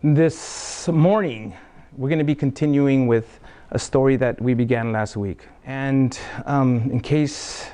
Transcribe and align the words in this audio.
This 0.00 0.86
morning, 0.86 1.56
we're 1.96 2.08
going 2.08 2.20
to 2.20 2.24
be 2.24 2.36
continuing 2.36 3.08
with 3.08 3.40
a 3.72 3.80
story 3.80 4.14
that 4.14 4.40
we 4.40 4.54
began 4.54 4.92
last 4.92 5.16
week. 5.16 5.48
And 5.64 6.16
um, 6.46 6.88
in 6.92 7.00
case 7.00 7.66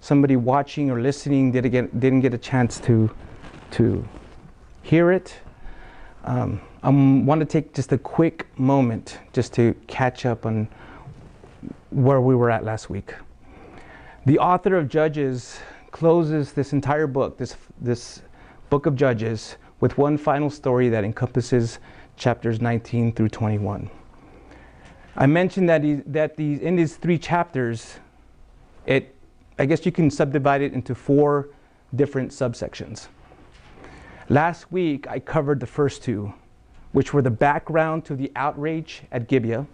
somebody 0.00 0.34
watching 0.34 0.90
or 0.90 1.00
listening 1.00 1.52
didn't 1.52 1.70
get, 1.70 2.00
didn't 2.00 2.22
get 2.22 2.34
a 2.34 2.38
chance 2.38 2.80
to, 2.80 3.08
to 3.70 4.04
hear 4.82 5.12
it, 5.12 5.32
um, 6.24 6.60
I 6.82 6.88
want 6.88 7.38
to 7.38 7.46
take 7.46 7.72
just 7.72 7.92
a 7.92 7.98
quick 7.98 8.48
moment 8.58 9.20
just 9.32 9.52
to 9.54 9.72
catch 9.86 10.26
up 10.26 10.46
on 10.46 10.66
where 11.90 12.20
we 12.20 12.34
were 12.34 12.50
at 12.50 12.64
last 12.64 12.90
week. 12.90 13.14
The 14.26 14.40
author 14.40 14.74
of 14.74 14.88
Judges 14.88 15.60
closes 15.92 16.52
this 16.52 16.72
entire 16.72 17.06
book, 17.06 17.38
this, 17.38 17.54
this 17.80 18.22
book 18.70 18.86
of 18.86 18.96
Judges, 18.96 19.54
with 19.80 19.96
one 19.98 20.16
final 20.16 20.50
story 20.50 20.88
that 20.90 21.04
encompasses 21.04 21.78
chapters 22.16 22.60
19 22.60 23.12
through 23.12 23.30
21. 23.30 23.90
I 25.16 25.26
mentioned 25.26 25.68
that, 25.68 25.82
he, 25.82 25.94
that 26.06 26.36
these, 26.36 26.60
in 26.60 26.76
these 26.76 26.96
three 26.96 27.18
chapters, 27.18 27.98
it, 28.86 29.14
I 29.58 29.66
guess 29.66 29.84
you 29.84 29.92
can 29.92 30.10
subdivide 30.10 30.62
it 30.62 30.72
into 30.72 30.94
four 30.94 31.48
different 31.94 32.30
subsections. 32.30 33.08
Last 34.28 34.70
week, 34.70 35.08
I 35.08 35.18
covered 35.18 35.58
the 35.58 35.66
first 35.66 36.02
two, 36.02 36.32
which 36.92 37.12
were 37.12 37.22
the 37.22 37.30
background 37.30 38.04
to 38.04 38.14
the 38.14 38.30
outrage 38.36 39.02
at 39.10 39.26
Gibeah. 39.26 39.66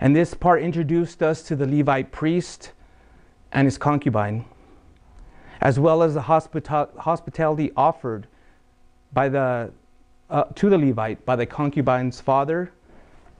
And 0.00 0.16
this 0.16 0.34
part 0.34 0.62
introduced 0.62 1.22
us 1.22 1.42
to 1.44 1.56
the 1.56 1.66
Levite 1.66 2.10
priest 2.10 2.72
and 3.52 3.66
his 3.66 3.76
concubine, 3.76 4.44
as 5.60 5.78
well 5.78 6.02
as 6.02 6.14
the 6.14 6.22
hospital- 6.22 6.90
hospitality 6.98 7.70
offered 7.76 8.26
by 9.12 9.28
the, 9.28 9.70
uh, 10.30 10.44
to 10.54 10.70
the 10.70 10.78
Levite 10.78 11.24
by 11.24 11.36
the 11.36 11.46
concubine's 11.46 12.20
father 12.20 12.72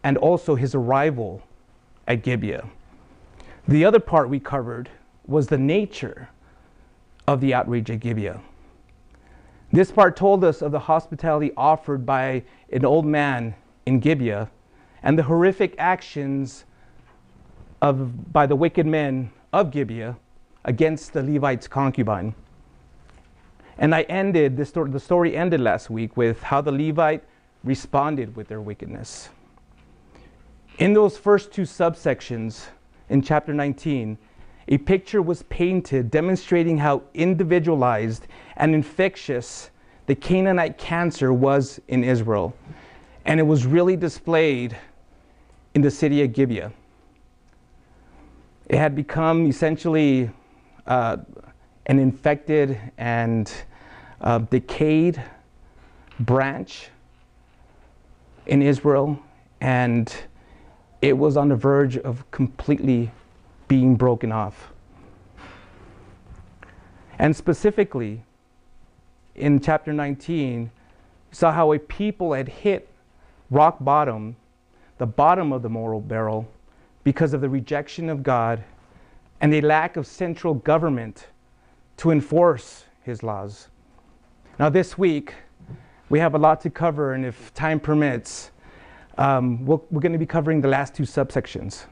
and 0.04 0.16
also 0.18 0.54
his 0.54 0.74
arrival 0.74 1.42
at 2.06 2.22
Gibeah. 2.22 2.68
The 3.68 3.84
other 3.84 4.00
part 4.00 4.28
we 4.28 4.40
covered 4.40 4.90
was 5.26 5.46
the 5.46 5.58
nature 5.58 6.28
of 7.26 7.40
the 7.40 7.54
outrage 7.54 7.90
at 7.90 8.00
Gibeah. 8.00 8.40
This 9.70 9.90
part 9.90 10.16
told 10.16 10.44
us 10.44 10.60
of 10.60 10.72
the 10.72 10.80
hospitality 10.80 11.52
offered 11.56 12.04
by 12.04 12.42
an 12.72 12.84
old 12.84 13.06
man 13.06 13.54
in 13.86 14.00
Gibeah 14.00 14.50
and 15.02 15.18
the 15.18 15.22
horrific 15.22 15.74
actions 15.78 16.64
of, 17.80 18.32
by 18.32 18.46
the 18.46 18.56
wicked 18.56 18.86
men 18.86 19.30
of 19.52 19.70
Gibeah 19.70 20.16
against 20.64 21.12
the 21.12 21.22
Levite's 21.22 21.68
concubine. 21.68 22.34
And 23.82 23.96
I 23.96 24.02
ended, 24.02 24.56
the 24.56 24.64
story, 24.64 24.92
the 24.92 25.00
story 25.00 25.36
ended 25.36 25.60
last 25.60 25.90
week 25.90 26.16
with 26.16 26.40
how 26.40 26.60
the 26.60 26.70
Levite 26.70 27.24
responded 27.64 28.36
with 28.36 28.46
their 28.46 28.60
wickedness. 28.60 29.28
In 30.78 30.92
those 30.92 31.18
first 31.18 31.50
two 31.50 31.62
subsections 31.62 32.68
in 33.08 33.22
chapter 33.22 33.52
19, 33.52 34.16
a 34.68 34.78
picture 34.78 35.20
was 35.20 35.42
painted 35.42 36.12
demonstrating 36.12 36.78
how 36.78 37.02
individualized 37.14 38.28
and 38.56 38.72
infectious 38.72 39.70
the 40.06 40.14
Canaanite 40.14 40.78
cancer 40.78 41.32
was 41.32 41.80
in 41.88 42.04
Israel. 42.04 42.54
And 43.24 43.40
it 43.40 43.44
was 43.44 43.66
really 43.66 43.96
displayed 43.96 44.76
in 45.74 45.82
the 45.82 45.90
city 45.90 46.22
of 46.22 46.32
Gibeah. 46.32 46.72
It 48.68 48.78
had 48.78 48.94
become 48.94 49.44
essentially 49.48 50.30
uh, 50.86 51.16
an 51.86 51.98
infected 51.98 52.78
and 52.96 53.52
uh, 54.22 54.38
decayed 54.38 55.22
branch 56.20 56.88
in 58.46 58.62
Israel, 58.62 59.18
and 59.60 60.14
it 61.00 61.16
was 61.16 61.36
on 61.36 61.48
the 61.48 61.56
verge 61.56 61.96
of 61.98 62.28
completely 62.30 63.10
being 63.68 63.96
broken 63.96 64.32
off. 64.32 64.72
And 67.18 67.34
specifically, 67.34 68.22
in 69.34 69.60
chapter 69.60 69.92
19, 69.92 70.62
we 70.62 70.70
saw 71.34 71.52
how 71.52 71.72
a 71.72 71.78
people 71.78 72.32
had 72.32 72.48
hit 72.48 72.88
rock 73.50 73.76
bottom, 73.80 74.36
the 74.98 75.06
bottom 75.06 75.52
of 75.52 75.62
the 75.62 75.68
moral 75.68 76.00
barrel, 76.00 76.48
because 77.04 77.32
of 77.32 77.40
the 77.40 77.48
rejection 77.48 78.08
of 78.08 78.22
God 78.22 78.62
and 79.40 79.52
a 79.54 79.60
lack 79.60 79.96
of 79.96 80.06
central 80.06 80.54
government 80.54 81.26
to 81.96 82.10
enforce 82.10 82.84
his 83.02 83.22
laws. 83.22 83.68
Now, 84.58 84.68
this 84.68 84.98
week, 84.98 85.32
we 86.10 86.18
have 86.18 86.34
a 86.34 86.38
lot 86.38 86.60
to 86.60 86.70
cover, 86.70 87.14
and 87.14 87.24
if 87.24 87.54
time 87.54 87.80
permits, 87.80 88.50
um, 89.16 89.64
we 89.64 89.76
we 89.90 89.96
are 89.96 90.00
going 90.00 90.12
to 90.12 90.18
be 90.18 90.26
covering 90.26 90.60
the 90.60 90.68
last 90.68 90.94
two 90.94 91.04
subsections, 91.04 91.86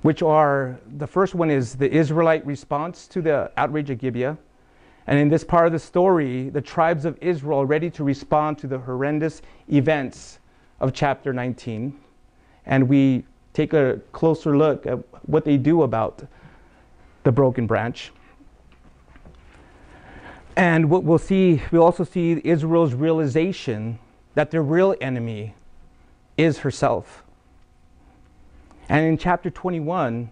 which 0.00 0.22
are 0.22 0.80
the 0.96 1.06
first 1.06 1.34
one 1.34 1.50
is 1.50 1.74
the 1.74 1.90
Israelite 1.92 2.46
response 2.46 3.06
to 3.08 3.20
the 3.20 3.52
outrage 3.58 3.90
at 3.90 3.98
Gibeah. 3.98 4.38
And 5.06 5.18
in 5.18 5.28
this 5.28 5.44
part 5.44 5.66
of 5.66 5.72
the 5.72 5.78
story, 5.78 6.48
the 6.48 6.62
tribes 6.62 7.04
of 7.04 7.18
Israel 7.20 7.60
are 7.60 7.66
ready 7.66 7.90
to 7.90 8.04
respond 8.04 8.56
to 8.58 8.66
the 8.66 8.78
horrendous 8.78 9.42
events 9.70 10.38
of 10.80 10.94
chapter 10.94 11.34
19. 11.34 11.94
And 12.64 12.88
we 12.88 13.24
take 13.52 13.74
a 13.74 14.00
closer 14.12 14.56
look 14.56 14.86
at 14.86 14.98
what 15.26 15.44
they 15.44 15.58
do 15.58 15.82
about 15.82 16.26
the 17.24 17.32
broken 17.32 17.66
branch. 17.66 18.12
And 20.56 20.90
what 20.90 21.04
we'll 21.04 21.18
see, 21.18 21.62
we'll 21.70 21.82
also 21.82 22.04
see 22.04 22.40
Israel's 22.44 22.94
realization 22.94 23.98
that 24.34 24.50
their 24.50 24.62
real 24.62 24.94
enemy 25.00 25.54
is 26.36 26.58
herself. 26.58 27.24
And 28.88 29.06
in 29.06 29.16
chapter 29.16 29.50
21, 29.50 30.30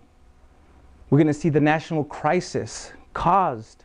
we're 1.09 1.19
going 1.19 1.27
to 1.27 1.35
see 1.35 1.49
the 1.49 1.61
national 1.61 2.05
crisis 2.05 2.93
caused 3.15 3.85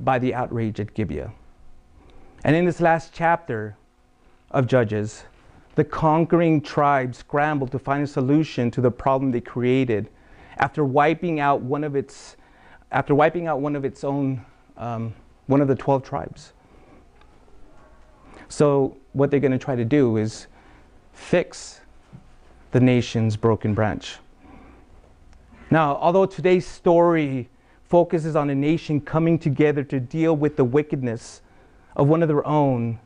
by 0.00 0.18
the 0.18 0.34
outrage 0.34 0.80
at 0.80 0.94
Gibeah. 0.94 1.32
And 2.44 2.54
in 2.54 2.64
this 2.64 2.80
last 2.80 3.12
chapter 3.12 3.76
of 4.50 4.66
Judges, 4.66 5.24
the 5.74 5.84
conquering 5.84 6.60
tribes 6.60 7.18
scrambled 7.18 7.70
to 7.72 7.78
find 7.78 8.02
a 8.02 8.06
solution 8.06 8.70
to 8.72 8.80
the 8.80 8.90
problem 8.90 9.30
they 9.30 9.40
created 9.40 10.08
after 10.56 10.84
wiping 10.84 11.40
out 11.40 11.60
one 11.60 11.84
of 11.84 11.94
its, 11.94 12.36
after 12.90 13.14
wiping 13.14 13.46
out 13.46 13.60
one 13.60 13.76
of 13.76 13.84
its 13.84 14.02
own, 14.02 14.44
um, 14.76 15.14
one 15.48 15.60
of 15.60 15.66
the 15.66 15.74
12 15.74 16.04
tribes. 16.04 16.52
So 18.48 18.96
what 19.12 19.30
they're 19.30 19.40
going 19.40 19.52
to 19.52 19.58
try 19.58 19.74
to 19.74 19.84
do 19.84 20.16
is 20.16 20.46
fix 21.12 21.80
the 22.70 22.80
nation's 22.80 23.36
broken 23.36 23.74
branch. 23.74 24.18
Now, 25.70 25.96
although 25.96 26.24
today's 26.24 26.66
story 26.66 27.50
focuses 27.88 28.36
on 28.36 28.50
a 28.50 28.54
nation 28.54 29.00
coming 29.00 29.38
together 29.38 29.82
to 29.82 29.98
deal 29.98 30.36
with 30.36 30.56
the 30.56 30.64
wickedness 30.64 31.42
of 31.96 32.06
one 32.06 32.22
of 32.22 32.28
their 32.28 32.46
own 32.46 33.00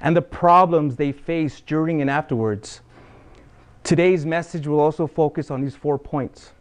and 0.00 0.16
the 0.16 0.22
problems 0.22 0.96
they 0.96 1.12
face 1.12 1.60
during 1.60 2.00
and 2.00 2.10
afterwards. 2.10 2.80
Today's 3.84 4.26
message 4.26 4.66
will 4.66 4.80
also 4.80 5.06
focus 5.06 5.50
on 5.50 5.60
these 5.60 5.76
four 5.76 5.98
points 5.98 6.52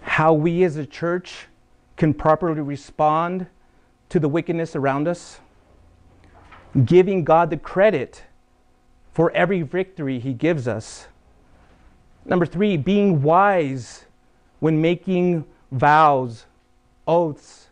how 0.00 0.32
we 0.32 0.64
as 0.64 0.76
a 0.76 0.86
church 0.86 1.46
can 1.96 2.14
properly 2.14 2.62
respond 2.62 3.46
to 4.08 4.20
the 4.20 4.28
wickedness 4.28 4.74
around 4.74 5.08
us, 5.08 5.40
giving 6.84 7.24
God 7.24 7.50
the 7.50 7.56
credit 7.56 8.24
for 9.12 9.30
every 9.32 9.62
victory 9.62 10.18
He 10.18 10.32
gives 10.32 10.68
us. 10.68 11.08
Number 12.24 12.46
three, 12.46 12.76
being 12.76 13.22
wise 13.22 14.04
when 14.60 14.80
making 14.80 15.44
vows 15.70 16.46
oaths, 17.08 17.68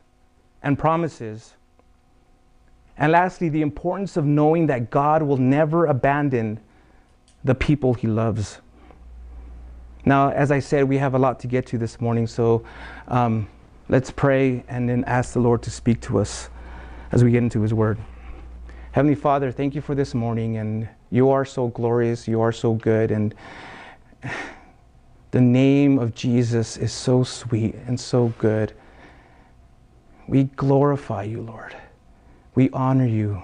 and 0.63 0.77
promises. 0.77 1.55
And 2.97 3.13
lastly, 3.13 3.51
the 3.51 3.61
importance 3.61 4.17
of 4.17 4.25
knowing 4.25 4.67
that 4.67 4.91
God 4.91 5.23
will 5.23 5.37
never 5.37 5.85
abandon 5.85 6.59
the 7.45 7.55
people 7.55 7.95
he 7.95 8.09
loves. 8.09 8.59
Now, 10.07 10.31
as 10.31 10.51
I 10.51 10.59
said, 10.59 10.85
we 10.85 10.97
have 10.97 11.15
a 11.15 11.19
lot 11.19 11.39
to 11.41 11.47
get 11.47 11.67
to 11.67 11.79
this 11.79 12.01
morning, 12.01 12.27
so 12.27 12.65
um, 13.09 13.49
let's 13.89 14.11
pray 14.11 14.65
and 14.69 14.89
then 14.89 15.05
ask 15.05 15.33
the 15.33 15.41
Lord 15.41 15.63
to 15.63 15.71
speak 15.71 16.01
to 16.03 16.19
us 16.19 16.49
as 17.13 17.23
we 17.23 17.31
get 17.31 17.43
into 17.43 17.61
his 17.63 17.73
word. 17.73 17.99
Heavenly 18.93 19.15
Father, 19.15 19.53
thank 19.53 19.75
you 19.75 19.81
for 19.81 19.95
this 19.95 20.15
morning, 20.15 20.57
and 20.57 20.89
you 21.11 21.31
are 21.31 21.45
so 21.45 21.69
glorious, 21.69 22.27
you 22.27 22.41
are 22.41 22.53
so 22.53 22.75
good, 22.75 23.11
and 23.11 23.35
the 25.31 25.41
name 25.41 25.99
of 25.99 26.15
Jesus 26.15 26.77
is 26.77 26.93
so 26.93 27.23
sweet 27.23 27.75
and 27.87 28.01
so 28.01 28.33
good. 28.39 28.73
We 30.27 30.45
glorify 30.45 31.25
you, 31.25 31.43
Lord. 31.43 31.77
We 32.55 32.71
honor 32.71 33.07
you. 33.07 33.43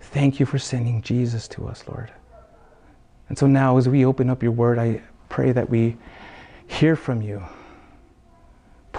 Thank 0.00 0.38
you 0.38 0.46
for 0.46 0.58
sending 0.58 1.02
Jesus 1.02 1.48
to 1.48 1.66
us, 1.66 1.84
Lord. 1.88 2.12
And 3.28 3.36
so 3.36 3.46
now, 3.46 3.76
as 3.76 3.88
we 3.88 4.04
open 4.04 4.30
up 4.30 4.42
your 4.42 4.52
word, 4.52 4.78
I 4.78 5.02
pray 5.28 5.52
that 5.52 5.68
we 5.68 5.96
hear 6.66 6.96
from 6.96 7.22
you. 7.22 7.42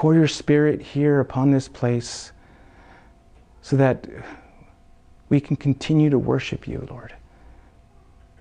Pour 0.04 0.14
your 0.14 0.28
spirit 0.28 0.82
here 0.82 1.22
upon 1.22 1.50
this 1.52 1.70
place 1.70 2.34
so 3.62 3.78
that 3.78 4.06
we 5.30 5.40
can 5.40 5.56
continue 5.56 6.10
to 6.10 6.20
worship 6.20 6.68
you, 6.68 6.86
Lord. 6.92 7.16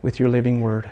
with 0.02 0.18
your 0.18 0.28
living 0.28 0.60
word. 0.60 0.90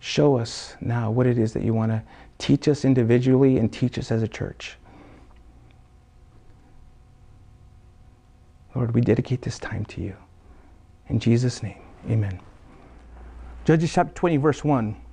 Show 0.00 0.36
us 0.36 0.74
now 0.80 1.12
what 1.12 1.28
it 1.28 1.38
is 1.38 1.52
that 1.52 1.62
you 1.62 1.72
want 1.72 1.92
to 1.92 2.02
teach 2.38 2.66
us 2.66 2.84
individually 2.84 3.58
and 3.58 3.72
teach 3.72 3.98
us 3.98 4.10
as 4.10 4.24
a 4.24 4.28
church. 4.28 4.76
Lord, 8.74 8.92
we 8.96 9.00
dedicate 9.00 9.42
this 9.42 9.60
time 9.60 9.84
to 9.84 10.00
you. 10.00 10.16
In 11.08 11.20
Jesus' 11.20 11.62
name, 11.62 11.78
amen. 12.10 12.40
Judges 13.64 13.92
chapter 13.92 14.12
20, 14.12 14.38
verse 14.38 14.64
1. 14.64 15.05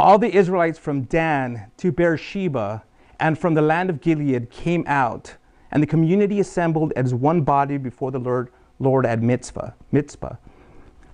All 0.00 0.18
the 0.18 0.34
Israelites 0.34 0.78
from 0.78 1.02
Dan 1.02 1.70
to 1.76 1.92
Beersheba 1.92 2.82
and 3.20 3.38
from 3.38 3.54
the 3.54 3.62
land 3.62 3.90
of 3.90 4.00
Gilead 4.00 4.50
came 4.50 4.84
out, 4.86 5.36
and 5.70 5.82
the 5.82 5.86
community 5.86 6.40
assembled 6.40 6.92
as 6.96 7.14
one 7.14 7.42
body 7.42 7.76
before 7.76 8.10
the 8.10 8.18
Lord, 8.18 8.50
Lord 8.78 9.06
at 9.06 9.22
Mizpah. 9.22 9.70
Mizpah. 9.92 10.36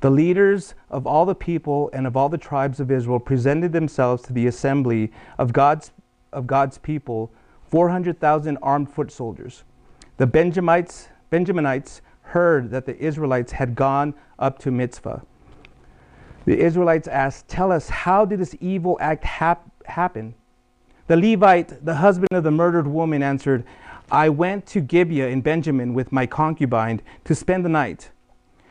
The 0.01 0.11
leaders 0.11 0.75
of 0.91 1.07
all 1.07 1.27
the 1.27 1.35
people 1.35 1.91
and 1.93 2.07
of 2.07 2.17
all 2.17 2.29
the 2.29 2.39
tribes 2.39 2.81
of 2.81 2.91
Israel 2.91 3.19
presented 3.19 3.73
themselves 3.73 4.23
to 4.25 4.33
the 4.33 4.47
assembly 4.47 5.13
of 5.37 5.53
God's, 5.53 5.91
of 6.33 6.47
God's 6.47 6.79
people, 6.79 7.33
400,000 7.67 8.59
armed 8.63 8.91
foot 8.91 9.11
soldiers. 9.11 9.65
The 10.17 10.27
Benjamites, 10.27 11.09
Benjaminites 11.31 12.01
heard 12.23 12.71
that 12.71 12.87
the 12.87 12.97
Israelites 12.97 13.53
had 13.53 13.75
gone 13.75 14.15
up 14.39 14.59
to 14.61 14.71
Mizpah. 14.71 15.21
The 16.49 16.59
Israelites 16.59 17.07
asked, 17.09 17.47
Tell 17.47 17.71
us, 17.71 17.91
how 17.91 18.25
did 18.25 18.41
this 18.41 18.57
evil 18.59 18.97
act 19.03 19.23
hap- 19.23 19.71
happen? 19.85 20.33
The 21.07 21.15
Levite, 21.19 21.85
the 21.85 21.97
husband 21.97 22.29
of 22.33 22.43
the 22.43 22.51
murdered 22.51 22.87
woman, 22.87 23.23
answered, 23.23 23.65
I 24.11 24.31
went 24.31 24.65
to 24.69 24.81
Gibeah 24.81 25.29
in 25.29 25.43
Benjamin 25.43 25.93
with 25.93 26.11
my 26.11 26.25
concubine 26.25 27.03
to 27.25 27.35
spend 27.35 27.67
the 27.67 27.69
night. 27.69 28.13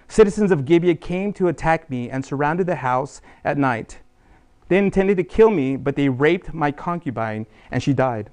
Citizens 0.08 0.50
of 0.50 0.66
Gibeah 0.66 0.96
came 0.96 1.32
to 1.34 1.50
attack 1.50 1.88
me 1.88 2.10
and 2.10 2.26
surrounded 2.26 2.66
the 2.66 2.78
house 2.78 3.22
at 3.46 3.60
night. 3.60 4.00
They 4.70 4.80
intended 4.80 5.18
to 5.18 5.24
kill 5.24 5.52
me, 5.52 5.76
but 5.76 5.96
they 5.96 6.10
raped 6.10 6.56
my 6.56 6.72
concubine, 6.72 7.46
and 7.70 7.84
she 7.84 7.94
died. 7.94 8.32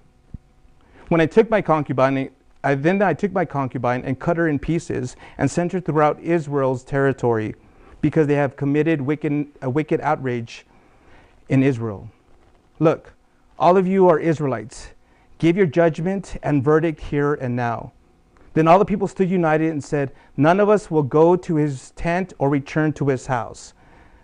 When 1.09 1.21
I 1.21 1.27
took 1.27 1.51
my 1.51 1.61
concubine, 1.61 2.31
I, 2.63 2.77
then 2.77 3.03
I 3.03 3.13
took 3.13 3.33
my 3.33 3.45
concubine 3.45 4.05
and 4.07 4.19
cut 4.19 4.39
her 4.39 4.49
in 4.49 4.59
pieces 4.59 5.17
and 5.37 5.51
sent 5.51 5.73
her 5.73 5.81
throughout 5.81 6.19
Israel's 6.21 6.83
territory, 6.83 7.55
because 8.05 8.27
they 8.27 8.35
have 8.35 8.55
committed 8.55 9.01
wicked, 9.01 9.47
a 9.63 9.71
wicked 9.71 9.99
outrage 10.03 10.67
in 11.49 11.63
Israel. 11.63 12.11
Look, 12.79 13.15
all 13.59 13.79
of 13.79 13.87
you 13.87 14.11
are 14.11 14.19
Israelites. 14.19 14.91
Give 15.39 15.57
your 15.57 15.65
judgment 15.65 16.37
and 16.43 16.63
verdict 16.63 17.01
here 17.01 17.33
and 17.33 17.57
now. 17.57 17.93
Then 18.53 18.69
all 18.69 18.79
the 18.79 18.85
people 18.85 19.09
stood 19.09 19.31
united 19.31 19.71
and 19.71 19.83
said, 19.83 20.13
None 20.37 20.61
of 20.61 20.69
us 20.69 20.91
will 20.91 21.03
go 21.03 21.35
to 21.35 21.57
his 21.57 21.93
tent 21.93 22.35
or 22.39 22.51
return 22.51 22.93
to 22.93 23.09
his 23.09 23.27
house. 23.27 23.73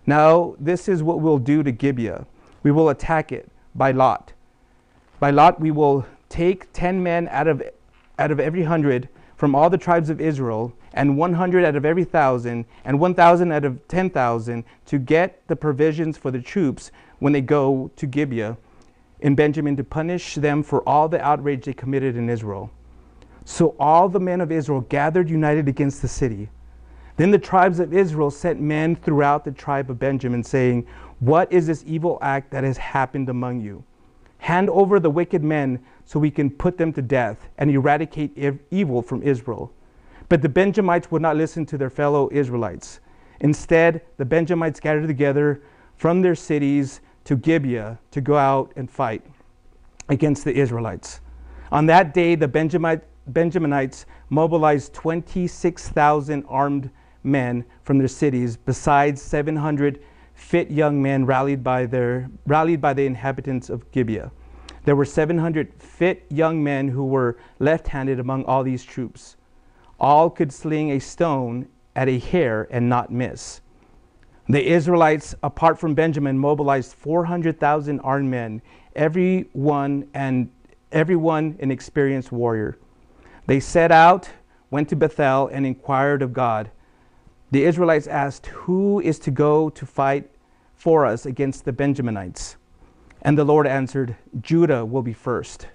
Now, 0.05 0.57
this 0.61 0.87
is 0.87 1.03
what 1.03 1.21
we'll 1.21 1.39
do 1.39 1.63
to 1.63 1.73
Gibeah. 1.73 2.27
We 2.63 2.73
will 2.73 2.91
attack 2.91 3.33
it 3.33 3.49
by 3.75 3.93
lot. 3.93 4.35
By 5.21 5.31
lot, 5.31 5.59
we 5.59 5.71
will 5.71 6.05
take 6.29 6.71
10 6.75 7.03
men 7.03 7.29
out 7.31 7.49
of, 7.49 7.63
out 8.19 8.31
of 8.31 8.41
every 8.41 8.65
hundred 8.65 9.09
from 9.41 9.55
all 9.55 9.71
the 9.71 9.79
tribes 9.79 10.11
of 10.11 10.21
Israel, 10.21 10.71
and 10.93 11.17
100 11.17 11.65
out 11.65 11.75
of 11.75 11.87
every 11.87 12.05
thousand, 12.05 12.67
and 12.85 13.01
1,000 13.01 13.51
out 13.51 13.65
of 13.65 13.89
10,000 13.89 14.65
to 14.85 14.99
get 14.99 15.41
the 15.47 15.57
provisions 15.57 16.19
for 16.19 16.31
the 16.31 16.43
troops 16.43 16.91
when 17.21 17.33
they 17.33 17.41
go 17.41 17.91
to 17.97 18.07
Gibeah 18.07 18.59
in 19.21 19.35
Benjamin 19.35 19.79
to 19.79 19.83
punish 19.83 20.35
them 20.35 20.63
for 20.63 20.87
all 20.87 21.09
the 21.09 21.19
outrage 21.23 21.65
they 21.65 21.73
committed 21.73 22.19
in 22.19 22.29
Israel. 22.29 22.71
So 23.47 23.75
all 23.81 24.11
the 24.11 24.21
men 24.21 24.43
of 24.43 24.53
Israel 24.53 24.83
gathered 24.83 25.31
united 25.31 25.69
against 25.69 26.03
the 26.03 26.09
city. 26.09 26.51
Then 27.17 27.31
the 27.31 27.39
tribes 27.39 27.81
of 27.81 27.95
Israel 27.95 28.31
sent 28.31 28.61
men 28.61 28.95
throughout 28.95 29.47
the 29.47 29.53
tribe 29.53 29.89
of 29.89 29.99
Benjamin, 29.99 30.45
saying, 30.45 30.87
What 31.21 31.51
is 31.51 31.67
this 31.67 31.83
evil 31.87 32.19
act 32.21 32.51
that 32.51 32.65
has 32.65 32.77
happened 32.77 33.31
among 33.31 33.63
you? 33.63 33.85
Hand 34.37 34.69
over 34.69 35.01
the 35.01 35.09
wicked 35.09 35.43
men 35.43 35.81
so 36.05 36.19
we 36.19 36.31
can 36.31 36.51
put 36.51 36.79
them 36.79 36.93
to 36.93 37.03
death 37.03 37.49
and 37.59 37.71
eradicate 37.71 38.37
evil 38.71 39.03
from 39.03 39.23
Israel. 39.23 39.73
But 40.29 40.43
the 40.43 40.49
Benjamites 40.49 41.11
would 41.11 41.23
not 41.23 41.37
listen 41.37 41.67
to 41.67 41.79
their 41.79 41.91
fellow 41.91 42.29
Israelites. 42.33 43.01
Instead, 43.41 44.03
the 44.17 44.25
Benjamites 44.25 44.81
gathered 44.81 45.07
together 45.07 45.63
from 45.97 46.23
their 46.23 46.35
cities 46.35 47.01
to 47.25 47.37
Gibeah 47.37 47.99
to 48.11 48.21
go 48.21 48.37
out 48.37 48.73
and 48.77 48.91
fight 48.91 49.25
against 50.09 50.45
the 50.45 50.55
Israelites. 50.55 51.21
On 51.73 51.87
that 51.87 52.15
day, 52.15 52.35
the 52.35 52.49
Benjamite, 52.49 53.03
Benjaminites 53.33 54.07
mobilized 54.29 54.93
26,000 54.95 56.45
armed 56.49 56.91
men 57.23 57.65
from 57.83 57.99
their 57.99 58.09
cities, 58.09 58.57
besides 58.57 59.21
700 59.23 60.03
fit 60.35 60.71
young 60.71 61.01
men 61.01 61.27
rallied 61.27 61.63
by, 61.63 61.87
their, 61.87 62.31
rallied 62.47 62.81
by 62.81 62.95
the 62.95 63.05
inhabitants 63.05 63.69
of 63.69 63.91
Gibeah. 63.93 64.33
There 64.85 64.97
were 64.97 65.05
700 65.05 65.75
fit 65.79 66.25
young 66.31 66.63
men 66.63 66.89
who 66.89 67.05
were 67.05 67.37
left 67.59 67.89
handed 67.89 68.19
among 68.19 68.45
all 68.45 68.63
these 68.63 68.85
troops. 68.85 69.37
All 69.99 70.31
could 70.31 70.53
sling 70.53 70.91
a 70.91 70.99
stone 70.99 71.69
at 71.95 72.09
a 72.09 72.19
hair 72.19 72.67
and 72.71 72.89
not 72.89 73.13
miss. 73.13 73.61
The 74.49 74.67
Israelites, 74.67 75.35
apart 75.43 75.79
from 75.79 75.95
Benjamin, 75.95 76.39
mobilized 76.39 76.95
400,000 76.95 78.01
armed 78.01 78.31
men, 78.31 78.63
every 78.97 79.49
one 79.53 80.09
and 80.15 80.51
everyone 80.91 81.57
an 81.61 81.71
experienced 81.71 82.33
warrior. 82.33 82.79
They 83.47 83.61
set 83.61 83.93
out, 83.93 84.31
went 84.71 84.89
to 84.89 84.97
Bethel, 84.97 85.49
and 85.49 85.67
inquired 85.67 86.23
of 86.23 86.33
God. 86.33 86.71
The 87.51 87.65
Israelites 87.65 88.07
asked, 88.07 88.47
Who 88.47 89.01
is 89.01 89.19
to 89.21 89.31
go 89.31 89.71
to 89.71 89.87
fight 89.87 90.31
for 90.75 91.05
us 91.05 91.27
against 91.27 91.65
the 91.65 91.73
Benjaminites? 91.73 92.57
And 93.23 93.37
the 93.37 93.45
Lord 93.45 93.67
answered, 93.67 94.17
Judah 94.41 94.85
will 94.85 95.03
be 95.03 95.13
first. 95.13 95.69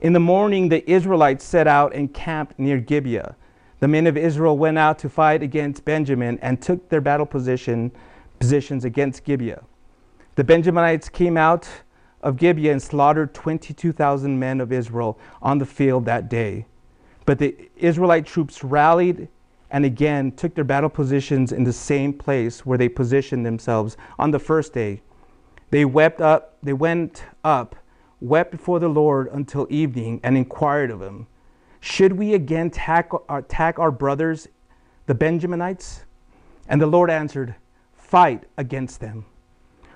In 0.00 0.12
the 0.12 0.20
morning, 0.20 0.68
the 0.68 0.88
Israelites 0.90 1.44
set 1.44 1.68
out 1.68 1.94
and 1.94 2.12
camped 2.12 2.58
near 2.58 2.78
Gibeah. 2.78 3.36
The 3.80 3.88
men 3.88 4.06
of 4.06 4.16
Israel 4.16 4.56
went 4.58 4.78
out 4.78 4.98
to 5.00 5.08
fight 5.08 5.42
against 5.42 5.84
Benjamin 5.84 6.38
and 6.40 6.60
took 6.60 6.88
their 6.88 7.00
battle 7.00 7.26
position, 7.26 7.92
positions 8.38 8.84
against 8.84 9.24
Gibeah. 9.24 9.62
The 10.34 10.44
Benjaminites 10.44 11.12
came 11.12 11.36
out 11.36 11.68
of 12.22 12.36
Gibeah 12.36 12.72
and 12.72 12.82
slaughtered 12.82 13.34
22,000 13.34 14.38
men 14.38 14.60
of 14.60 14.72
Israel 14.72 15.18
on 15.42 15.58
the 15.58 15.66
field 15.66 16.04
that 16.06 16.28
day. 16.28 16.66
But 17.26 17.38
the 17.38 17.70
Israelite 17.76 18.26
troops 18.26 18.64
rallied 18.64 19.28
and 19.70 19.84
again 19.84 20.32
took 20.32 20.54
their 20.54 20.64
battle 20.64 20.90
positions 20.90 21.52
in 21.52 21.64
the 21.64 21.72
same 21.72 22.12
place 22.12 22.64
where 22.64 22.78
they 22.78 22.88
positioned 22.88 23.44
themselves 23.44 23.96
on 24.18 24.30
the 24.30 24.38
first 24.38 24.72
day. 24.72 25.00
They 25.72 25.86
wept 25.86 26.20
up, 26.20 26.58
they 26.62 26.74
went 26.74 27.24
up, 27.42 27.76
wept 28.20 28.50
before 28.50 28.78
the 28.78 28.88
Lord 28.88 29.28
until 29.32 29.66
evening, 29.70 30.20
and 30.22 30.36
inquired 30.36 30.90
of 30.90 31.00
him, 31.00 31.26
Should 31.80 32.12
we 32.12 32.34
again 32.34 32.66
attack, 32.66 33.10
attack 33.30 33.78
uh, 33.78 33.82
our 33.82 33.90
brothers, 33.90 34.48
the 35.06 35.14
Benjaminites? 35.14 36.02
And 36.68 36.78
the 36.78 36.86
Lord 36.86 37.10
answered, 37.10 37.54
Fight 37.94 38.44
against 38.58 39.00
them. 39.00 39.24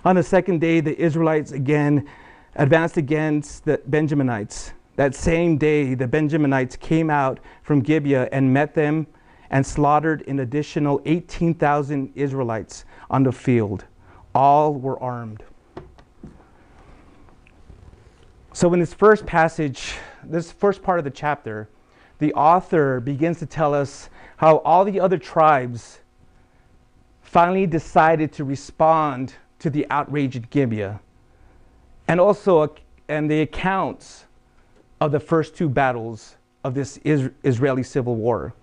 On 0.06 0.16
the 0.16 0.22
second 0.22 0.62
day, 0.62 0.80
the 0.80 0.98
Israelites 0.98 1.52
again 1.52 2.08
advanced 2.54 2.96
against 2.96 3.66
the 3.66 3.76
Benjaminites. 3.90 4.72
That 4.96 5.14
same 5.14 5.58
day, 5.58 5.92
the 5.92 6.08
Benjaminites 6.08 6.80
came 6.80 7.10
out 7.10 7.38
from 7.62 7.80
Gibeah 7.80 8.30
and 8.32 8.50
met 8.50 8.74
them 8.74 9.06
and 9.50 9.66
slaughtered 9.66 10.26
an 10.26 10.38
additional 10.38 11.02
18,000 11.04 12.12
Israelites 12.14 12.86
on 13.10 13.24
the 13.24 13.32
field. 13.32 13.84
All 14.34 14.72
were 14.72 14.98
armed. 15.02 15.42
So, 18.56 18.72
in 18.72 18.80
this 18.80 18.94
first 18.94 19.26
passage, 19.26 19.96
this 20.24 20.50
first 20.50 20.82
part 20.82 20.98
of 20.98 21.04
the 21.04 21.10
chapter, 21.10 21.68
the 22.20 22.32
author 22.32 23.00
begins 23.00 23.38
to 23.40 23.44
tell 23.44 23.74
us 23.74 24.08
how 24.38 24.60
all 24.64 24.82
the 24.82 24.98
other 24.98 25.18
tribes 25.18 25.98
finally 27.20 27.66
decided 27.66 28.32
to 28.32 28.44
respond 28.44 29.34
to 29.58 29.68
the 29.68 29.86
outrage 29.90 30.36
in 30.36 30.46
Gibeah. 30.48 31.00
And 32.08 32.18
also, 32.18 32.74
and 33.08 33.30
the 33.30 33.42
accounts 33.42 34.24
of 35.02 35.12
the 35.12 35.20
first 35.20 35.54
two 35.54 35.68
battles 35.68 36.36
of 36.64 36.72
this 36.72 36.98
Israeli 37.04 37.82
civil 37.82 38.16
war. 38.16 38.54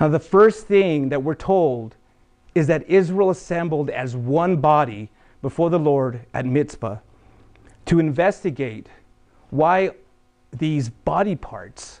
Now, 0.00 0.08
the 0.08 0.18
first 0.18 0.66
thing 0.66 1.08
that 1.10 1.22
we're 1.22 1.36
told 1.36 1.94
is 2.56 2.66
that 2.66 2.82
Israel 2.88 3.30
assembled 3.30 3.90
as 3.90 4.16
one 4.16 4.56
body 4.56 5.08
before 5.40 5.70
the 5.70 5.78
Lord 5.78 6.26
at 6.34 6.44
Mizpah 6.44 6.96
to 7.86 7.98
investigate 7.98 8.88
why 9.50 9.90
these 10.52 10.88
body 10.88 11.36
parts 11.36 12.00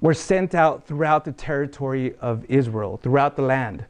were 0.00 0.14
sent 0.14 0.54
out 0.54 0.86
throughout 0.86 1.24
the 1.24 1.32
territory 1.32 2.14
of 2.20 2.44
Israel, 2.48 2.98
throughout 3.02 3.36
the 3.36 3.42
land. 3.42 3.84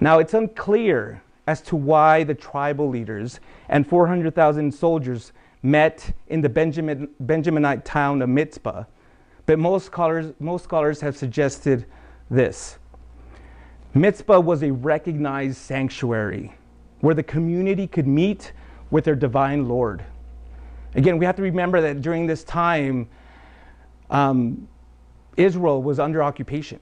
Now, 0.00 0.18
it's 0.18 0.34
unclear 0.34 1.22
as 1.46 1.60
to 1.62 1.76
why 1.76 2.24
the 2.24 2.34
tribal 2.34 2.88
leaders 2.88 3.40
and 3.68 3.86
400,000 3.86 4.72
soldiers 4.72 5.32
met 5.62 6.14
in 6.28 6.40
the 6.40 6.48
Benjamin, 6.48 7.08
Benjaminite 7.22 7.84
town 7.84 8.20
of 8.22 8.28
Mizpah. 8.28 8.84
But 9.46 9.52
but 9.52 9.58
most 9.58 9.86
scholars, 9.86 10.32
most 10.38 10.64
scholars 10.64 11.00
have 11.00 11.16
suggested 11.16 11.84
this. 12.30 12.78
Mizpah 13.94 14.40
was 14.40 14.62
a 14.62 14.70
recognized 14.70 15.58
sanctuary 15.58 16.54
where 17.00 17.14
the 17.14 17.22
community 17.22 17.86
could 17.86 18.06
meet 18.06 18.52
with 18.92 19.04
their 19.04 19.16
divine 19.16 19.66
Lord. 19.66 20.04
Again, 20.94 21.18
we 21.18 21.24
have 21.24 21.34
to 21.36 21.42
remember 21.42 21.80
that 21.80 22.02
during 22.02 22.26
this 22.26 22.44
time, 22.44 23.08
um, 24.10 24.68
Israel 25.36 25.82
was 25.82 25.98
under 25.98 26.22
occupation. 26.22 26.78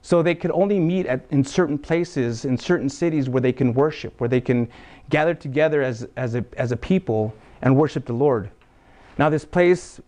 So 0.00 0.22
they 0.22 0.36
could 0.36 0.52
only 0.52 0.78
meet 0.78 1.06
at, 1.06 1.26
in 1.30 1.44
certain 1.44 1.76
places, 1.76 2.44
in 2.44 2.56
certain 2.56 2.88
cities 2.88 3.28
where 3.28 3.40
they 3.40 3.52
can 3.52 3.74
worship, 3.74 4.18
where 4.20 4.28
they 4.28 4.40
can 4.40 4.68
gather 5.10 5.34
together 5.34 5.82
as, 5.82 6.06
as, 6.16 6.36
a, 6.36 6.44
as 6.56 6.70
a 6.70 6.76
people 6.76 7.34
and 7.62 7.76
worship 7.76 8.06
the 8.06 8.12
Lord. 8.12 8.50
Now, 9.18 9.28
this 9.28 9.44
place 9.44 10.00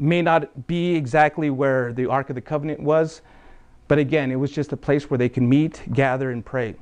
may 0.00 0.20
not 0.20 0.66
be 0.66 0.96
exactly 0.96 1.50
where 1.50 1.92
the 1.92 2.06
Ark 2.06 2.30
of 2.30 2.34
the 2.34 2.40
Covenant 2.40 2.80
was, 2.80 3.22
but 3.86 3.98
again, 3.98 4.32
it 4.32 4.36
was 4.36 4.50
just 4.50 4.72
a 4.72 4.76
place 4.76 5.08
where 5.08 5.18
they 5.18 5.28
can 5.28 5.48
meet, 5.48 5.82
gather, 5.92 6.32
and 6.32 6.44
pray. 6.44 6.74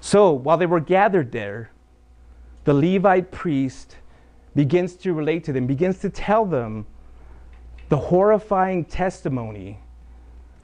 So 0.00 0.32
while 0.32 0.56
they 0.58 0.66
were 0.66 0.80
gathered 0.80 1.30
there, 1.30 1.70
the 2.64 2.74
Levite 2.74 3.30
priest 3.30 3.96
begins 4.54 4.94
to 4.96 5.12
relate 5.14 5.44
to 5.44 5.52
them, 5.52 5.66
begins 5.66 5.98
to 5.98 6.10
tell 6.10 6.44
them 6.44 6.86
the 7.88 7.96
horrifying 7.96 8.84
testimony 8.84 9.78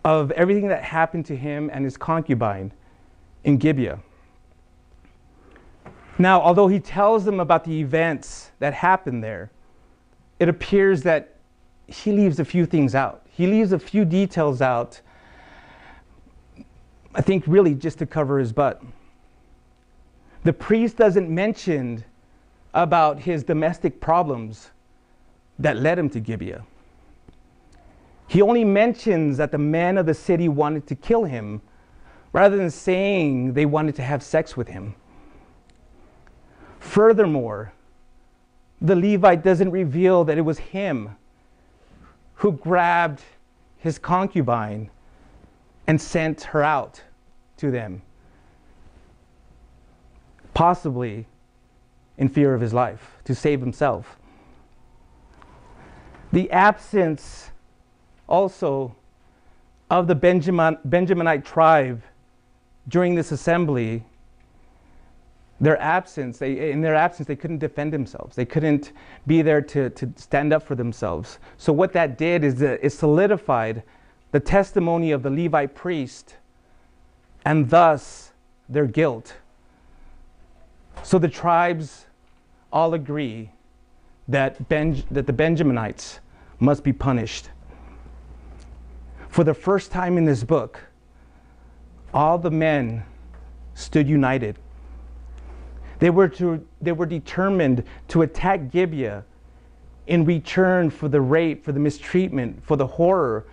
of 0.05 0.31
everything 0.33 0.69
that 0.69 0.83
happened 0.83 1.27
to 1.27 1.37
him 1.37 1.71
and 1.73 1.85
his 1.85 1.97
concubine 1.97 2.73
in 3.45 3.57
Gibeah. 3.57 4.01
Now, 6.19 6.41
although 6.41 6.69
he 6.69 6.81
tells 6.81 7.25
them 7.25 7.41
about 7.41 7.65
the 7.65 7.81
events 7.81 8.51
that 8.59 8.75
happened 8.75 9.23
there, 9.23 9.51
it 10.39 10.49
appears 10.49 11.03
that 11.03 11.37
he 11.87 12.13
leaves 12.13 12.41
a 12.41 12.45
few 12.45 12.67
things 12.67 12.95
out. 12.95 13.27
He 13.31 13.47
leaves 13.47 13.73
a 13.73 13.79
few 13.79 14.05
details 14.05 14.61
out, 14.61 15.01
I 17.15 17.21
think, 17.21 17.45
really 17.47 17.75
just 17.75 17.99
to 17.99 18.07
cover 18.07 18.39
his 18.39 18.53
butt. 18.53 18.83
The 20.45 20.53
priest 20.53 20.97
doesn't 20.97 21.29
mention 21.29 22.05
about 22.75 23.19
his 23.21 23.43
domestic 23.45 24.01
problems 24.01 24.71
that 25.59 25.77
led 25.77 25.99
him 25.99 26.09
to 26.11 26.21
Gibeah. 26.21 26.65
He 28.29 28.43
only 28.43 28.65
mentions 28.65 29.39
that 29.39 29.51
the 29.51 29.59
men 29.59 29.99
of 29.99 30.07
the 30.07 30.15
city 30.15 30.49
wanted 30.49 30.87
to 30.89 30.95
kill 30.95 31.25
him 31.25 31.63
rather 32.33 32.57
than 32.57 32.71
saying 32.71 33.55
they 33.55 33.65
wanted 33.65 33.95
to 33.97 34.03
have 34.03 34.23
sex 34.23 34.57
with 34.57 34.69
him. 34.69 34.95
Furthermore, 36.79 37.73
the 38.81 38.95
Levite 38.95 39.43
doesn't 39.43 39.71
reveal 39.71 40.25
that 40.25 40.39
it 40.39 40.43
was 40.43 40.59
him 40.59 41.17
who 42.35 42.53
grabbed 42.53 43.23
his 43.79 43.99
concubine 43.99 44.91
and 45.87 46.01
sent 46.01 46.43
her 46.43 46.63
out 46.63 47.03
to 47.57 47.71
them, 47.71 48.03
possibly 50.59 51.25
in 52.17 52.29
fear 52.29 52.53
of 52.53 52.61
his 52.61 52.75
life, 52.75 53.13
to 53.23 53.33
save 53.33 53.61
himself. 53.61 54.19
The 56.33 56.51
absence 56.51 57.53
also 58.29 58.97
of 59.89 60.09
the 60.09 60.17
Benjamin, 60.17 60.77
Benjaminite 60.89 61.45
tribe 61.45 62.03
during 62.89 63.15
this 63.15 63.31
assembly 63.31 64.05
their 65.61 65.81
absence, 65.81 66.39
they, 66.39 66.73
in 66.73 66.81
their 66.81 66.97
absence, 66.97 67.29
they 67.29 67.37
couldn't 67.37 67.59
defend 67.59 67.93
themselves. 67.93 68.35
They 68.35 68.45
couldn't 68.45 68.91
be 69.29 69.43
there 69.43 69.63
to, 69.63 69.91
to 69.91 70.13
stand 70.17 70.53
up 70.53 70.65
for 70.65 70.75
themselves. 70.75 71.39
So, 71.57 71.73
what 71.73 71.93
that 71.93 72.19
did 72.19 72.43
is 72.43 72.57
that 72.57 72.81
it 72.83 72.91
solidified 72.91 73.85
the 74.33 74.41
testimony 74.41 75.13
of 75.13 75.23
the 75.23 75.31
Levite 75.31 75.77
priest 75.77 76.35
and 77.45 77.71
thus 77.71 78.33
their 78.69 78.87
guilt. 78.87 79.37
So, 81.03 81.19
the 81.19 81.29
tribes 81.29 82.07
all 82.73 82.95
agree 82.95 83.51
that, 84.29 84.69
that 84.69 85.27
the 85.27 85.33
Benjaminites 85.33 86.19
must 86.59 86.85
be 86.85 86.93
punished. 86.93 87.49
For 89.29 89.45
the 89.45 89.55
first 89.55 89.91
time 89.91 90.19
in 90.19 90.25
this 90.25 90.45
book, 90.45 90.81
all 92.13 92.39
the 92.39 92.51
men 92.51 93.05
stood 93.75 94.09
united 94.09 94.59
they 95.99 96.11
were, 96.11 96.29
to, 96.29 96.65
they 96.81 96.93
were 96.93 97.07
determined 97.07 97.85
to 98.09 98.23
attack 98.23 98.71
Gibeah 98.71 99.25
in 100.07 100.25
return 100.25 100.91
for 100.91 101.09
the 101.09 101.21
rape, 101.21 101.65
for 101.65 101.73
the 101.73 101.81
mistreatment, 101.81 102.65
for 102.65 102.77
the 102.77 102.87
horror 102.87 103.47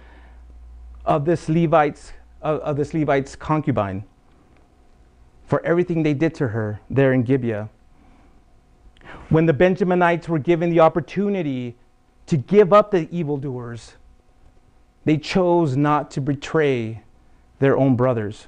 of 1.05 1.25
this 1.25 1.49
Levite's, 1.49 2.13
of, 2.41 2.59
of 2.61 2.77
this 2.77 2.93
Levite's 2.93 3.35
concubine, 3.35 4.03
for 5.45 5.63
everything 5.65 6.03
they 6.03 6.13
did 6.13 6.33
to 6.35 6.49
her 6.49 6.79
there 6.89 7.13
in 7.13 7.23
Gibeah. 7.23 7.69
When 9.29 9.45
the 9.45 9.53
Benjaminites 9.53 10.27
were 10.27 10.39
given 10.39 10.69
the 10.69 10.79
opportunity 10.79 11.75
to 12.27 12.37
give 12.37 12.73
up 12.73 12.91
the 12.91 13.07
evildoers, 13.11 13.93
they 15.05 15.17
chose 15.17 15.77
not 15.77 16.09
to 16.11 16.21
betray 16.21 17.03
their 17.59 17.77
own 17.77 17.95
brothers. 17.95 18.47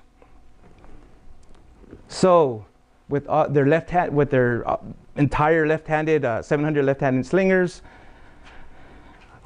So, 2.07 2.65
with 3.09 3.27
uh, 3.27 3.47
their 3.47 3.67
left 3.67 3.89
hand, 3.89 4.13
with 4.13 4.29
their 4.29 4.67
uh, 4.67 4.77
entire 5.15 5.67
left-handed, 5.67 6.25
uh, 6.25 6.41
700 6.41 6.83
left-handed 6.83 7.25
slingers. 7.25 7.81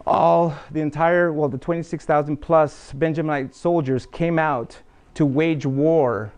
All 0.05 0.55
the 0.71 0.81
entire, 0.81 1.31
well, 1.31 1.47
the 1.47 1.57
26,000 1.57 2.37
plus 2.37 2.91
Benjaminite 2.93 3.53
soldiers 3.53 4.05
came 4.05 4.39
out 4.39 4.77
to 5.13 5.25
wage 5.25 5.65
war 5.65 6.33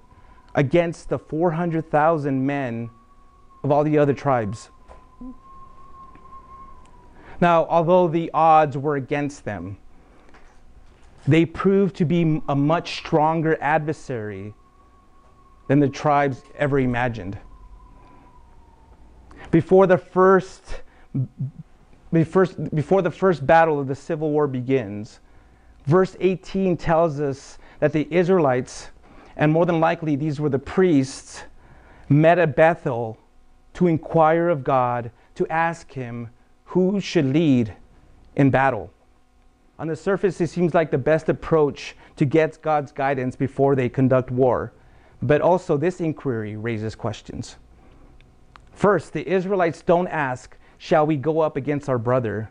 against 0.55 1.09
the 1.09 1.17
400,000 1.17 2.45
men 2.45 2.89
of 3.63 3.71
all 3.71 3.83
the 3.83 3.97
other 3.97 4.13
tribes. 4.13 4.69
Now, 7.41 7.65
although 7.65 8.07
the 8.07 8.29
odds 8.33 8.77
were 8.77 8.95
against 8.95 9.43
them, 9.43 9.77
they 11.27 11.45
proved 11.45 11.95
to 11.97 12.05
be 12.05 12.41
a 12.47 12.55
much 12.55 12.97
stronger 12.97 13.57
adversary 13.61 14.53
than 15.67 15.79
the 15.79 15.89
tribes 15.89 16.43
ever 16.57 16.79
imagined. 16.79 17.37
Before 19.51 19.87
the 19.87 19.97
first, 19.97 20.81
before 22.11 23.01
the 23.01 23.11
first 23.11 23.45
battle 23.45 23.79
of 23.79 23.87
the 23.87 23.95
Civil 23.95 24.31
War 24.31 24.47
begins, 24.47 25.19
verse 25.85 26.15
18 26.19 26.77
tells 26.77 27.19
us 27.19 27.57
that 27.79 27.93
the 27.93 28.07
Israelites, 28.09 28.89
and 29.35 29.51
more 29.51 29.65
than 29.65 29.79
likely 29.79 30.15
these 30.15 30.39
were 30.39 30.49
the 30.49 30.59
priests, 30.59 31.43
met 32.09 32.37
at 32.39 32.55
Bethel 32.55 33.17
to 33.73 33.87
inquire 33.87 34.49
of 34.49 34.63
God, 34.63 35.11
to 35.35 35.47
ask 35.47 35.91
Him 35.91 36.29
who 36.65 36.99
should 36.99 37.25
lead 37.25 37.73
in 38.35 38.49
battle. 38.49 38.91
On 39.79 39.87
the 39.87 39.95
surface, 39.95 40.39
it 40.39 40.49
seems 40.49 40.73
like 40.73 40.91
the 40.91 40.97
best 40.97 41.29
approach 41.29 41.95
to 42.15 42.25
get 42.25 42.61
God's 42.61 42.91
guidance 42.91 43.35
before 43.35 43.75
they 43.75 43.89
conduct 43.89 44.29
war. 44.29 44.71
But 45.21 45.41
also, 45.41 45.77
this 45.77 45.99
inquiry 45.99 46.55
raises 46.55 46.95
questions. 46.95 47.55
First, 48.71 49.13
the 49.13 49.27
Israelites 49.27 49.81
don't 49.81 50.07
ask, 50.07 50.57
Shall 50.77 51.05
we 51.05 51.15
go 51.15 51.39
up 51.39 51.55
against 51.55 51.87
our 51.87 51.97
brother? 51.97 52.49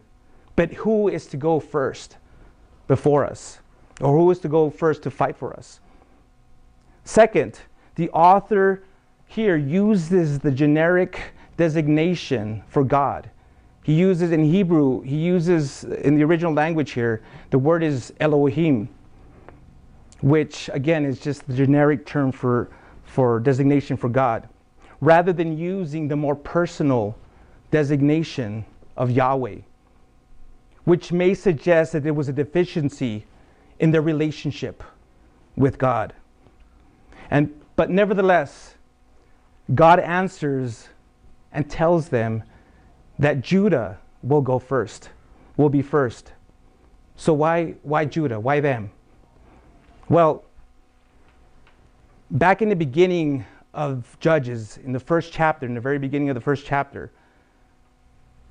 But 0.57 0.73
who 0.73 1.09
is 1.09 1.27
to 1.27 1.37
go 1.37 1.61
first 1.61 2.17
before 2.89 3.27
us? 3.27 3.59
Or 4.01 4.17
who 4.17 4.31
is 4.31 4.39
to 4.41 4.49
go 4.49 4.71
first 4.71 5.03
to 5.03 5.11
fight 5.11 5.37
for 5.37 5.53
us? 5.55 5.81
Second, 7.05 7.61
the 7.95 8.11
author 8.11 8.85
here 9.27 9.57
uses 9.57 10.39
the 10.39 10.51
generic 10.51 11.33
designation 11.57 12.63
for 12.69 12.85
God. 12.85 13.31
He 13.83 13.95
uses 13.95 14.31
in 14.33 14.45
Hebrew, 14.45 15.01
he 15.03 15.17
uses 15.17 15.85
in 15.85 16.17
the 16.17 16.23
original 16.23 16.53
language 16.53 16.93
here, 16.93 17.23
the 17.51 17.59
word 17.59 17.83
is 17.83 18.13
Elohim 18.21 18.89
which 20.23 20.71
again 20.73 21.05
is 21.05 21.19
just 21.19 21.47
the 21.47 21.55
generic 21.55 22.07
term 22.07 22.33
for, 22.33 22.71
for 23.05 23.41
designation 23.41 23.97
for 23.97 24.09
God, 24.09 24.49
rather 25.01 25.33
than 25.33 25.59
using 25.59 26.09
the 26.09 26.17
more 26.17 26.37
personal 26.37 27.17
designation 27.71 28.65
of 28.97 29.11
Yahweh, 29.11 29.59
which 30.85 31.13
may 31.13 31.35
suggest 31.35 31.93
that 31.93 32.05
there 32.05 32.15
was 32.15 32.29
a 32.29 32.33
deficiency 32.33 33.27
in 33.81 33.91
their 33.91 34.01
relationship 34.01 34.83
with 35.57 35.77
God. 35.77 36.15
And, 37.33 37.51
but 37.77 37.89
nevertheless, 37.89 38.75
God 39.75 39.99
answers 40.01 40.91
and 41.51 41.69
tells 41.69 42.11
them 42.11 42.43
that 43.19 43.41
Judah 43.41 43.99
will 44.23 44.43
go 44.43 44.59
first, 44.59 45.09
will 45.57 45.71
be 45.71 45.81
first. 45.81 46.33
So 47.17 47.33
why, 47.33 47.77
why 47.83 48.05
Judah? 48.05 48.39
Why 48.39 48.61
them? 48.61 48.91
Well, 50.11 50.45
back 52.31 52.61
in 52.61 52.69
the 52.69 52.77
beginning 52.77 53.47
of 53.73 54.15
Judges, 54.21 54.79
in 54.85 54.93
the 54.93 55.01
first 55.01 55.33
chapter, 55.33 55.65
in 55.65 55.73
the 55.73 55.81
very 55.81 55.99
beginning 55.99 56.29
of 56.29 56.35
the 56.35 56.41
first 56.43 56.67
chapter, 56.67 57.13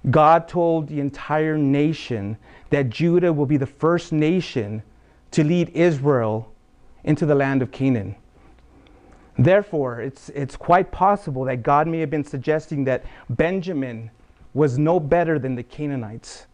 God 0.09 0.47
told 0.47 0.87
the 0.87 0.99
entire 0.99 1.55
nation 1.55 2.35
that 2.71 2.89
Judah 2.89 3.31
will 3.31 3.45
be 3.45 3.57
the 3.57 3.67
first 3.67 4.11
nation 4.11 4.81
to 5.29 5.43
lead 5.43 5.69
Israel 5.69 6.51
into 7.03 7.27
the 7.27 7.35
land 7.35 7.61
of 7.61 7.71
Canaan. 7.71 8.15
Therefore, 9.43 10.01
it's, 10.01 10.29
it's 10.29 10.55
quite 10.55 10.91
possible 10.91 11.45
that 11.45 11.63
God 11.63 11.87
may 11.87 11.99
have 11.99 12.11
been 12.11 12.23
suggesting 12.23 12.83
that 12.83 13.03
Benjamin 13.29 14.11
was 14.53 14.77
no 14.77 14.99
better 14.99 15.39
than 15.39 15.55
the 15.55 15.63
Canaanites. 15.63 16.45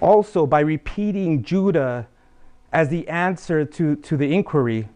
Also, 0.00 0.46
by 0.46 0.60
repeating 0.60 1.42
Judah 1.42 2.06
as 2.72 2.88
the 2.88 3.06
answer 3.08 3.64
to, 3.64 3.96
to 3.96 4.16
the 4.16 4.32
inquiry, 4.32 4.88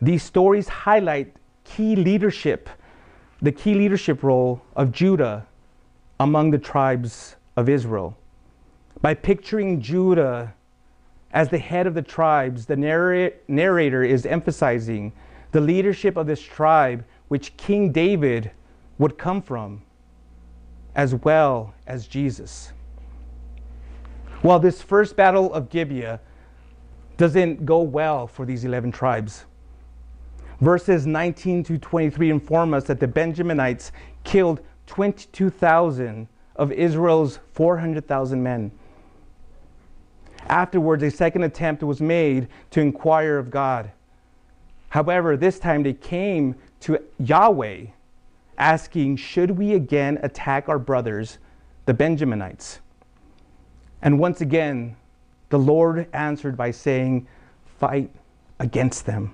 these 0.00 0.22
stories 0.22 0.68
highlight 0.68 1.34
key 1.64 1.96
leadership, 1.96 2.70
the 3.40 3.52
key 3.52 3.74
leadership 3.74 4.22
role 4.22 4.62
of 4.74 4.90
Judah 4.90 5.46
among 6.18 6.50
the 6.50 6.58
tribes 6.58 7.36
of 7.56 7.68
Israel. 7.68 8.16
By 9.02 9.14
picturing 9.14 9.80
Judah 9.82 10.54
as 11.32 11.48
the 11.48 11.58
head 11.58 11.86
of 11.86 11.94
the 11.94 12.02
tribes, 12.02 12.66
the 12.66 12.76
narrator 12.76 14.02
is 14.02 14.24
emphasizing 14.24 15.12
the 15.52 15.60
leadership 15.60 16.16
of 16.16 16.26
this 16.26 16.42
tribe, 16.42 17.04
which 17.28 17.56
King 17.56 17.92
David 17.92 18.50
would 18.98 19.16
come 19.16 19.40
from, 19.40 19.82
as 20.94 21.14
well 21.14 21.74
as 21.86 22.06
Jesus. 22.06 22.72
While 24.40 24.58
this 24.58 24.82
first 24.82 25.14
battle 25.14 25.52
of 25.54 25.68
Gibeah 25.68 26.20
doesn't 27.16 27.64
go 27.64 27.82
well 27.82 28.26
for 28.26 28.44
these 28.44 28.64
11 28.64 28.90
tribes, 28.92 29.44
verses 30.60 31.06
19 31.06 31.62
to 31.64 31.78
23 31.78 32.30
inform 32.30 32.74
us 32.74 32.84
that 32.84 32.98
the 32.98 33.06
Benjaminites 33.06 33.92
killed 34.24 34.60
22,000 34.86 36.26
of 36.56 36.72
Israel's 36.72 37.38
400,000 37.52 38.42
men. 38.42 38.70
Afterwards, 40.48 41.02
a 41.02 41.10
second 41.10 41.44
attempt 41.44 41.82
was 41.82 42.00
made 42.00 42.48
to 42.70 42.80
inquire 42.80 43.38
of 43.38 43.50
God. 43.50 43.90
However, 44.92 45.38
this 45.38 45.58
time 45.58 45.82
they 45.82 45.94
came 45.94 46.54
to 46.80 46.98
Yahweh 47.18 47.86
asking, 48.58 49.16
Should 49.16 49.52
we 49.52 49.72
again 49.72 50.18
attack 50.22 50.68
our 50.68 50.78
brothers, 50.78 51.38
the 51.86 51.94
Benjaminites? 51.94 52.80
And 54.02 54.18
once 54.18 54.42
again, 54.42 54.94
the 55.48 55.58
Lord 55.58 56.08
answered 56.12 56.58
by 56.58 56.72
saying, 56.72 57.26
Fight 57.78 58.10
against 58.58 59.06
them. 59.06 59.32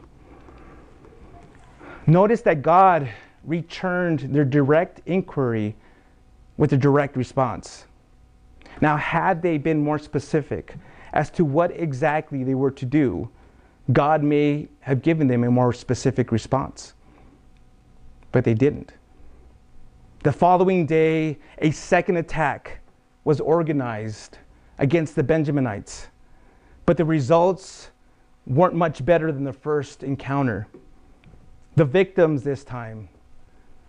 Notice 2.06 2.42
that 2.42 2.62
God 2.62 3.08
returned 3.42 4.20
their 4.32 4.44
direct 4.44 5.00
inquiry 5.06 5.74
with 6.56 6.72
a 6.72 6.76
direct 6.76 7.16
response. 7.16 7.84
Now, 8.80 8.96
had 8.96 9.42
they 9.42 9.58
been 9.58 9.82
more 9.82 9.98
specific 9.98 10.76
as 11.12 11.30
to 11.30 11.44
what 11.44 11.72
exactly 11.72 12.44
they 12.44 12.54
were 12.54 12.70
to 12.70 12.86
do, 12.86 13.28
God 13.92 14.22
may 14.22 14.68
have 14.80 15.02
given 15.02 15.28
them 15.28 15.44
a 15.44 15.50
more 15.50 15.72
specific 15.72 16.30
response. 16.30 16.94
But 18.32 18.44
they 18.44 18.54
didn't. 18.54 18.92
The 20.24 20.32
following 20.32 20.84
day, 20.84 21.38
a 21.58 21.70
second 21.70 22.16
attack 22.16 22.80
was 23.24 23.40
organized 23.40 24.38
against 24.78 25.16
the 25.16 25.22
Benjaminites. 25.22 26.06
But 26.86 26.96
the 26.96 27.04
results 27.04 27.90
weren't 28.46 28.74
much 28.74 29.04
better 29.04 29.30
than 29.32 29.44
the 29.44 29.52
first 29.52 30.02
encounter. 30.02 30.66
The 31.76 31.84
victims 31.84 32.42
this 32.42 32.64
time 32.64 33.08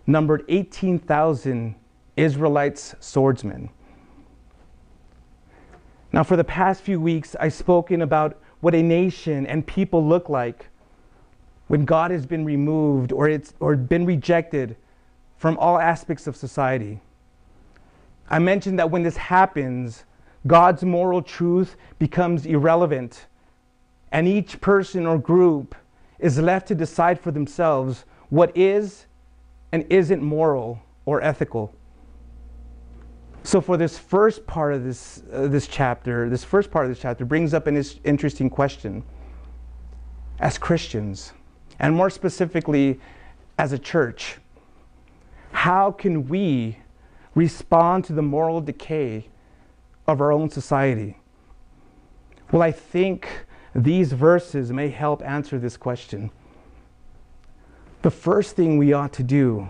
numbered 0.06 0.44
18,000 0.48 1.74
Israelites 2.16 2.94
swordsmen. 3.00 3.70
Now, 6.12 6.24
for 6.24 6.36
the 6.36 6.44
past 6.44 6.82
few 6.82 7.00
weeks, 7.00 7.36
I've 7.38 7.54
spoken 7.54 8.02
about 8.02 8.40
what 8.60 8.74
a 8.74 8.82
nation 8.82 9.46
and 9.46 9.66
people 9.66 10.06
look 10.06 10.28
like 10.28 10.66
when 11.68 11.84
God 11.84 12.10
has 12.10 12.26
been 12.26 12.44
removed 12.44 13.12
or, 13.12 13.28
it's, 13.28 13.54
or 13.60 13.76
been 13.76 14.04
rejected 14.04 14.76
from 15.36 15.56
all 15.58 15.78
aspects 15.78 16.26
of 16.26 16.36
society. 16.36 17.00
I 18.28 18.38
mentioned 18.38 18.78
that 18.78 18.90
when 18.90 19.02
this 19.02 19.16
happens, 19.16 20.04
God's 20.46 20.82
moral 20.84 21.22
truth 21.22 21.76
becomes 21.98 22.46
irrelevant, 22.46 23.26
and 24.12 24.26
each 24.26 24.60
person 24.60 25.06
or 25.06 25.18
group 25.18 25.74
is 26.18 26.38
left 26.38 26.68
to 26.68 26.74
decide 26.74 27.20
for 27.20 27.30
themselves 27.30 28.04
what 28.28 28.56
is 28.56 29.06
and 29.72 29.84
isn't 29.90 30.22
moral 30.22 30.80
or 31.06 31.22
ethical. 31.22 31.74
So, 33.42 33.60
for 33.60 33.76
this 33.76 33.98
first 33.98 34.46
part 34.46 34.74
of 34.74 34.84
this, 34.84 35.22
uh, 35.32 35.46
this 35.46 35.66
chapter, 35.66 36.28
this 36.28 36.44
first 36.44 36.70
part 36.70 36.84
of 36.84 36.90
this 36.90 37.00
chapter 37.00 37.24
brings 37.24 37.54
up 37.54 37.66
an 37.66 37.82
interesting 38.04 38.50
question. 38.50 39.02
As 40.38 40.58
Christians, 40.58 41.32
and 41.78 41.94
more 41.94 42.10
specifically, 42.10 43.00
as 43.58 43.72
a 43.72 43.78
church, 43.78 44.38
how 45.52 45.90
can 45.90 46.28
we 46.28 46.78
respond 47.34 48.04
to 48.04 48.12
the 48.12 48.22
moral 48.22 48.60
decay 48.60 49.28
of 50.06 50.20
our 50.20 50.32
own 50.32 50.50
society? 50.50 51.16
Well, 52.52 52.62
I 52.62 52.72
think 52.72 53.46
these 53.74 54.12
verses 54.12 54.72
may 54.72 54.88
help 54.88 55.22
answer 55.22 55.58
this 55.58 55.76
question. 55.76 56.30
The 58.02 58.10
first 58.10 58.56
thing 58.56 58.78
we 58.78 58.92
ought 58.92 59.12
to 59.14 59.22
do 59.22 59.68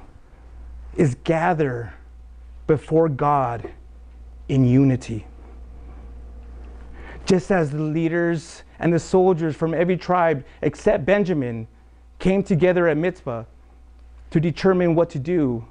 is 0.96 1.16
gather 1.24 1.94
before 2.70 3.08
God 3.08 3.68
in 4.48 4.64
unity. 4.64 5.26
Just 7.26 7.50
as 7.50 7.72
the 7.72 7.82
leaders 7.82 8.62
and 8.78 8.92
the 8.92 8.98
soldiers 9.00 9.56
from 9.56 9.74
every 9.74 9.96
tribe 9.96 10.44
except 10.62 11.04
Benjamin 11.04 11.66
came 12.20 12.44
together 12.44 12.86
at 12.86 12.96
Mizpah 12.96 13.42
to 14.30 14.38
determine 14.38 14.94
what 14.94 15.10
to 15.10 15.18
do, 15.18 15.66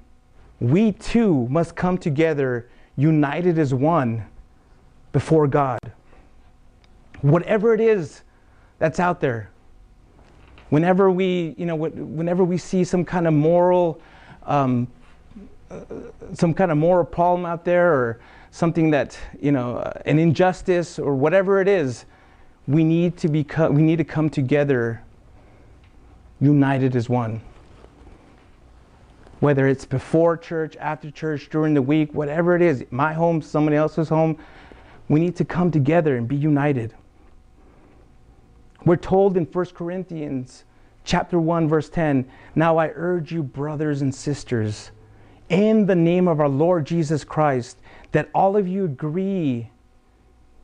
we 0.60 0.92
too 0.92 1.48
must 1.50 1.74
come 1.74 1.98
together 1.98 2.70
united 2.98 3.58
as 3.58 3.74
one 3.74 4.26
before 5.14 5.48
God. 5.48 5.80
Whatever 7.22 7.74
it 7.74 7.80
is 7.80 8.24
that's 8.78 9.00
out 9.00 9.22
there, 9.22 9.52
whenever 10.68 11.10
we, 11.10 11.56
you 11.58 11.66
know, 11.66 11.78
whenever 11.78 12.44
we 12.44 12.58
see 12.58 12.84
some 12.84 13.06
kind 13.06 13.26
of 13.26 13.34
moral, 13.34 14.02
um, 14.44 14.90
some 16.34 16.54
kind 16.54 16.72
of 16.72 16.78
moral 16.78 17.06
problem 17.06 17.46
out 17.46 17.66
there, 17.66 17.94
or 17.94 18.20
something 18.52 18.90
that, 18.92 19.18
you 19.40 19.52
know, 19.52 19.78
an 20.06 20.20
injustice 20.20 20.98
or 20.98 21.16
whatever 21.16 21.62
it 21.62 21.68
is, 21.68 22.06
we 22.68 22.84
need 22.84 23.18
to 23.18 23.28
become, 23.28 23.76
we 23.76 23.82
need 23.82 23.98
to 23.98 24.04
come 24.04 24.30
together, 24.30 25.02
united 26.40 26.96
as 26.96 27.10
one. 27.10 27.42
Whether 29.40 29.68
it's 29.68 29.86
before 29.86 30.38
church, 30.38 30.76
after 30.78 31.10
church, 31.12 31.50
during 31.50 31.74
the 31.74 31.82
week, 31.82 32.14
whatever 32.14 32.56
it 32.56 32.62
is, 32.62 32.84
my 32.92 33.14
home, 33.14 33.42
somebody 33.42 33.78
else's 33.78 34.10
home, 34.10 34.38
we 35.08 35.20
need 35.20 35.36
to 35.38 35.46
come 35.46 35.72
together 35.72 36.18
and 36.18 36.28
be 36.28 36.36
united. 36.36 36.94
We're 38.86 38.98
told 38.98 39.38
in 39.38 39.46
1 39.46 39.66
Corinthians 39.74 40.66
chapter 41.04 41.40
1 41.40 41.68
verse 41.68 41.90
10, 41.90 42.26
"Now 42.56 42.78
I 42.78 42.92
urge 42.96 43.32
you 43.32 43.44
brothers 43.44 44.02
and 44.02 44.14
sisters, 44.14 44.92
in 45.50 45.88
the 45.88 45.96
name 45.96 46.28
of 46.28 46.40
our 46.40 46.48
Lord 46.48 46.86
Jesus 46.86 47.24
Christ, 47.24 47.78
that 48.12 48.30
all 48.34 48.56
of 48.56 48.68
you 48.68 48.86
agree 48.86 49.72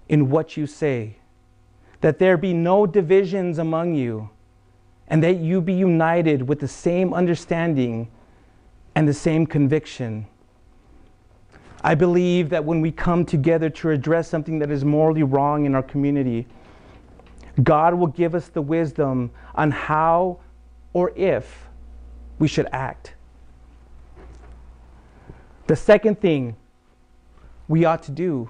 in 0.08 0.30
what 0.30 0.56
you 0.56 0.68
say, 0.68 1.18
that 2.02 2.20
there 2.20 2.38
be 2.38 2.54
no 2.54 2.86
divisions 2.86 3.58
among 3.58 3.96
you, 3.96 4.30
and 5.08 5.24
that 5.24 5.38
you 5.38 5.62
be 5.62 5.74
united 5.74 6.48
with 6.48 6.60
the 6.60 6.68
same 6.68 7.14
understanding 7.14 8.08
and 8.96 9.08
the 9.08 9.14
same 9.14 9.46
conviction." 9.46 10.28
I 11.84 11.94
believe 11.96 12.50
that 12.50 12.66
when 12.66 12.82
we 12.82 12.92
come 12.92 13.26
together 13.26 13.70
to 13.70 13.92
address 13.92 14.28
something 14.28 14.60
that 14.60 14.72
is 14.72 14.84
morally 14.86 15.24
wrong 15.24 15.66
in 15.66 15.76
our 15.76 15.84
community, 15.84 16.48
God 17.64 17.94
will 17.94 18.08
give 18.08 18.36
us 18.36 18.48
the 18.48 18.62
wisdom 18.62 19.32
on 19.54 19.72
how 19.72 20.38
or 20.94 21.12
if 21.16 21.70
we 22.40 22.48
should 22.48 22.68
act. 22.72 23.15
The 25.68 25.76
second 25.76 26.22
thing 26.22 26.56
we 27.68 27.86
ought 27.86 28.04
to 28.04 28.12
do 28.12 28.50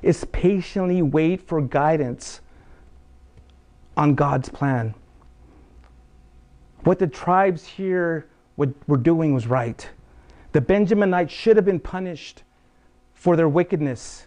is 0.00 0.24
patiently 0.26 1.02
wait 1.02 1.40
for 1.40 1.60
guidance 1.60 2.40
on 3.96 4.14
God's 4.14 4.48
plan. 4.48 4.94
What 6.84 6.98
the 6.98 7.06
tribes 7.06 7.64
here 7.64 8.26
were 8.56 8.96
doing 8.96 9.34
was 9.34 9.46
right. 9.46 9.88
The 10.52 10.60
Benjaminites 10.60 11.30
should 11.30 11.56
have 11.56 11.64
been 11.64 11.80
punished 11.80 12.42
for 13.14 13.36
their 13.36 13.48
wickedness. 13.48 14.26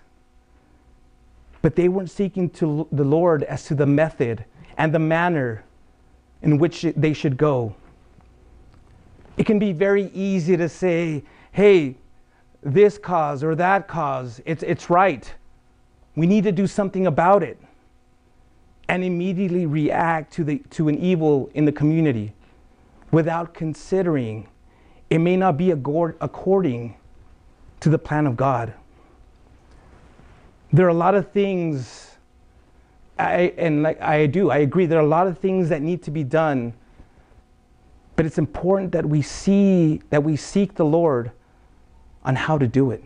But 1.62 1.76
they 1.76 1.90
weren't 1.90 2.12
seeking 2.12 2.50
to 2.52 2.88
the 2.92 3.04
Lord 3.04 3.44
as 3.44 3.66
to 3.66 3.76
the 3.76 3.86
method 3.86 4.46
and 4.78 4.94
the 4.94 5.00
manner 5.00 5.64
in 6.42 6.58
which 6.58 6.86
they 6.96 7.14
should 7.14 7.38
go. 7.38 7.76
It 9.38 9.46
can 9.46 9.60
be 9.60 9.74
very 9.74 10.12
easy 10.14 10.56
to 10.56 10.70
say, 10.70 11.24
hey, 11.56 11.96
this 12.62 12.98
cause 12.98 13.42
or 13.42 13.56
that 13.56 13.88
cause. 13.88 14.42
It's, 14.46 14.62
it's 14.62 14.90
right. 14.90 15.34
We 16.14 16.28
need 16.28 16.44
to 16.44 16.52
do 16.52 16.68
something 16.68 17.08
about 17.08 17.44
it 17.44 17.58
and 18.90 19.06
immediately 19.06 19.66
react 19.66 20.34
to, 20.34 20.44
the, 20.44 20.58
to 20.72 20.90
an 20.90 20.98
evil 20.98 21.50
in 21.54 21.64
the 21.64 21.72
community 21.72 22.34
without 23.10 23.54
considering 23.54 24.50
it 25.10 25.20
may 25.20 25.38
not 25.38 25.56
be 25.56 25.72
according 25.72 26.98
to 27.80 27.88
the 27.88 28.00
plan 28.00 28.28
of 28.28 28.36
God. 28.36 28.74
There 30.74 30.86
are 30.86 30.90
a 30.90 30.94
lot 30.94 31.16
of 31.16 31.32
things, 31.32 32.18
I, 33.18 33.54
and 33.58 33.82
like 33.82 34.02
I 34.02 34.26
do, 34.26 34.52
I 34.52 34.58
agree, 34.58 34.88
there 34.88 35.00
are 35.00 35.06
a 35.06 35.08
lot 35.08 35.28
of 35.28 35.38
things 35.38 35.70
that 35.70 35.82
need 35.82 36.04
to 36.04 36.12
be 36.12 36.26
done, 36.26 36.74
but 38.18 38.26
it's 38.26 38.38
important 38.38 38.92
that 38.92 39.06
we 39.06 39.22
see, 39.22 40.02
that 40.10 40.22
we 40.22 40.36
seek 40.36 40.76
the 40.76 40.84
Lord 40.84 41.32
on 42.26 42.36
how 42.36 42.58
to 42.58 42.68
do 42.68 42.92
it. 42.92 43.04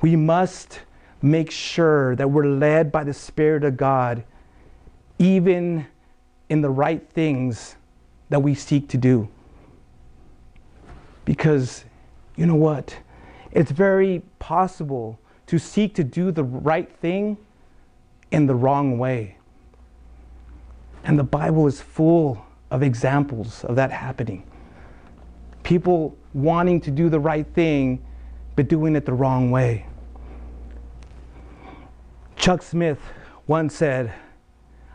We 0.00 0.14
must 0.14 0.80
make 1.20 1.50
sure 1.50 2.14
that 2.16 2.30
we're 2.30 2.46
led 2.46 2.92
by 2.92 3.02
the 3.02 3.14
Spirit 3.14 3.64
of 3.64 3.76
God, 3.76 4.22
even 5.18 5.86
in 6.48 6.60
the 6.60 6.70
right 6.70 7.04
things 7.10 7.74
that 8.28 8.40
we 8.40 8.54
seek 8.54 8.88
to 8.90 8.96
do. 8.96 9.28
Because 11.24 11.84
you 12.36 12.46
know 12.46 12.54
what? 12.54 12.96
It's 13.50 13.70
very 13.72 14.22
possible 14.38 15.18
to 15.46 15.58
seek 15.58 15.94
to 15.94 16.04
do 16.04 16.30
the 16.30 16.44
right 16.44 16.90
thing 16.98 17.38
in 18.30 18.46
the 18.46 18.54
wrong 18.54 18.98
way. 18.98 19.36
And 21.04 21.18
the 21.18 21.24
Bible 21.24 21.66
is 21.66 21.80
full 21.80 22.44
of 22.70 22.82
examples 22.82 23.64
of 23.64 23.76
that 23.76 23.90
happening. 23.90 24.44
People 25.62 26.16
wanting 26.42 26.80
to 26.82 26.90
do 26.90 27.08
the 27.08 27.20
right 27.20 27.46
thing, 27.54 28.04
but 28.56 28.68
doing 28.68 28.96
it 28.96 29.04
the 29.04 29.12
wrong 29.12 29.50
way. 29.50 29.86
Chuck 32.36 32.62
Smith 32.62 32.98
once 33.46 33.74
said, 33.74 34.12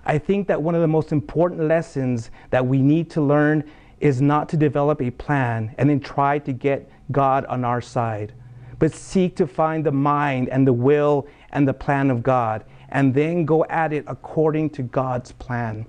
I 0.05 0.17
think 0.17 0.47
that 0.47 0.61
one 0.61 0.75
of 0.75 0.81
the 0.81 0.87
most 0.87 1.11
important 1.11 1.61
lessons 1.67 2.29
that 2.49 2.65
we 2.65 2.81
need 2.81 3.09
to 3.11 3.21
learn 3.21 3.63
is 3.99 4.21
not 4.21 4.49
to 4.49 4.57
develop 4.57 5.01
a 5.01 5.11
plan 5.11 5.73
and 5.77 5.89
then 5.89 5.99
try 5.99 6.39
to 6.39 6.51
get 6.51 6.89
God 7.11 7.45
on 7.45 7.63
our 7.63 7.79
side, 7.79 8.33
but 8.79 8.93
seek 8.93 9.35
to 9.37 9.47
find 9.47 9.85
the 9.85 9.91
mind 9.91 10.49
and 10.49 10.67
the 10.67 10.73
will 10.73 11.27
and 11.51 11.67
the 11.67 11.73
plan 11.73 12.11
of 12.11 12.21
God 12.21 12.65
and 12.89 13.13
then 13.13 13.43
go 13.43 13.65
at 13.65 13.91
it 13.91 14.03
according 14.07 14.69
to 14.71 14.83
God's 14.83 15.31
plan. 15.33 15.85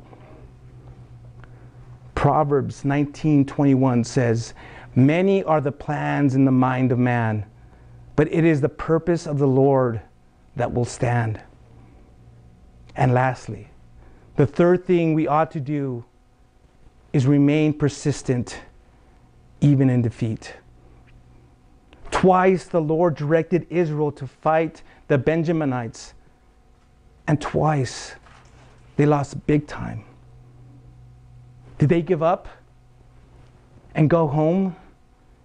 Proverbs 2.14 2.82
19:21 2.82 4.04
says, 4.06 4.54
"Many 4.96 5.42
are 5.42 5.60
the 5.60 5.72
plans 5.72 6.34
in 6.34 6.44
the 6.44 6.52
mind 6.52 6.92
of 6.92 6.98
man, 6.98 7.46
but 8.14 8.32
it 8.32 8.44
is 8.44 8.60
the 8.60 8.68
purpose 8.68 9.26
of 9.26 9.38
the 9.38 9.48
Lord 9.48 10.00
that 10.54 10.72
will 10.72 10.84
stand." 10.84 11.40
And 12.94 13.12
lastly, 13.12 13.70
the 14.36 14.46
third 14.46 14.84
thing 14.84 15.14
we 15.14 15.26
ought 15.26 15.50
to 15.52 15.60
do 15.60 16.04
is 17.12 17.26
remain 17.26 17.72
persistent 17.72 18.60
even 19.60 19.90
in 19.90 20.02
defeat. 20.02 20.56
Twice 22.10 22.64
the 22.64 22.80
Lord 22.80 23.16
directed 23.16 23.66
Israel 23.70 24.12
to 24.12 24.26
fight 24.26 24.82
the 25.08 25.18
Benjaminites, 25.18 26.12
and 27.26 27.40
twice 27.40 28.14
they 28.96 29.06
lost 29.06 29.44
big 29.46 29.66
time. 29.66 30.04
Did 31.78 31.88
they 31.88 32.02
give 32.02 32.22
up 32.22 32.46
and 33.94 34.08
go 34.08 34.28
home 34.28 34.76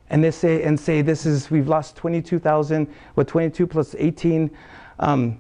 and 0.10 0.24
they 0.24 0.32
say 0.32 0.63
and 0.63 0.80
say 0.80 1.02
this 1.02 1.26
is 1.26 1.52
we've 1.52 1.67
lost 1.67 1.95
22,000 1.95 2.88
what 3.13 3.28
22 3.28 3.67
plus 3.67 3.95
18 3.98 4.50
um, 5.00 5.39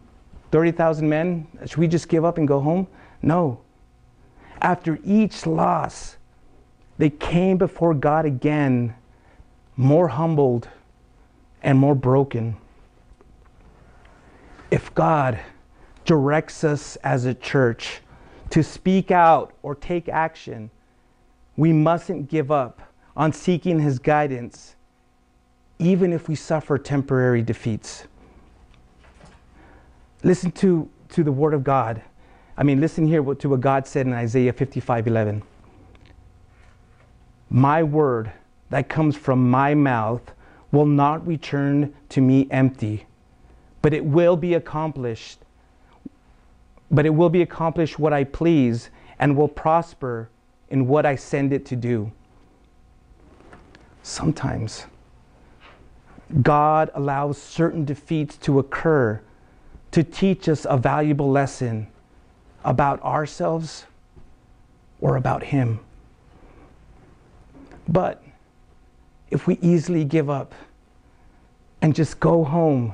30,000 0.51 1.07
men. 1.07 1.47
Should 1.65 1.77
we 1.77 1.87
just 1.87 2.07
give 2.07 2.25
up 2.25 2.37
and 2.37 2.47
go 2.47 2.59
home? 2.59 2.87
No. 3.21 3.61
After 4.61 4.99
each 5.03 5.45
loss 5.45 6.17
they 6.97 7.09
came 7.09 7.57
before 7.57 7.93
God 7.93 8.25
again 8.25 8.93
more 9.77 10.09
humbled 10.09 10.67
and 11.63 11.77
more 11.77 11.95
broken. 11.95 12.57
If 14.69 14.93
God 14.93 15.39
directs 16.05 16.63
us 16.63 16.95
as 16.97 17.25
a 17.25 17.33
church 17.33 18.01
to 18.49 18.63
speak 18.63 19.11
out 19.11 19.53
or 19.61 19.75
take 19.75 20.09
action 20.09 20.71
we 21.59 21.73
mustn't 21.73 22.29
give 22.29 22.51
up 22.51 22.81
on 23.19 23.33
seeking 23.33 23.79
His 23.79 23.99
guidance, 23.99 24.77
even 25.77 26.13
if 26.13 26.29
we 26.29 26.35
suffer 26.35 26.77
temporary 26.77 27.41
defeats. 27.41 28.05
Listen 30.23 30.51
to, 30.53 30.89
to 31.09 31.23
the 31.23 31.31
Word 31.31 31.53
of 31.53 31.63
God. 31.63 32.01
I 32.57 32.63
mean, 32.63 32.79
listen 32.79 33.05
here 33.05 33.21
to 33.21 33.49
what 33.49 33.61
God 33.61 33.85
said 33.85 34.07
in 34.07 34.13
Isaiah 34.13 34.53
55 34.53 35.07
11. 35.07 35.43
My 37.49 37.83
word 37.83 38.31
that 38.69 38.87
comes 38.87 39.15
from 39.15 39.49
my 39.49 39.73
mouth 39.75 40.21
will 40.71 40.85
not 40.85 41.25
return 41.27 41.93
to 42.09 42.21
me 42.21 42.47
empty, 42.51 43.05
but 43.81 43.93
it 43.93 44.05
will 44.05 44.37
be 44.37 44.53
accomplished. 44.53 45.39
But 46.91 47.05
it 47.05 47.09
will 47.09 47.29
be 47.29 47.41
accomplished 47.41 47.99
what 47.99 48.13
I 48.13 48.23
please 48.23 48.91
and 49.19 49.35
will 49.35 49.47
prosper 49.47 50.29
in 50.69 50.87
what 50.87 51.05
I 51.05 51.15
send 51.15 51.51
it 51.51 51.65
to 51.67 51.75
do. 51.75 52.11
Sometimes 54.03 54.85
God 56.41 56.91
allows 56.93 57.41
certain 57.41 57.85
defeats 57.85 58.37
to 58.37 58.59
occur 58.59 59.21
to 59.91 60.03
teach 60.03 60.47
us 60.47 60.65
a 60.69 60.77
valuable 60.77 61.31
lesson 61.31 61.87
about 62.63 63.01
ourselves 63.01 63.85
or 65.01 65.15
about 65.15 65.43
Him. 65.43 65.79
But 67.87 68.23
if 69.31 69.47
we 69.47 69.57
easily 69.61 70.03
give 70.03 70.29
up 70.29 70.53
and 71.81 71.95
just 71.95 72.19
go 72.19 72.43
home, 72.43 72.93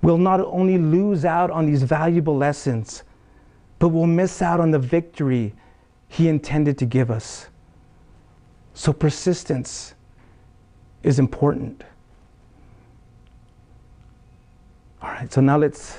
we'll 0.00 0.18
not 0.18 0.40
only 0.40 0.78
lose 0.78 1.24
out 1.24 1.50
on 1.50 1.66
these 1.66 1.82
valuable 1.82 2.36
lessons, 2.36 3.02
but 3.78 3.88
we'll 3.88 4.06
miss 4.06 4.40
out 4.40 4.60
on 4.60 4.70
the 4.70 4.78
victory 4.78 5.54
he 6.08 6.28
intended 6.28 6.78
to 6.78 6.86
give 6.86 7.10
us. 7.10 7.48
So 8.78 8.92
persistence 8.92 9.94
is 11.02 11.18
important. 11.18 11.82
All 15.02 15.08
right, 15.08 15.32
so 15.32 15.40
now 15.40 15.58
let's 15.58 15.98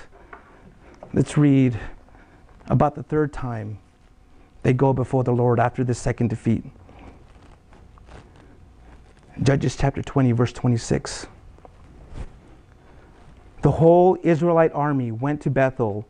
let's 1.12 1.36
read 1.36 1.78
about 2.68 2.96
the 2.96 3.04
third 3.04 3.34
time 3.34 3.80
they 4.64 4.72
go 4.72 4.94
before 4.94 5.26
the 5.26 5.34
Lord 5.34 5.60
after 5.60 5.84
the 5.84 5.94
second 5.94 6.30
defeat. 6.30 6.64
Judges 9.44 9.76
chapter 9.76 10.02
20 10.02 10.32
verse 10.32 10.54
26. 10.54 11.28
The 13.62 13.72
whole 13.72 14.18
Israelite 14.24 14.72
army 14.72 15.12
went 15.12 15.42
to 15.42 15.50
Bethel 15.50 16.08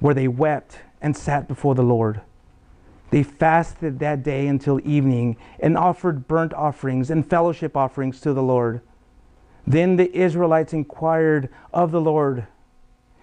where 0.00 0.12
they 0.12 0.28
wept 0.28 0.78
and 1.00 1.16
sat 1.16 1.48
before 1.48 1.74
the 1.74 1.82
Lord. 1.82 2.20
They 3.10 3.22
fasted 3.22 3.98
that 4.00 4.22
day 4.22 4.46
until 4.46 4.80
evening 4.84 5.36
and 5.60 5.76
offered 5.76 6.26
burnt 6.26 6.52
offerings 6.54 7.10
and 7.10 7.28
fellowship 7.28 7.76
offerings 7.76 8.20
to 8.20 8.32
the 8.32 8.42
Lord. 8.42 8.80
Then 9.66 9.96
the 9.96 10.14
Israelites 10.16 10.72
inquired 10.72 11.48
of 11.72 11.92
the 11.92 12.00
Lord. 12.00 12.46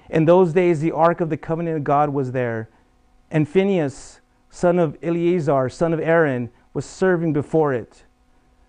In 0.10 0.26
those 0.26 0.54
days, 0.54 0.80
the 0.80 0.91
ark 0.91 1.22
of 1.22 1.30
the 1.30 1.38
covenant 1.38 1.78
of 1.78 1.84
God 1.84 2.10
was 2.10 2.32
there, 2.32 2.69
and 3.32 3.48
Phinehas, 3.48 4.19
son 4.50 4.78
of 4.78 4.98
Eleazar, 5.02 5.69
son 5.69 5.93
of 5.93 6.00
Aaron, 6.00 6.50
was 6.74 6.86
serving 6.86 7.34
before 7.34 7.74
it. 7.74 8.04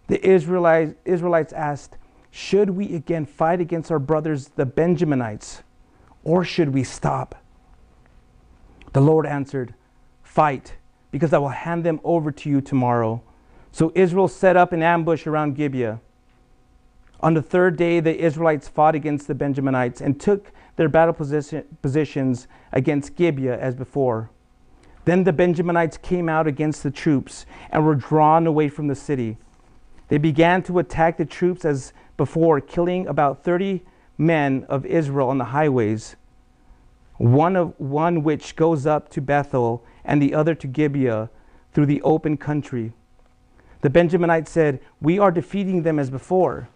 The 0.06 0.24
Israelites, 0.26 0.94
Israelites 1.04 1.52
asked, 1.52 1.96
Should 2.30 2.70
we 2.70 2.94
again 2.94 3.26
fight 3.26 3.60
against 3.60 3.90
our 3.90 3.98
brothers, 3.98 4.48
the 4.48 4.66
Benjaminites, 4.66 5.62
or 6.22 6.44
should 6.44 6.72
we 6.72 6.84
stop? 6.84 7.34
The 8.92 9.00
Lord 9.00 9.26
answered, 9.26 9.74
Fight 10.22 10.74
because 11.14 11.32
I 11.32 11.38
will 11.38 11.50
hand 11.50 11.84
them 11.84 12.00
over 12.02 12.32
to 12.32 12.50
you 12.50 12.60
tomorrow. 12.60 13.22
So 13.70 13.92
Israel 13.94 14.26
set 14.26 14.56
up 14.56 14.72
an 14.72 14.82
ambush 14.82 15.28
around 15.28 15.54
Gibeah. 15.54 16.00
On 17.20 17.34
the 17.34 17.40
third 17.40 17.76
day, 17.76 18.00
the 18.00 18.18
Israelites 18.18 18.66
fought 18.66 18.96
against 18.96 19.28
the 19.28 19.34
Benjaminites 19.36 20.00
and 20.00 20.20
took 20.20 20.50
their 20.74 20.88
battle 20.88 21.14
position, 21.14 21.62
positions 21.82 22.48
against 22.72 23.14
Gibeah 23.14 23.56
as 23.56 23.76
before. 23.76 24.28
Then 25.04 25.22
the 25.22 25.32
Benjaminites 25.32 26.02
came 26.02 26.28
out 26.28 26.48
against 26.48 26.82
the 26.82 26.90
troops 26.90 27.46
and 27.70 27.86
were 27.86 27.94
drawn 27.94 28.48
away 28.48 28.68
from 28.68 28.88
the 28.88 28.96
city. 28.96 29.36
They 30.08 30.18
began 30.18 30.64
to 30.64 30.80
attack 30.80 31.16
the 31.16 31.24
troops 31.24 31.64
as 31.64 31.92
before, 32.16 32.60
killing 32.60 33.06
about 33.06 33.44
30 33.44 33.84
men 34.18 34.66
of 34.68 34.84
Israel 34.84 35.28
on 35.28 35.38
the 35.38 35.44
highways, 35.44 36.16
one, 37.16 37.56
of, 37.56 37.74
one 37.78 38.22
which 38.22 38.56
goes 38.56 38.86
up 38.86 39.08
to 39.10 39.20
Bethel 39.20 39.84
and 40.04 40.20
the 40.20 40.34
other 40.34 40.54
to 40.54 40.66
Gibeah 40.66 41.30
through 41.72 41.86
the 41.86 42.02
open 42.02 42.36
country. 42.36 42.92
The 43.80 43.90
Benjaminites 43.90 44.48
said, 44.48 44.80
We 45.00 45.18
are 45.18 45.30
defeating 45.30 45.82
them 45.82 45.98
as 45.98 46.10
before. 46.10 46.68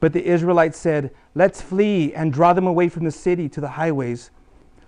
But 0.00 0.12
the 0.12 0.26
Israelites 0.26 0.78
said, 0.78 1.10
Let's 1.34 1.60
flee 1.60 2.12
and 2.14 2.32
draw 2.32 2.52
them 2.52 2.66
away 2.66 2.88
from 2.88 3.04
the 3.04 3.10
city 3.10 3.48
to 3.50 3.60
the 3.60 3.70
highways. 3.70 4.30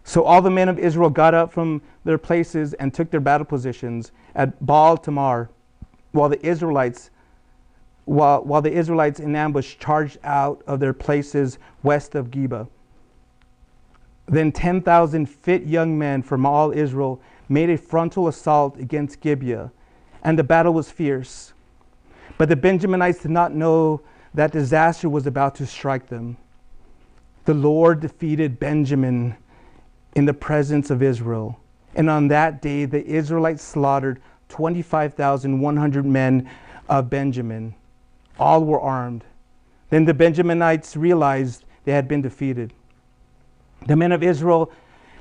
So 0.05 0.25
all 0.25 0.43
the 0.43 0.51
men 0.51 0.69
of 0.69 0.79
Israel 0.79 1.11
got 1.11 1.35
up 1.35 1.53
from 1.53 1.81
their 2.05 2.19
places 2.19 2.75
and 2.75 2.93
took 2.93 3.11
their 3.11 3.21
battle 3.21 3.45
positions 3.45 4.11
at 4.35 4.65
Baal 4.65 4.97
Tamar, 4.97 5.51
while 6.11 6.29
the 6.29 6.45
Israelites 6.45 7.11
while, 8.05 8.43
while 8.43 8.61
the 8.61 8.73
Israelites 8.73 9.21
in 9.21 9.37
ambush 9.37 9.77
charged 9.79 10.19
out 10.25 10.63
of 10.67 10.81
their 10.81 10.93
places 10.93 11.59
west 11.83 12.15
of 12.15 12.31
Geba. 12.31 12.67
Then 14.27 14.53
10,000 14.53 15.27
fit 15.27 15.65
young 15.65 15.99
men 15.99 16.23
from 16.23 16.47
all 16.47 16.73
Israel 16.73 17.21
made 17.49 17.71
a 17.71 17.77
frontal 17.77 18.29
assault 18.29 18.79
against 18.79 19.21
Gibeah, 19.21 19.73
and 20.23 20.39
the 20.39 20.45
battle 20.45 20.73
was 20.73 20.91
fierce. 20.91 21.53
But 22.39 22.49
the 22.49 22.57
Benjaminites 22.57 23.23
did 23.23 23.31
not 23.31 23.55
know 23.55 24.01
that 24.35 24.53
disaster 24.53 25.09
was 25.09 25.27
about 25.27 25.55
to 25.57 25.67
strike 25.67 26.09
them. 26.09 26.37
The 27.45 27.55
Lord 27.55 28.01
defeated 28.01 28.59
Benjamin 28.59 29.37
in 30.15 30.25
the 30.25 30.35
presence 30.35 30.91
of 30.91 31.03
Israel. 31.03 31.59
And 31.95 32.09
on 32.09 32.29
that 32.29 32.63
day, 32.63 32.85
the 32.85 33.05
Israelites 33.05 33.63
slaughtered 33.63 34.23
25,100 34.49 36.07
men 36.07 36.49
of 36.89 37.11
Benjamin. 37.11 37.75
All 38.39 38.65
were 38.65 38.81
armed. 38.81 39.25
Then 39.91 40.05
the 40.05 40.15
Benjaminites 40.15 40.97
realized 40.97 41.65
they 41.85 41.93
had 41.93 42.09
been 42.09 42.23
defeated. 42.23 42.73
The 43.87 43.97
men 43.97 44.13
of 44.13 44.23
Israel 44.23 44.71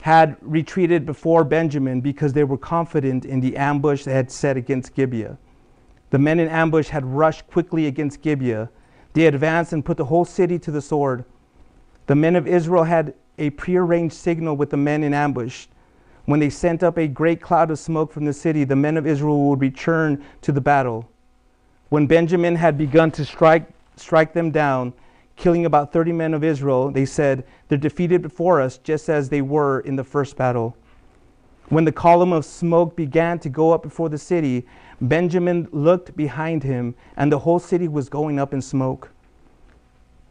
had 0.02 0.36
retreated 0.41 1.06
before 1.06 1.43
Benjamin 1.43 2.02
because 2.02 2.34
they 2.34 2.43
were 2.43 2.58
confident 2.58 3.26
in 3.26 3.39
the 3.39 3.56
ambush 3.56 4.04
they 4.04 4.13
had 4.13 4.32
set 4.32 4.58
against 4.58 4.95
Gibeah. 4.95 5.38
The 6.10 6.19
men 6.19 6.39
in 6.39 6.47
ambush 6.47 6.89
had 6.89 7.06
rushed 7.06 7.47
quickly 7.47 7.88
against 7.88 8.21
Gibeah. 8.21 8.69
They 9.13 9.28
advanced 9.28 9.74
and 9.74 9.86
put 9.86 9.97
the 9.97 10.06
whole 10.06 10.26
city 10.26 10.58
to 10.60 10.71
the 10.71 10.82
sword. 10.82 11.24
The 12.08 12.15
men 12.15 12.36
of 12.36 12.47
Israel 12.47 12.84
had 12.84 13.13
a 13.38 13.52
prearranged 13.52 14.15
signal 14.15 14.58
with 14.58 14.69
the 14.69 14.78
men 14.78 15.04
in 15.04 15.13
ambush. 15.13 15.67
When 16.26 16.39
they 16.39 16.50
sent 16.50 16.84
up 16.84 16.97
a 16.97 17.08
great 17.08 17.41
cloud 17.41 17.71
of 17.71 17.80
smoke 17.80 18.12
from 18.12 18.26
the 18.26 18.34
city, 18.34 18.63
the 18.63 18.76
men 18.76 18.97
of 18.97 19.08
Israel 19.08 19.50
would 19.50 19.62
return 19.62 20.24
to 20.41 20.52
the 20.52 20.62
battle. 20.62 21.10
When 21.89 22.08
Benjamin 22.08 22.56
had 22.56 22.78
begun 22.78 23.12
to 23.12 23.26
strike, 23.26 23.67
strike 23.95 24.34
them 24.34 24.52
down, 24.52 24.93
killing 25.41 25.65
about 25.65 25.91
30 25.91 26.13
men 26.13 26.36
of 26.36 26.43
Israel, 26.43 26.91
they 26.91 27.04
said, 27.04 27.43
They're 27.67 27.77
defeated 27.77 28.21
before 28.21 28.62
us, 28.62 28.77
just 28.77 29.10
as 29.10 29.27
they 29.27 29.41
were 29.41 29.80
in 29.80 29.95
the 29.95 30.04
first 30.04 30.38
battle. 30.38 30.77
When 31.69 31.84
the 31.84 31.91
column 31.91 32.32
of 32.32 32.45
smoke 32.45 32.95
began 32.95 33.39
to 33.39 33.49
go 33.49 33.71
up 33.71 33.82
before 33.82 34.08
the 34.08 34.19
city, 34.19 34.67
Benjamin 35.01 35.67
looked 35.71 36.15
behind 36.15 36.62
him, 36.62 36.93
and 37.17 37.32
the 37.32 37.39
whole 37.39 37.58
city 37.58 37.88
was 37.88 38.08
going 38.08 38.38
up 38.39 38.54
in 38.54 38.62
smoke. 38.62 39.10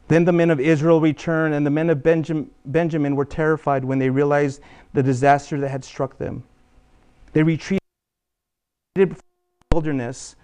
Then 0.07 0.25
the 0.25 0.33
men 0.33 0.49
of 0.49 0.61
Israel 0.61 1.01
returned, 1.01 1.55
and 1.55 1.67
the 1.67 1.71
men 1.71 1.91
of 1.91 2.05
Benjam- 2.05 2.51
Benjamin 2.65 3.17
were 3.17 3.25
terrified 3.25 3.85
when 3.85 3.99
they 3.99 4.11
realized 4.11 4.61
the 4.93 5.03
disaster 5.03 5.59
that 5.59 5.71
had 5.71 5.85
struck 5.85 6.19
them. 6.19 6.45
They 7.33 7.43
retreated 7.43 7.81
before 8.95 9.17
the 9.17 9.75
wilderness, 9.75 10.37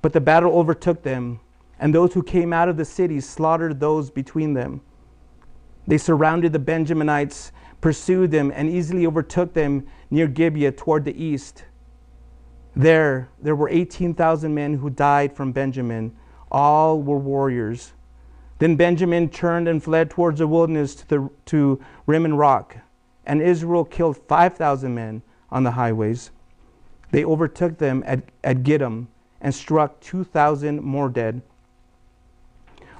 but 0.00 0.14
the 0.14 0.20
battle 0.20 0.52
overtook 0.56 1.02
them, 1.02 1.40
and 1.78 1.94
those 1.94 2.14
who 2.14 2.22
came 2.22 2.52
out 2.52 2.68
of 2.68 2.76
the 2.76 2.84
city 2.84 3.20
slaughtered 3.20 3.80
those 3.80 4.10
between 4.10 4.54
them. 4.54 4.80
They 5.86 5.98
surrounded 5.98 6.52
the 6.52 6.58
Benjaminites, 6.58 7.50
pursued 7.80 8.30
them, 8.30 8.52
and 8.54 8.68
easily 8.68 9.06
overtook 9.06 9.54
them 9.54 9.86
near 10.10 10.26
Gibeah 10.26 10.72
toward 10.72 11.04
the 11.04 11.22
east. 11.22 11.64
There, 12.76 13.28
there 13.40 13.56
were 13.56 13.68
18,000 13.68 14.54
men 14.54 14.74
who 14.74 14.90
died 14.90 15.32
from 15.32 15.52
Benjamin. 15.52 16.14
All 16.50 17.00
were 17.02 17.18
warriors. 17.18 17.92
Then 18.58 18.76
Benjamin 18.76 19.28
turned 19.28 19.68
and 19.68 19.82
fled 19.82 20.10
towards 20.10 20.40
the 20.40 20.46
wilderness 20.46 20.94
to, 20.96 21.08
the, 21.08 21.30
to 21.46 21.82
Rimmon 22.06 22.34
Rock, 22.34 22.76
and 23.24 23.40
Israel 23.40 23.84
killed 23.84 24.16
5,000 24.16 24.94
men 24.94 25.22
on 25.50 25.62
the 25.62 25.70
highways. 25.70 26.32
They 27.10 27.24
overtook 27.24 27.78
them 27.78 28.02
at, 28.06 28.22
at 28.42 28.62
Gidom 28.62 29.06
and 29.40 29.54
struck 29.54 30.00
2,000 30.00 30.82
more 30.82 31.08
dead. 31.08 31.40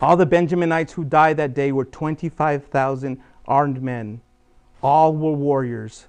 All 0.01 0.17
the 0.17 0.27
Benjaminites 0.27 0.93
who 0.93 1.05
died 1.05 1.37
that 1.39 1.55
day 1.55 1.73
were 1.73 1.85
25,000 1.85 3.21
armed 3.47 3.83
men. 3.83 4.21
All 4.83 5.15
were 5.15 5.33
warriors. 5.33 6.07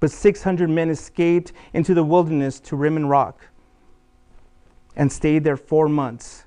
But 0.00 0.10
600 0.10 0.68
men 0.68 0.90
escaped 0.90 1.52
into 1.72 1.94
the 1.94 2.02
wilderness 2.04 2.58
to 2.60 2.76
Rimmon 2.76 3.06
Rock 3.06 3.48
and 4.96 5.12
stayed 5.12 5.44
there 5.44 5.56
four 5.56 5.88
months 5.88 6.46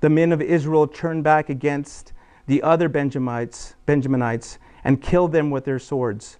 the 0.00 0.08
men 0.08 0.32
of 0.32 0.40
Israel 0.40 0.86
turned 0.86 1.24
back 1.24 1.48
against 1.48 2.12
the 2.46 2.62
other 2.62 2.88
Benjamites, 2.88 3.74
Benjaminites 3.86 4.58
and 4.84 5.02
killed 5.02 5.32
them 5.32 5.50
with 5.50 5.64
their 5.64 5.78
swords. 5.78 6.38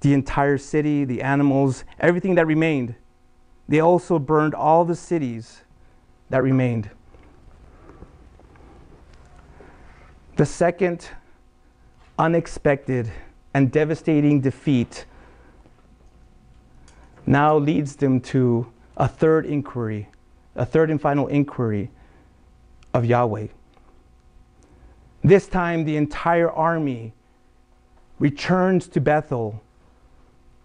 The 0.00 0.12
entire 0.12 0.58
city, 0.58 1.04
the 1.04 1.22
animals, 1.22 1.84
everything 1.98 2.36
that 2.36 2.46
remained. 2.46 2.94
They 3.68 3.80
also 3.80 4.18
burned 4.18 4.54
all 4.54 4.84
the 4.84 4.94
cities 4.94 5.62
that 6.30 6.42
remained. 6.42 6.90
The 10.36 10.46
second 10.46 11.10
unexpected 12.18 13.08
and 13.54 13.70
devastating 13.70 14.40
defeat 14.40 15.04
now 17.24 17.56
leads 17.56 17.94
them 17.94 18.20
to 18.20 18.66
a 18.96 19.06
third 19.06 19.46
inquiry, 19.46 20.08
a 20.56 20.66
third 20.66 20.90
and 20.90 21.00
final 21.00 21.28
inquiry 21.28 21.92
of 22.92 23.04
Yahweh. 23.04 23.46
This 25.22 25.46
time, 25.46 25.84
the 25.84 25.96
entire 25.96 26.50
army 26.50 27.14
returns 28.18 28.88
to 28.88 29.00
Bethel, 29.00 29.62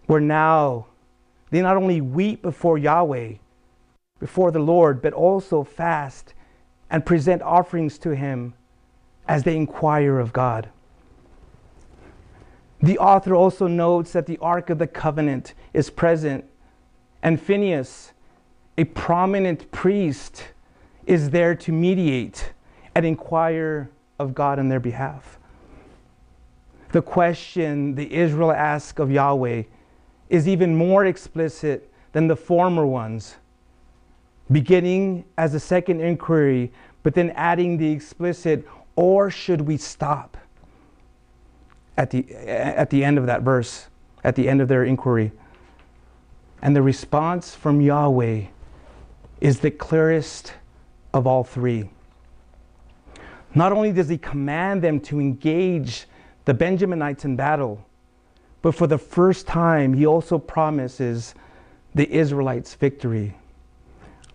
where 0.06 0.20
now 0.20 0.86
they 1.50 1.62
not 1.62 1.76
only 1.76 2.00
weep 2.00 2.42
before 2.42 2.76
Yahweh, 2.76 3.34
before 4.18 4.50
the 4.50 4.58
Lord, 4.58 5.00
but 5.00 5.12
also 5.12 5.62
fast 5.62 6.34
and 6.90 7.06
present 7.06 7.40
offerings 7.42 7.96
to 7.98 8.16
Him 8.16 8.54
as 9.30 9.44
they 9.44 9.56
inquire 9.56 10.18
of 10.18 10.32
God. 10.32 10.68
The 12.82 12.98
author 12.98 13.32
also 13.32 13.68
notes 13.68 14.10
that 14.12 14.26
the 14.26 14.36
Ark 14.38 14.70
of 14.70 14.78
the 14.80 14.88
Covenant 14.88 15.54
is 15.72 15.88
present, 15.88 16.44
and 17.22 17.40
Phinehas, 17.40 18.12
a 18.76 18.82
prominent 18.82 19.70
priest, 19.70 20.48
is 21.06 21.30
there 21.30 21.54
to 21.54 21.70
mediate 21.70 22.52
and 22.96 23.06
inquire 23.06 23.88
of 24.18 24.34
God 24.34 24.58
on 24.58 24.68
their 24.68 24.80
behalf. 24.80 25.38
The 26.90 27.00
question 27.00 27.94
the 27.94 28.12
Israel 28.12 28.50
ask 28.50 28.98
of 28.98 29.12
Yahweh 29.12 29.62
is 30.28 30.48
even 30.48 30.74
more 30.74 31.04
explicit 31.06 31.88
than 32.10 32.26
the 32.26 32.34
former 32.34 32.84
ones, 32.84 33.36
beginning 34.50 35.24
as 35.38 35.54
a 35.54 35.60
second 35.60 36.00
inquiry, 36.00 36.72
but 37.04 37.14
then 37.14 37.30
adding 37.36 37.76
the 37.78 37.92
explicit, 37.92 38.66
or 39.00 39.30
should 39.30 39.62
we 39.62 39.78
stop? 39.78 40.36
At 41.96 42.10
the, 42.10 42.30
at 42.34 42.90
the 42.90 43.02
end 43.02 43.16
of 43.16 43.24
that 43.24 43.40
verse, 43.40 43.86
at 44.22 44.36
the 44.36 44.46
end 44.46 44.60
of 44.60 44.68
their 44.68 44.84
inquiry. 44.84 45.32
And 46.60 46.76
the 46.76 46.82
response 46.82 47.54
from 47.54 47.80
Yahweh 47.80 48.42
is 49.40 49.60
the 49.60 49.70
clearest 49.70 50.52
of 51.14 51.26
all 51.26 51.44
three. 51.44 51.88
Not 53.54 53.72
only 53.72 53.90
does 53.90 54.10
he 54.10 54.18
command 54.18 54.82
them 54.82 55.00
to 55.00 55.18
engage 55.18 56.06
the 56.44 56.52
Benjaminites 56.52 57.24
in 57.24 57.36
battle, 57.36 57.82
but 58.60 58.74
for 58.74 58.86
the 58.86 58.98
first 58.98 59.46
time, 59.46 59.94
he 59.94 60.04
also 60.04 60.36
promises 60.36 61.34
the 61.94 62.06
Israelites 62.12 62.74
victory. 62.74 63.34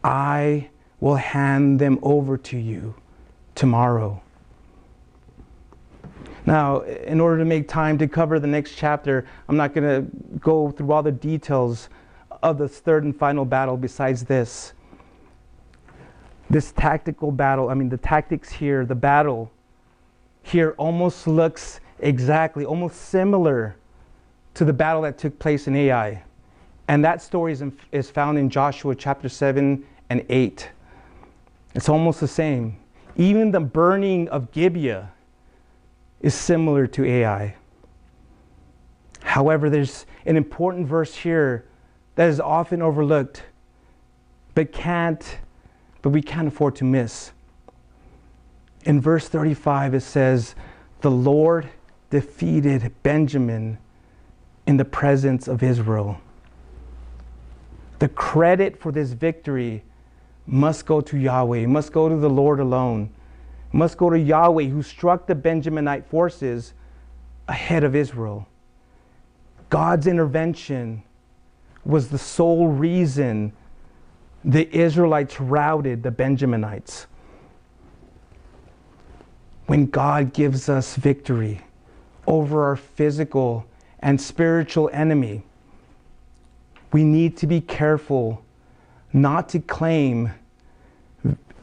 I 0.04 0.70
will 1.00 1.18
hand 1.18 1.80
them 1.80 2.00
over 2.02 2.36
to 2.38 2.58
you 2.58 2.96
tomorrow. 3.54 4.24
Now, 6.46 6.82
in 6.82 7.20
order 7.20 7.40
to 7.40 7.46
make 7.46 7.68
time 7.68 7.98
to 7.98 8.08
cover 8.08 8.40
the 8.40 8.48
next 8.48 8.76
chapter, 8.76 9.26
I'm 9.50 9.58
not 9.58 9.74
going 9.74 9.88
to 9.88 10.38
go 10.40 10.72
through 10.72 10.92
all 10.92 11.02
the 11.02 11.12
details 11.12 11.90
of 12.44 12.58
this 12.58 12.80
third 12.80 13.04
and 13.04 13.16
final 13.16 13.46
battle 13.46 13.78
besides 13.78 14.24
this 14.24 14.74
this 16.50 16.72
tactical 16.72 17.32
battle, 17.32 17.70
I 17.70 17.74
mean, 17.74 17.90
the 17.90 17.98
tactics 17.98 18.52
here, 18.52 18.86
the 18.86 18.96
battle 18.96 19.52
here 20.44 20.76
almost 20.78 21.28
looks 21.28 21.80
exactly, 22.00 22.66
almost 22.66 22.98
similar 23.10 23.76
to 24.54 24.66
the 24.66 24.74
battle 24.74 25.02
that 25.04 25.18
took 25.18 25.38
place 25.40 25.68
in 25.68 25.76
Ai. 25.76 26.24
And 26.88 27.04
that 27.04 27.22
story 27.22 27.52
is, 27.52 27.62
in, 27.62 27.76
is 27.92 28.12
found 28.12 28.38
in 28.38 28.50
Joshua 28.50 28.94
chapter 28.96 29.28
7 29.28 29.84
and 30.10 30.26
8. 30.30 30.70
It's 31.74 31.90
almost 31.90 32.20
the 32.20 32.28
same. 32.28 32.78
Even 33.16 33.52
the 33.52 33.60
burning 33.60 34.30
of 34.30 34.52
Gibeah 34.52 35.12
is 36.26 36.34
similar 36.34 36.88
to 36.88 37.06
Ai. 37.06 37.56
However, 39.22 39.70
there's 39.70 40.08
an 40.26 40.38
important 40.38 40.88
verse 40.88 41.14
here 41.14 41.66
that 42.16 42.30
is 42.30 42.40
often 42.40 42.82
overlooked, 42.82 43.44
but 44.56 44.72
can't 44.72 45.38
but 46.02 46.10
we 46.10 46.22
can't 46.22 46.48
afford 46.48 46.76
to 46.78 46.84
miss. 46.84 47.32
in 48.86 49.02
verse 49.02 49.28
35, 49.28 49.96
it 49.96 50.02
says, 50.02 50.54
The 51.02 51.10
Lord 51.10 51.70
defeated 52.12 52.94
Benjamin 53.02 53.80
in 54.68 54.78
the 54.78 54.86
presence 54.86 55.48
of 55.48 55.64
Israel. 55.64 56.22
The 57.98 58.10
credit 58.10 58.80
for 58.80 58.92
this 58.92 59.14
victory 59.14 59.84
must 60.46 60.86
go 60.86 61.02
to 61.02 61.18
Yahweh, 61.18 61.66
must 61.66 61.92
go 61.92 62.08
to 62.10 62.16
the 62.16 62.30
Lord 62.30 62.60
alone, 62.60 63.10
must 63.72 63.98
go 63.98 64.10
to 64.10 64.20
Yahweh 64.20 64.66
who 64.66 64.82
struck 64.82 65.28
the 65.28 65.36
Benjaminite 65.36 66.06
forces 66.06 66.74
ahead 67.48 67.84
of 67.84 67.96
Israel. 67.96 68.48
God's 69.70 70.08
intervention 70.08 71.04
was 71.84 72.10
the 72.10 72.18
sole 72.18 72.68
reason 72.68 73.54
the 74.44 74.74
Israelites 74.76 75.40
routed 75.40 76.04
the 76.04 76.12
Benjaminites. 76.12 77.06
When 79.66 79.88
God 79.88 80.34
gives 80.34 80.70
us 80.70 80.96
victory 80.96 81.62
over 82.28 82.66
our 82.66 82.76
physical 82.76 83.66
and 84.00 84.22
spiritual 84.22 84.90
enemy, 84.94 85.44
we 86.92 87.04
need 87.04 87.38
to 87.38 87.48
be 87.48 87.60
careful 87.60 88.44
not 89.12 89.50
to 89.50 89.60
claim 89.60 90.32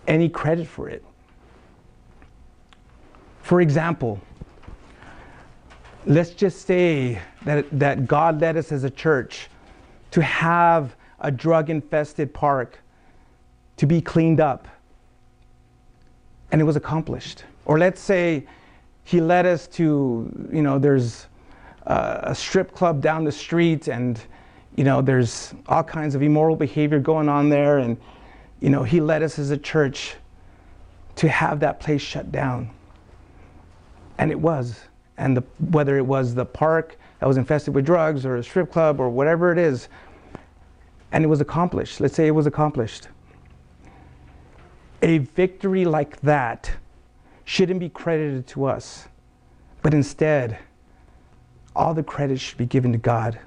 any 0.08 0.28
credit 0.28 0.66
for 0.66 0.88
it. 0.88 1.04
For 3.42 3.60
example, 3.60 4.20
let's 6.06 6.30
just 6.30 6.66
say 6.66 7.20
that, 7.44 7.66
that 7.78 8.06
God 8.06 8.40
led 8.40 8.56
us 8.56 8.72
as 8.72 8.84
a 8.84 8.90
church 8.90 9.48
to 10.12 10.22
have 10.22 10.96
a 11.20 11.30
drug 11.30 11.70
infested 11.70 12.32
park 12.32 12.78
to 13.76 13.86
be 13.86 14.00
cleaned 14.00 14.40
up, 14.40 14.68
and 16.50 16.60
it 16.60 16.64
was 16.64 16.76
accomplished. 16.76 17.44
Or 17.64 17.78
let's 17.78 18.00
say 18.00 18.46
He 19.04 19.20
led 19.20 19.46
us 19.46 19.66
to, 19.68 20.48
you 20.52 20.62
know, 20.62 20.78
there's 20.78 21.26
a 21.86 22.34
strip 22.34 22.72
club 22.72 23.00
down 23.00 23.24
the 23.24 23.32
street 23.32 23.88
and 23.88 24.20
you 24.76 24.84
know 24.84 25.02
there's 25.02 25.52
all 25.66 25.82
kinds 25.82 26.14
of 26.14 26.22
immoral 26.22 26.56
behavior 26.56 26.98
going 26.98 27.28
on 27.28 27.48
there 27.48 27.78
and 27.78 27.96
you 28.60 28.70
know 28.70 28.82
he 28.82 29.00
led 29.00 29.22
us 29.22 29.38
as 29.38 29.50
a 29.50 29.58
church 29.58 30.14
to 31.16 31.28
have 31.28 31.60
that 31.60 31.80
place 31.80 32.00
shut 32.00 32.30
down 32.30 32.70
and 34.22 34.30
it 34.30 34.38
was. 34.38 34.78
And 35.18 35.36
the, 35.36 35.42
whether 35.70 35.98
it 35.98 36.06
was 36.06 36.32
the 36.32 36.44
park 36.44 36.96
that 37.18 37.26
was 37.26 37.36
infested 37.36 37.74
with 37.74 37.84
drugs 37.84 38.24
or 38.24 38.36
a 38.36 38.44
strip 38.44 38.70
club 38.70 39.00
or 39.00 39.08
whatever 39.08 39.50
it 39.50 39.58
is 39.58 39.88
and 41.10 41.24
it 41.24 41.26
was 41.26 41.40
accomplished. 41.40 42.00
Let's 42.00 42.14
say 42.14 42.28
it 42.28 42.30
was 42.30 42.46
accomplished. 42.46 43.08
A 45.02 45.18
victory 45.18 45.84
like 45.84 46.20
that 46.20 46.70
shouldn't 47.44 47.80
be 47.80 47.88
credited 47.88 48.46
to 48.46 48.64
us 48.64 49.08
but 49.82 49.92
instead 49.92 50.56
all 51.74 51.92
the 51.92 52.04
credit 52.04 52.38
should 52.38 52.58
be 52.58 52.66
given 52.66 52.92
to 52.92 52.98
God. 52.98 53.40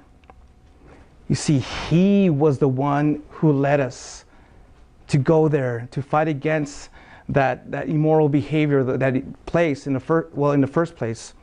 You 1.26 1.36
see, 1.36 1.58
He 1.58 2.28
was 2.28 2.58
the 2.58 2.68
one 2.68 3.22
who 3.30 3.50
led 3.50 3.80
us 3.80 4.26
to 5.08 5.16
go 5.16 5.48
there, 5.48 5.88
to 5.92 6.02
fight 6.02 6.28
against 6.28 6.90
that, 7.28 7.70
that 7.70 7.88
immoral 7.88 8.28
behavior 8.28 8.84
that, 8.84 9.00
that 9.00 9.46
place 9.46 9.86
in 9.86 9.92
the 9.92 10.00
first 10.00 10.34
well 10.34 10.52
in 10.52 10.60
the 10.60 10.66
first 10.66 10.96
place. 10.96 11.34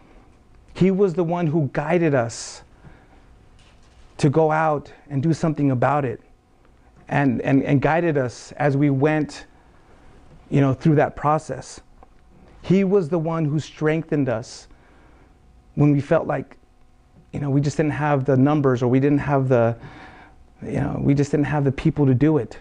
He 0.73 0.91
was 0.91 1.13
the 1.13 1.23
one 1.23 1.47
who 1.47 1.69
guided 1.73 2.15
us 2.15 2.63
to 4.17 4.29
go 4.29 4.51
out 4.51 4.91
and 5.09 5.21
do 5.21 5.33
something 5.33 5.71
about 5.71 6.05
it 6.05 6.21
and, 7.09 7.41
and, 7.41 7.63
and 7.63 7.81
guided 7.81 8.17
us 8.17 8.51
as 8.53 8.75
we 8.77 8.89
went 8.89 9.45
you 10.49 10.61
know 10.61 10.73
through 10.73 10.95
that 10.95 11.15
process. 11.15 11.81
He 12.61 12.83
was 12.83 13.09
the 13.09 13.19
one 13.19 13.45
who 13.45 13.59
strengthened 13.59 14.29
us 14.29 14.67
when 15.75 15.91
we 15.91 15.99
felt 15.99 16.27
like 16.27 16.57
you 17.33 17.39
know, 17.39 17.49
we 17.49 17.59
just 17.59 17.77
didn't 17.77 17.93
have 17.93 18.25
the 18.25 18.37
numbers 18.37 18.83
or 18.83 18.87
we 18.87 18.99
didn't 18.99 19.17
have 19.17 19.49
the, 19.49 19.75
you 20.61 20.73
know, 20.73 20.97
we 21.01 21.15
just 21.15 21.31
didn't 21.31 21.47
have 21.47 21.63
the 21.63 21.71
people 21.71 22.05
to 22.05 22.13
do 22.13 22.37
it. 22.37 22.59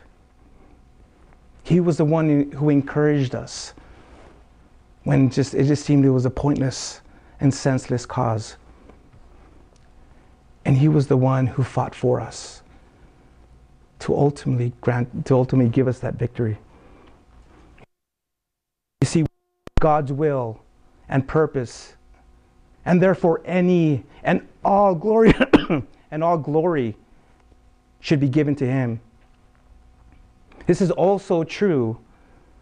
He 1.62 1.80
was 1.80 1.96
the 1.96 2.04
one 2.04 2.50
who 2.52 2.68
encouraged 2.68 3.34
us 3.34 3.74
when 5.04 5.30
just 5.30 5.54
it 5.54 5.64
just 5.64 5.84
seemed 5.84 6.04
it 6.04 6.10
was 6.10 6.26
a 6.26 6.30
pointless 6.30 7.00
and 7.40 7.52
senseless 7.52 8.06
cause. 8.06 8.56
And 10.64 10.76
he 10.76 10.88
was 10.88 11.08
the 11.08 11.16
one 11.16 11.46
who 11.46 11.62
fought 11.62 11.94
for 11.94 12.20
us 12.20 12.62
to 14.00 14.14
ultimately 14.16 14.72
grant 14.80 15.26
to 15.26 15.34
ultimately 15.34 15.70
give 15.70 15.88
us 15.88 15.98
that 16.00 16.14
victory. 16.14 16.58
You 19.00 19.06
see, 19.06 19.26
God's 19.80 20.12
will 20.12 20.60
and 21.08 21.26
purpose 21.26 21.94
and 22.84 23.02
therefore 23.02 23.42
any 23.44 24.04
and 24.22 24.46
all 24.64 24.94
glory 24.94 25.34
and 26.10 26.24
all 26.24 26.38
glory 26.38 26.96
should 28.00 28.20
be 28.20 28.28
given 28.28 28.54
to 28.56 28.66
him. 28.66 29.00
This 30.66 30.80
is 30.80 30.90
also 30.90 31.44
true 31.44 31.98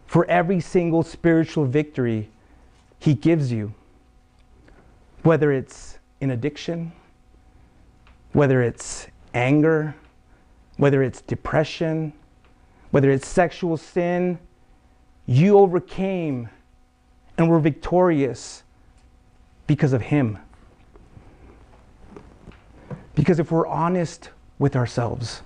for 0.07 0.25
every 0.25 0.59
single 0.59 1.03
spiritual 1.03 1.65
victory 1.65 2.29
he 2.99 3.13
gives 3.13 3.51
you. 3.51 3.73
Whether 5.23 5.51
it's 5.51 5.99
in 6.19 6.31
addiction, 6.31 6.91
whether 8.33 8.61
it's 8.61 9.07
anger, 9.33 9.95
whether 10.77 11.03
it's 11.03 11.21
depression, 11.21 12.13
whether 12.91 13.11
it's 13.11 13.27
sexual 13.27 13.77
sin, 13.77 14.39
you 15.25 15.57
overcame 15.57 16.49
and 17.37 17.49
were 17.49 17.59
victorious 17.59 18.63
because 19.67 19.93
of 19.93 20.01
Him. 20.01 20.37
Because 23.15 23.39
if 23.39 23.51
we're 23.51 23.67
honest 23.67 24.29
with 24.59 24.75
ourselves, 24.75 25.41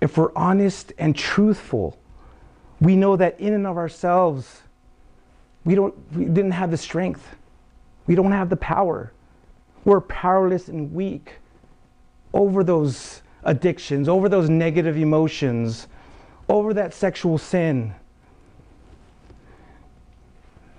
if 0.00 0.16
we're 0.16 0.32
honest 0.36 0.92
and 0.98 1.14
truthful, 1.14 1.98
we 2.80 2.94
know 2.94 3.16
that 3.16 3.38
in 3.40 3.54
and 3.54 3.66
of 3.66 3.76
ourselves, 3.76 4.62
we, 5.64 5.74
don't, 5.74 5.94
we 6.14 6.24
didn't 6.24 6.52
have 6.52 6.70
the 6.70 6.76
strength. 6.76 7.36
We 8.06 8.14
don't 8.14 8.32
have 8.32 8.48
the 8.48 8.56
power. 8.56 9.12
We're 9.84 10.00
powerless 10.00 10.68
and 10.68 10.92
weak 10.92 11.34
over 12.32 12.62
those 12.62 13.22
addictions, 13.42 14.08
over 14.08 14.28
those 14.28 14.48
negative 14.48 14.96
emotions, 14.96 15.88
over 16.48 16.72
that 16.74 16.94
sexual 16.94 17.38
sin. 17.38 17.94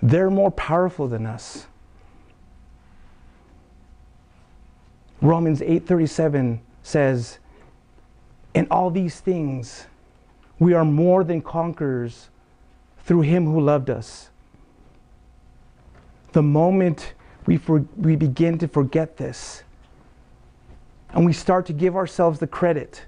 They're 0.02 0.30
more 0.30 0.50
powerful 0.50 1.08
than 1.08 1.26
us. 1.26 1.66
Romans 5.20 5.60
8:37 5.60 6.60
says, 6.82 7.39
"In 8.54 8.66
all 8.70 8.90
these 8.90 9.20
things 9.20 9.86
we 10.58 10.74
are 10.74 10.84
more 10.84 11.24
than 11.24 11.40
conquerors 11.40 12.28
through 13.04 13.22
him 13.22 13.46
who 13.46 13.60
loved 13.60 13.90
us." 13.90 14.30
The 16.32 16.42
moment 16.42 17.14
we, 17.46 17.56
for, 17.56 17.84
we 17.96 18.16
begin 18.16 18.58
to 18.58 18.68
forget 18.68 19.16
this 19.16 19.64
and 21.12 21.26
we 21.26 21.32
start 21.32 21.66
to 21.66 21.72
give 21.72 21.96
ourselves 21.96 22.38
the 22.38 22.46
credit, 22.46 23.06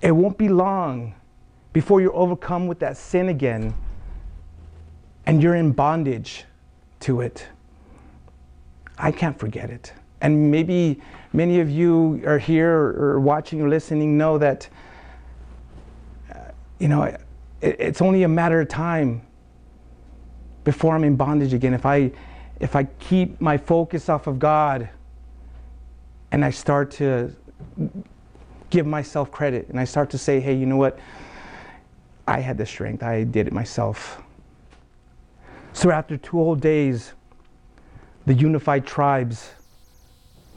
it 0.00 0.12
won't 0.12 0.36
be 0.36 0.48
long 0.48 1.14
before 1.72 2.00
you're 2.00 2.14
overcome 2.14 2.66
with 2.66 2.78
that 2.80 2.96
sin 2.96 3.28
again 3.28 3.74
and 5.24 5.42
you're 5.42 5.54
in 5.54 5.72
bondage 5.72 6.44
to 7.00 7.20
it. 7.20 7.46
I 8.98 9.12
can't 9.12 9.38
forget 9.38 9.70
it. 9.70 9.92
And 10.20 10.50
maybe 10.50 11.00
many 11.32 11.60
of 11.60 11.70
you 11.70 12.22
are 12.26 12.38
here 12.38 12.70
or 12.70 13.20
watching 13.20 13.60
or 13.60 13.68
listening 13.68 14.18
know 14.18 14.38
that, 14.38 14.68
uh, 16.34 16.38
you 16.78 16.88
know, 16.88 17.02
it, 17.04 17.20
it's 17.60 18.02
only 18.02 18.22
a 18.22 18.28
matter 18.28 18.60
of 18.60 18.68
time 18.68 19.22
before 20.64 20.94
I'm 20.94 21.04
in 21.04 21.16
bondage 21.16 21.52
again. 21.52 21.74
If 21.74 21.86
I, 21.86 22.12
if 22.60 22.76
I 22.76 22.84
keep 22.84 23.40
my 23.40 23.56
focus 23.56 24.08
off 24.08 24.26
of 24.26 24.38
God 24.38 24.88
and 26.30 26.44
I 26.44 26.50
start 26.50 26.90
to 26.92 27.34
give 28.70 28.86
myself 28.86 29.30
credit 29.30 29.68
and 29.68 29.78
I 29.78 29.84
start 29.84 30.10
to 30.10 30.18
say, 30.18 30.40
hey, 30.40 30.54
you 30.54 30.66
know 30.66 30.76
what? 30.76 30.98
I 32.26 32.40
had 32.40 32.56
the 32.56 32.66
strength, 32.66 33.02
I 33.02 33.24
did 33.24 33.46
it 33.46 33.52
myself. 33.52 34.22
So 35.72 35.90
after 35.90 36.16
two 36.16 36.36
whole 36.36 36.54
days, 36.54 37.14
the 38.26 38.34
unified 38.34 38.86
tribes 38.86 39.50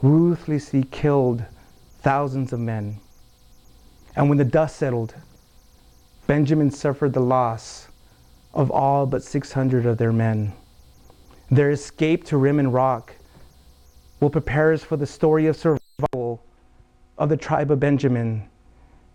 ruthlessly 0.01 0.83
killed 0.83 1.45
thousands 1.99 2.53
of 2.53 2.59
men. 2.59 2.99
And 4.15 4.29
when 4.29 4.37
the 4.37 4.45
dust 4.45 4.77
settled, 4.77 5.13
Benjamin 6.27 6.71
suffered 6.71 7.13
the 7.13 7.19
loss 7.19 7.87
of 8.53 8.71
all 8.71 9.05
but 9.05 9.23
600 9.23 9.85
of 9.85 9.97
their 9.97 10.13
men. 10.13 10.53
Their 11.51 11.71
escape 11.71 12.23
to 12.25 12.37
Rimmon 12.37 12.71
Rock 12.71 13.13
will 14.19 14.29
prepare 14.29 14.73
us 14.73 14.83
for 14.83 14.97
the 14.97 15.05
story 15.05 15.47
of 15.47 15.55
survival 15.55 16.43
of 17.17 17.29
the 17.29 17.37
tribe 17.37 17.71
of 17.71 17.79
Benjamin 17.79 18.49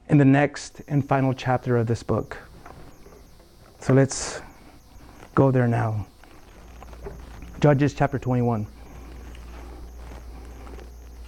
in 0.09 0.19
the 0.19 0.25
next 0.25 0.83
and 0.89 1.07
final 1.07 1.33
chapter 1.33 1.77
of 1.77 1.87
this 1.87 2.03
book. 2.03 2.37
So 3.81 3.95
let's 3.95 4.41
go 5.35 5.51
there 5.51 5.67
now. 5.67 6.07
Judges 7.61 7.95
chapter 7.95 8.19
21. 8.19 8.67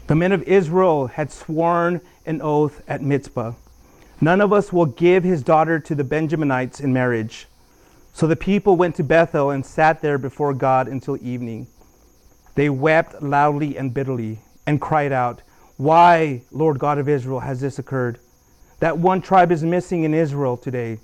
The 0.09 0.14
men 0.16 0.32
of 0.32 0.42
Israel 0.42 1.07
had 1.07 1.30
sworn 1.30 2.00
an 2.26 2.42
oath 2.42 2.82
at 2.88 3.03
Mizpah. 3.03 3.53
None 4.20 4.40
of 4.40 4.53
us 4.53 4.72
will 4.72 4.86
give 4.86 5.24
his 5.24 5.42
daughter 5.42 5.78
to 5.80 5.94
the 5.94 6.05
Benjaminites 6.05 6.80
in 6.80 6.92
marriage. 6.92 7.46
So 8.12 8.26
the 8.26 8.36
people 8.36 8.76
went 8.76 8.96
to 8.96 9.05
Bethel 9.05 9.50
and 9.50 9.64
sat 9.64 10.03
there 10.03 10.18
before 10.18 10.55
God 10.55 10.86
until 10.86 11.16
evening. 11.22 11.66
They 12.55 12.68
wept 12.68 13.22
loudly 13.22 13.76
and 13.76 13.94
bitterly 13.94 14.40
and 14.66 14.80
cried 14.80 15.12
out, 15.12 15.42
Why, 15.76 16.42
Lord 16.50 16.78
God 16.78 16.98
of 16.98 17.09
Israel, 17.09 17.40
has 17.40 17.61
this 17.61 17.78
occurred? 17.78 18.18
That 18.80 18.98
one 18.98 19.22
tribe 19.22 19.50
is 19.50 19.62
missing 19.62 20.03
in 20.03 20.14
Israel 20.14 20.57
today. 20.57 20.98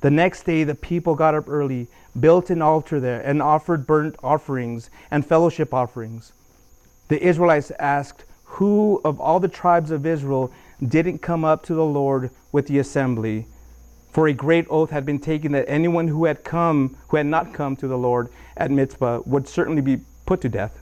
The 0.00 0.10
next 0.10 0.44
day, 0.44 0.64
the 0.64 0.74
people 0.74 1.14
got 1.14 1.34
up 1.34 1.48
early, 1.48 1.88
built 2.18 2.50
an 2.50 2.62
altar 2.62 3.00
there, 3.00 3.20
and 3.20 3.42
offered 3.42 3.86
burnt 3.86 4.16
offerings 4.22 4.90
and 5.10 5.26
fellowship 5.26 5.74
offerings. 5.74 6.32
The 7.10 7.26
Israelites 7.26 7.72
asked, 7.80 8.24
Who 8.44 9.00
of 9.04 9.20
all 9.20 9.40
the 9.40 9.48
tribes 9.48 9.90
of 9.90 10.06
Israel 10.06 10.52
didn't 10.80 11.18
come 11.18 11.44
up 11.44 11.64
to 11.64 11.74
the 11.74 11.84
Lord 11.84 12.30
with 12.52 12.68
the 12.68 12.78
assembly? 12.78 13.46
For 14.12 14.28
a 14.28 14.32
great 14.32 14.64
oath 14.70 14.90
had 14.90 15.04
been 15.04 15.18
taken 15.18 15.50
that 15.50 15.68
anyone 15.68 16.06
who 16.06 16.26
had 16.26 16.44
come, 16.44 16.96
who 17.08 17.16
had 17.16 17.26
not 17.26 17.52
come 17.52 17.74
to 17.76 17.88
the 17.88 17.98
Lord 17.98 18.28
at 18.56 18.70
Mizpah, 18.70 19.22
would 19.26 19.48
certainly 19.48 19.82
be 19.82 20.02
put 20.24 20.40
to 20.42 20.48
death. 20.48 20.80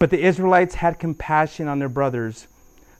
But 0.00 0.10
the 0.10 0.20
Israelites 0.20 0.74
had 0.74 0.98
compassion 0.98 1.68
on 1.68 1.78
their 1.78 1.88
brothers, 1.88 2.48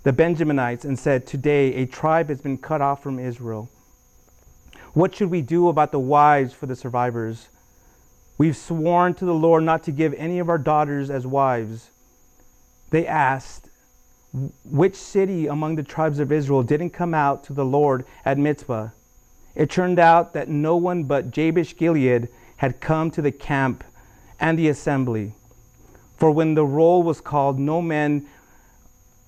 the 0.04 0.12
Benjaminites, 0.12 0.84
and 0.84 0.96
said, 0.96 1.26
Today 1.26 1.74
a 1.74 1.86
tribe 1.86 2.28
has 2.28 2.40
been 2.40 2.58
cut 2.58 2.80
off 2.80 3.02
from 3.02 3.18
Israel. 3.18 3.68
What 4.92 5.16
should 5.16 5.30
we 5.30 5.42
do 5.42 5.66
about 5.66 5.90
the 5.90 5.98
wives 5.98 6.52
for 6.52 6.66
the 6.66 6.76
survivors? 6.76 7.48
We've 8.40 8.56
sworn 8.56 9.12
to 9.16 9.26
the 9.26 9.34
Lord 9.34 9.64
not 9.64 9.82
to 9.82 9.92
give 9.92 10.14
any 10.14 10.38
of 10.38 10.48
our 10.48 10.56
daughters 10.56 11.10
as 11.10 11.26
wives. 11.26 11.90
They 12.88 13.06
asked, 13.06 13.68
Which 14.64 14.94
city 14.94 15.46
among 15.46 15.76
the 15.76 15.82
tribes 15.82 16.18
of 16.18 16.32
Israel 16.32 16.62
didn't 16.62 16.94
come 16.94 17.12
out 17.12 17.44
to 17.44 17.52
the 17.52 17.66
Lord 17.66 18.06
at 18.24 18.38
Mizpah? 18.38 18.88
It 19.54 19.68
turned 19.68 19.98
out 19.98 20.32
that 20.32 20.48
no 20.48 20.74
one 20.74 21.04
but 21.04 21.30
Jabesh 21.30 21.76
Gilead 21.76 22.28
had 22.56 22.80
come 22.80 23.10
to 23.10 23.20
the 23.20 23.30
camp 23.30 23.84
and 24.40 24.58
the 24.58 24.70
assembly. 24.70 25.34
For 26.16 26.30
when 26.30 26.54
the 26.54 26.64
roll 26.64 27.02
was 27.02 27.20
called, 27.20 27.58
no 27.58 27.82
men 27.82 28.26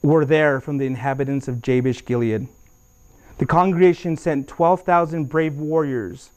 were 0.00 0.24
there 0.24 0.58
from 0.58 0.78
the 0.78 0.86
inhabitants 0.86 1.48
of 1.48 1.60
Jabesh 1.60 2.02
Gilead. 2.06 2.48
The 3.36 3.44
congregation 3.44 4.16
sent 4.16 4.48
12,000 4.48 5.28
brave 5.28 5.56
warriors 5.56 6.30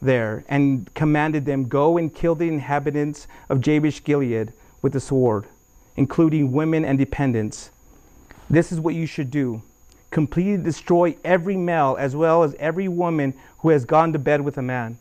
there 0.00 0.44
and 0.48 0.92
commanded 0.94 1.46
them, 1.46 1.68
Go 1.68 1.96
and 1.96 2.14
kill 2.14 2.34
the 2.34 2.48
inhabitants 2.48 3.26
of 3.48 3.60
Jabesh 3.60 4.02
Gilead 4.04 4.52
with 4.82 4.92
the 4.92 5.00
sword, 5.00 5.46
including 5.96 6.52
women 6.52 6.84
and 6.84 6.98
dependents. 6.98 7.70
This 8.50 8.70
is 8.70 8.80
what 8.80 8.94
you 8.94 9.06
should 9.06 9.30
do 9.30 9.62
completely 10.14 10.56
destroy 10.56 11.16
every 11.24 11.56
male 11.56 11.96
as 11.98 12.14
well 12.14 12.44
as 12.44 12.54
every 12.60 12.86
woman 12.86 13.34
who 13.58 13.70
has 13.70 13.84
gone 13.84 14.12
to 14.12 14.18
bed 14.18 14.40
with 14.40 14.56
a 14.56 14.62
man. 14.62 14.96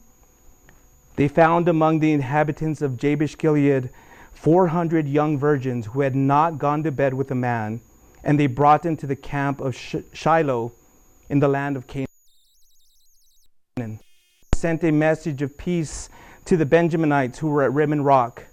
They 1.17 1.27
found 1.27 1.69
among 1.69 1.99
the 1.99 2.11
inhabitants 2.11 2.81
of 2.81 2.97
Jabesh 2.97 3.37
Gilead 3.37 3.91
400 4.33 5.07
young 5.07 5.37
virgins 5.37 5.85
who 5.85 6.01
had 6.01 6.15
not 6.15 6.57
gone 6.57 6.81
to 6.81 6.91
bed 6.91 7.13
with 7.13 7.29
a 7.29 7.35
man, 7.35 7.79
and 8.23 8.39
they 8.39 8.47
brought 8.47 8.81
them 8.81 8.97
to 8.97 9.05
the 9.05 9.15
camp 9.15 9.61
of 9.61 9.75
Shiloh 9.75 10.71
in 11.29 11.39
the 11.39 11.47
land 11.47 11.77
of 11.77 11.85
Canaan. 11.85 12.07
Sent 14.63 14.85
a 14.85 14.91
message 14.91 15.41
of 15.41 15.57
peace 15.57 16.07
to 16.45 16.55
the 16.55 16.65
Benjaminites 16.65 17.35
who 17.35 17.49
were 17.49 17.63
at 17.63 17.73
Rimmon 17.73 18.01
Rock. 18.01 18.45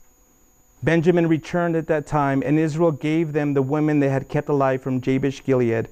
Benjamin 0.82 1.28
returned 1.28 1.76
at 1.76 1.86
that 1.86 2.04
time, 2.04 2.42
and 2.44 2.58
Israel 2.58 2.90
gave 2.90 3.32
them 3.32 3.54
the 3.54 3.62
women 3.62 4.00
they 4.00 4.08
had 4.08 4.28
kept 4.28 4.48
alive 4.48 4.82
from 4.82 5.00
Jabesh 5.00 5.44
Gilead, 5.44 5.88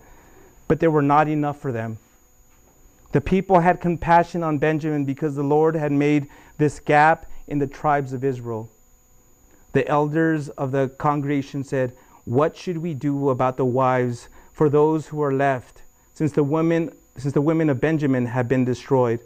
but 0.66 0.80
there 0.80 0.90
were 0.90 1.02
not 1.02 1.28
enough 1.28 1.60
for 1.60 1.70
them. 1.70 1.98
The 3.12 3.20
people 3.20 3.60
had 3.60 3.80
compassion 3.80 4.42
on 4.42 4.58
Benjamin 4.58 5.04
because 5.04 5.36
the 5.36 5.44
Lord 5.44 5.76
had 5.76 5.92
made 5.92 6.26
this 6.56 6.80
gap 6.80 7.26
in 7.46 7.60
the 7.60 7.68
tribes 7.68 8.12
of 8.12 8.24
Israel. 8.24 8.68
The 9.70 9.86
elders 9.86 10.48
of 10.48 10.72
the 10.72 10.88
congregation 10.98 11.62
said, 11.62 11.96
What 12.24 12.56
should 12.56 12.78
we 12.78 12.92
do 12.92 13.30
about 13.30 13.56
the 13.56 13.64
wives 13.64 14.28
for 14.52 14.68
those 14.68 15.06
who 15.06 15.22
are 15.22 15.32
left? 15.32 15.82
since 16.12 16.32
the 16.32 16.42
women 16.42 16.90
since 17.16 17.32
the 17.32 17.40
women 17.40 17.70
of 17.70 17.80
Benjamin 17.80 18.26
have 18.26 18.48
been 18.48 18.64
destroyed. 18.64 19.20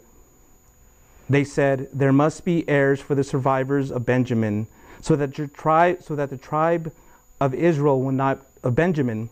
They 1.29 1.43
said, 1.43 1.89
There 1.93 2.11
must 2.11 2.43
be 2.43 2.67
heirs 2.67 2.99
for 2.99 3.15
the 3.15 3.23
survivors 3.23 3.91
of 3.91 4.05
Benjamin, 4.05 4.67
so 5.01 5.15
that 5.15 5.37
your 5.37 5.47
tribe 5.47 6.03
so 6.03 6.15
that 6.15 6.29
the 6.29 6.37
tribe 6.37 6.91
of 7.39 7.53
Israel 7.53 8.01
will 8.01 8.11
not 8.11 8.45
of 8.63 8.75
Benjamin, 8.75 9.29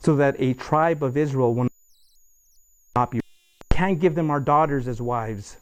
so 0.00 0.16
that 0.16 0.36
a 0.38 0.54
tribe 0.54 1.02
of 1.02 1.16
Israel 1.16 1.54
will 1.54 1.68
not 2.96 3.10
be 3.10 3.20
can't 3.70 3.98
give 3.98 4.14
them 4.14 4.30
our 4.30 4.40
daughters 4.40 4.86
as 4.86 5.00
wives. 5.00 5.56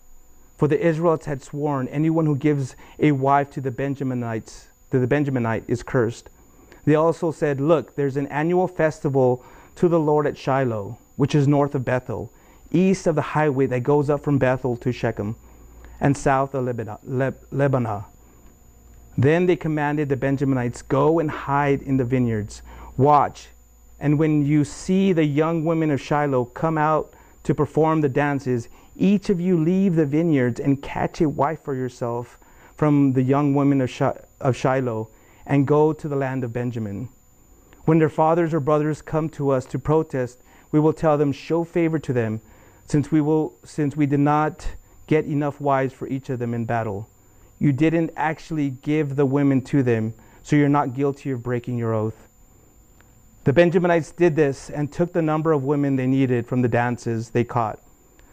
For 0.59 0.69
the 0.69 0.79
Israelites 0.79 1.25
had 1.27 1.43
sworn, 1.43 1.89
anyone 1.89 2.27
who 2.27 2.37
gives 2.37 2.77
a 2.99 3.13
wife 3.13 3.51
to 3.51 3.61
the 3.61 3.71
Benjaminites, 3.71 4.67
to 4.91 4.99
the 4.99 5.07
Benjaminite, 5.07 5.65
is 5.69 5.83
cursed. 5.83 6.29
They 6.85 6.95
also 6.95 7.31
said, 7.31 7.61
Look, 7.61 7.97
there's 7.97 8.17
an 8.17 8.27
annual 8.27 8.69
festival 8.69 9.43
to 9.77 9.89
the 9.89 10.01
Lord 10.01 10.27
at 10.27 10.37
Shiloh, 10.37 10.99
which 11.17 11.35
is 11.35 11.49
north 11.49 11.75
of 11.75 11.85
Bethel, 11.85 12.31
east 12.71 13.07
of 13.07 13.15
the 13.15 13.23
highway 13.23 13.67
that 13.67 13.81
goes 13.81 14.11
up 14.11 14.23
from 14.23 14.39
Bethel 14.39 14.77
to 14.77 14.93
Shechem, 14.93 15.37
and 16.01 16.17
south 16.17 16.55
of 16.55 16.65
Lebonah. 16.65 18.05
Then 19.19 19.47
they 19.47 19.57
commanded 19.57 20.09
the 20.09 20.17
Benjaminites, 20.17 20.87
Go 20.87 21.19
and 21.19 21.31
hide 21.31 21.83
in 21.83 21.97
the 21.97 22.05
vineyards. 22.05 22.63
Watch, 22.97 23.49
and 23.99 24.19
when 24.19 24.45
you 24.47 24.65
see 24.65 25.13
the 25.13 25.25
young 25.25 25.65
women 25.65 25.91
of 25.91 26.01
Shiloh 26.01 26.47
come 26.47 26.79
out 26.79 27.13
to 27.45 27.55
perform 27.55 28.01
the 28.01 28.09
dances, 28.09 28.69
each 28.97 29.31
of 29.31 29.41
you 29.41 29.59
leave 29.59 29.95
the 29.95 30.07
vineyards 30.07 30.61
and 30.61 30.83
catch 30.83 31.21
a 31.21 31.29
wife 31.29 31.63
for 31.63 31.75
yourself 31.75 32.39
from 32.77 33.13
the 33.13 33.23
young 33.23 33.55
women 33.55 33.81
of, 33.81 33.91
Shiloh 34.57 35.09
and 35.47 35.67
go 35.67 35.93
to 35.93 36.09
the 36.09 36.17
land 36.17 36.45
of 36.45 36.53
Benjamin. 36.53 37.09
When 37.85 37.99
their 37.99 38.09
fathers 38.09 38.55
or 38.55 38.61
brothers 38.61 39.03
come 39.03 39.29
to 39.31 39.51
us 39.51 39.67
to 39.67 39.79
protest, 39.79 40.41
we 40.73 40.81
will 40.81 40.93
tell 40.93 41.19
them, 41.19 41.33
Show 41.33 41.65
favor 41.65 41.99
to 41.99 42.13
them, 42.13 42.41
since 42.91 43.13
we, 43.13 43.21
will, 43.21 43.55
since 43.63 43.97
we 43.97 44.05
did 44.05 44.19
not 44.19 44.67
get 45.07 45.25
enough 45.25 45.61
wives 45.61 45.95
for 45.95 46.09
each 46.09 46.29
of 46.29 46.41
them 46.41 46.53
in 46.53 46.65
battle. 46.65 47.09
You 47.61 47.73
didn't 47.73 48.11
actually 48.17 48.71
give 48.71 49.15
the 49.15 49.27
women 49.27 49.63
to 49.67 49.85
them, 49.85 50.13
so 50.43 50.57
you're 50.57 50.69
not 50.69 50.95
guilty 50.95 51.31
of 51.31 51.41
breaking 51.41 51.79
your 51.79 51.95
oath. 51.95 52.27
The 53.45 53.53
Benjaminites 53.53 54.15
did 54.17 54.35
this 54.35 54.71
and 54.71 54.91
took 54.91 55.13
the 55.13 55.23
number 55.23 55.53
of 55.53 55.63
women 55.63 55.95
they 55.95 56.09
needed 56.09 56.49
from 56.49 56.63
the 56.63 56.69
dances 56.69 57.31
they 57.31 57.45
caught. 57.45 57.79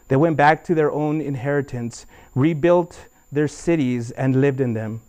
They 0.08 0.16
went 0.16 0.38
back 0.38 0.64
to 0.66 0.76
their 0.76 0.92
own 0.92 1.22
inheritance, 1.22 2.08
rebuilt 2.34 3.08
their 3.32 3.48
cities, 3.48 4.10
and 4.12 4.42
lived 4.42 4.60
in 4.60 4.74
them. 4.74 5.02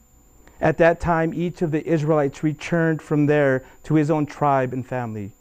At 0.61 0.77
that 0.79 1.01
time, 1.01 1.33
each 1.33 1.63
of 1.63 1.71
the 1.71 1.87
Israelites 1.87 2.43
returned 2.43 3.01
from 3.01 3.27
there 3.27 3.65
to 3.85 3.95
his 3.95 4.11
own 4.11 4.27
tribe 4.27 4.75
and 4.75 4.87
family. 4.87 5.33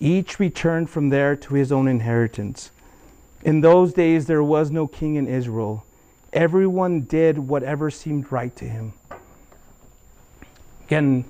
Each 0.00 0.40
returned 0.40 0.90
from 0.90 1.10
there 1.10 1.36
to 1.36 1.54
his 1.54 1.70
own 1.70 1.86
inheritance. 1.86 2.70
In 3.46 3.60
those 3.60 3.92
days, 3.92 4.26
there 4.26 4.42
was 4.42 4.72
no 4.72 4.88
king 4.88 5.14
in 5.14 5.28
Israel. 5.28 5.86
Everyone 6.32 7.02
did 7.02 7.38
whatever 7.38 7.92
seemed 7.92 8.32
right 8.32 8.54
to 8.56 8.64
him. 8.64 8.92
Again, 10.86 11.24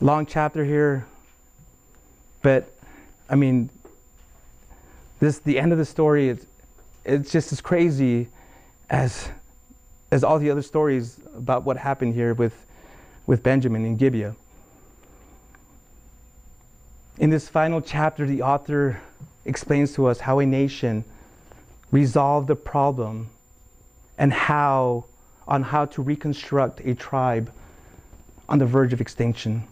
long 0.00 0.24
chapter 0.24 0.64
here, 0.64 1.04
but 2.40 2.72
I 3.28 3.34
mean, 3.34 3.68
this 5.18 5.38
the 5.40 5.58
end 5.58 5.72
of 5.72 5.76
the 5.76 5.84
story. 5.84 6.30
It's, 6.30 6.46
it's 7.04 7.30
just 7.30 7.52
as 7.52 7.60
crazy 7.60 8.28
as 8.88 9.28
as 10.10 10.24
all 10.24 10.38
the 10.38 10.50
other 10.50 10.62
stories 10.62 11.20
about 11.36 11.64
what 11.64 11.76
happened 11.76 12.14
here 12.14 12.32
with, 12.32 12.54
with 13.26 13.42
Benjamin 13.42 13.84
in 13.84 13.98
Gibeah. 13.98 14.34
In 17.18 17.28
this 17.28 17.50
final 17.50 17.82
chapter, 17.82 18.26
the 18.26 18.40
author 18.40 19.02
explains 19.44 19.92
to 19.92 20.06
us 20.06 20.20
how 20.20 20.38
a 20.38 20.46
nation 20.46 21.04
resolved 21.90 22.48
the 22.48 22.56
problem 22.56 23.30
and 24.18 24.32
how 24.32 25.04
on 25.48 25.62
how 25.62 25.84
to 25.84 26.02
reconstruct 26.02 26.80
a 26.80 26.94
tribe 26.94 27.52
on 28.48 28.58
the 28.58 28.66
verge 28.66 28.92
of 28.92 29.00
extinction. 29.00 29.64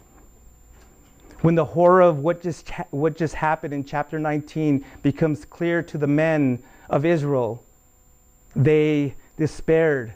When 1.43 1.55
the 1.55 1.65
horror 1.65 2.01
of 2.01 2.19
what 2.19 2.43
just, 2.43 2.69
what 2.91 3.17
just 3.17 3.35
happened 3.35 3.73
in 3.73 3.85
chapter 3.85 4.19
19 4.19 4.85
becomes 5.03 5.45
clear 5.45 5.83
to 5.85 5.99
the 5.99 6.07
men 6.07 6.63
of 6.91 7.05
Israel, 7.05 7.63
they 8.57 9.15
despaired 9.37 10.15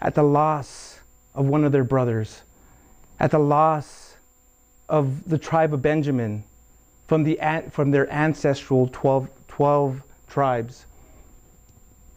at 0.00 0.14
the 0.14 0.22
loss 0.22 0.98
of 1.34 1.46
one 1.46 1.64
of 1.64 1.70
their 1.70 1.84
brothers, 1.84 2.42
at 3.20 3.30
the 3.30 3.38
loss 3.38 4.16
of 4.88 5.28
the 5.28 5.38
tribe 5.38 5.72
of 5.72 5.80
Benjamin 5.80 6.42
from, 7.06 7.22
the, 7.22 7.38
from 7.70 7.92
their 7.92 8.10
ancestral 8.10 8.88
12, 8.92 9.28
12 9.48 10.02
tribes. 10.34 10.84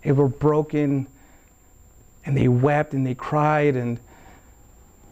They 0.04 0.12
were 0.12 0.28
broken 0.28 1.06
and 2.26 2.36
they 2.36 2.48
wept 2.48 2.96
and 2.96 3.06
they 3.06 3.14
cried. 3.14 3.76
And 3.76 4.00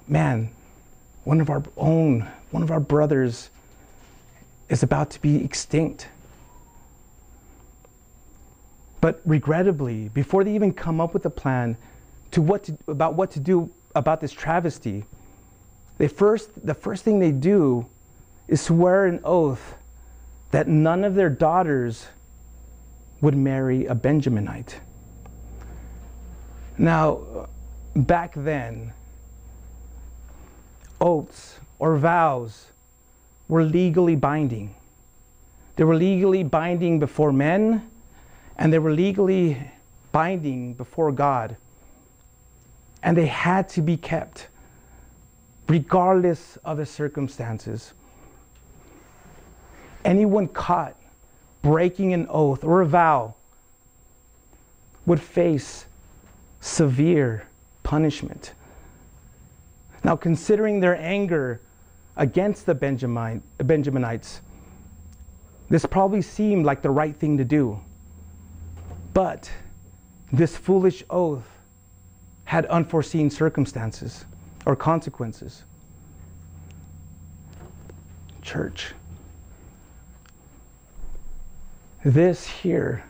man, 0.08 0.49
one 1.24 1.39
of 1.39 1.51
our 1.51 1.62
own, 1.78 2.28
one 2.49 2.64
of 2.64 2.72
our 2.72 2.80
brothers 2.80 3.51
is 4.70 4.82
about 4.82 5.12
to 5.12 5.22
be 5.22 5.43
extinct. 5.43 6.08
But 9.01 9.22
regrettably, 9.24 10.10
before 10.10 10.43
they 10.43 10.56
even 10.56 10.74
come 10.74 10.99
up 10.99 11.14
with 11.14 11.28
a 11.28 11.30
plan 11.30 11.78
to 12.32 12.41
what 12.41 12.64
to, 12.64 12.78
about 12.88 13.14
what 13.14 13.30
to 13.32 13.39
do 13.39 13.70
about 13.93 14.20
this 14.20 14.32
travesty, 14.32 15.06
they 15.99 16.08
first, 16.08 16.66
the 16.66 16.74
first 16.74 17.03
thing 17.03 17.20
they 17.20 17.32
do 17.32 17.86
is 18.47 18.62
swear 18.62 19.06
an 19.06 19.20
oath 19.24 19.76
that 20.49 20.68
none 20.68 21.03
of 21.03 21.14
their 21.14 21.30
daughters 21.30 22.08
would 23.26 23.36
marry 23.36 23.88
a 23.88 23.95
Benjaminite. 23.95 24.76
Now, 26.78 27.47
back 27.95 28.36
then, 28.36 28.93
oaths 31.01 31.59
or 31.80 31.97
vows 31.97 32.67
were 33.47 33.63
legally 33.63 34.15
binding. 34.15 34.76
They 35.76 35.84
were 35.84 35.95
legally 35.95 36.43
binding 36.43 36.99
before 36.99 37.32
men, 37.32 37.89
and 38.59 38.71
they 38.71 38.78
were 38.78 38.91
legally 38.91 39.71
binding 40.11 40.76
before 40.76 41.11
God. 41.11 41.57
And 43.01 43.17
they 43.17 43.26
had 43.26 43.67
to 43.69 43.82
be 43.82 43.97
kept, 43.97 44.49
regardless 45.67 46.59
of 46.63 46.78
the 46.78 46.86
circumstances. 46.86 47.95
Anyone 50.03 50.47
caught 50.47 50.95
breaking 51.66 52.13
an 52.13 52.28
oath 52.30 52.63
or 52.63 52.82
a 52.82 52.86
vow 52.86 53.34
would 55.07 55.20
face 55.20 55.88
severe 56.61 57.47
punishment. 57.82 58.53
Now, 60.03 60.16
considering 60.16 60.80
their 60.80 60.95
anger 60.95 61.59
against 62.18 62.68
the 62.68 62.76
Benjamin, 62.76 63.41
Benjaminites, 63.57 64.41
this 65.68 65.88
probably 65.88 66.22
seemed 66.22 66.68
like 66.68 66.84
the 66.84 66.91
right 66.91 67.16
thing 67.16 67.36
to 67.38 67.43
do. 67.43 67.80
But 69.16 69.49
this 70.32 70.55
foolish 70.55 71.03
oath 71.09 71.49
had 72.43 72.68
unforeseen 72.68 73.32
circumstances 73.32 74.26
or 74.68 74.76
consequences. 74.76 75.63
Church, 78.43 78.93
this 82.06 82.45
here 82.45 83.03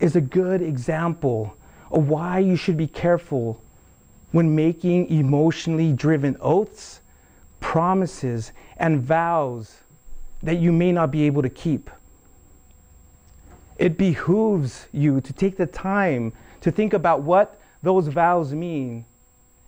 is 0.00 0.16
a 0.16 0.20
good 0.20 0.62
example 0.62 1.54
of 1.90 2.08
why 2.08 2.38
you 2.38 2.56
should 2.56 2.78
be 2.78 2.86
careful 2.86 3.62
when 4.30 4.56
making 4.56 5.10
emotionally 5.10 5.92
driven 5.92 6.34
oaths, 6.40 7.00
promises, 7.60 8.52
and 8.78 9.02
vows 9.02 9.76
that 10.42 10.54
you 10.54 10.72
may 10.72 10.90
not 10.90 11.10
be 11.10 11.24
able 11.24 11.42
to 11.42 11.50
keep. 11.50 11.90
It 13.76 13.98
behooves 13.98 14.86
you 14.92 15.20
to 15.20 15.32
take 15.34 15.58
the 15.58 15.66
time 15.66 16.32
to 16.62 16.70
think 16.70 16.94
about 16.94 17.20
what 17.20 17.60
those 17.82 18.08
vows 18.08 18.54
mean 18.54 19.04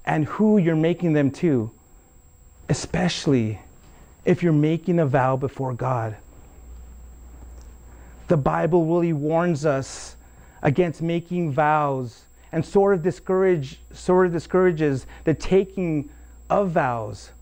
and 0.07 0.25
who 0.25 0.57
you're 0.57 0.75
making 0.75 1.13
them 1.13 1.31
to, 1.33 1.71
especially 2.71 3.61
if 4.25 4.43
you're 4.43 4.53
making 4.55 5.01
a 5.01 5.07
vow 5.07 5.37
before 5.37 5.75
God. 5.75 6.17
The 8.29 8.37
Bible 8.37 8.85
really 8.87 9.13
warns 9.13 9.67
us 9.67 10.17
against 10.63 11.03
making 11.03 11.53
vows 11.53 12.25
and 12.53 12.65
sort 12.65 12.95
of 12.95 13.03
discourage 13.03 13.81
sort 13.93 14.27
of 14.27 14.33
discourages 14.33 15.07
the 15.25 15.35
taking 15.35 16.09
of 16.49 16.71
vows 16.71 17.33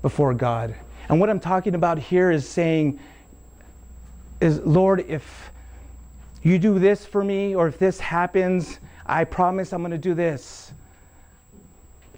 before 0.00 0.32
God. 0.32 0.74
And 1.08 1.20
what 1.20 1.28
I'm 1.28 1.40
talking 1.40 1.74
about 1.74 1.98
here 1.98 2.30
is 2.30 2.48
saying 2.48 3.00
is 4.40 4.60
Lord 4.60 5.00
if 5.08 5.50
you 6.42 6.58
do 6.58 6.78
this 6.78 7.04
for 7.04 7.24
me 7.24 7.54
or 7.54 7.66
if 7.66 7.78
this 7.78 7.98
happens, 7.98 8.78
I 9.04 9.24
promise 9.24 9.72
I'm 9.72 9.82
going 9.82 9.90
to 9.90 9.98
do 9.98 10.14
this. 10.14 10.72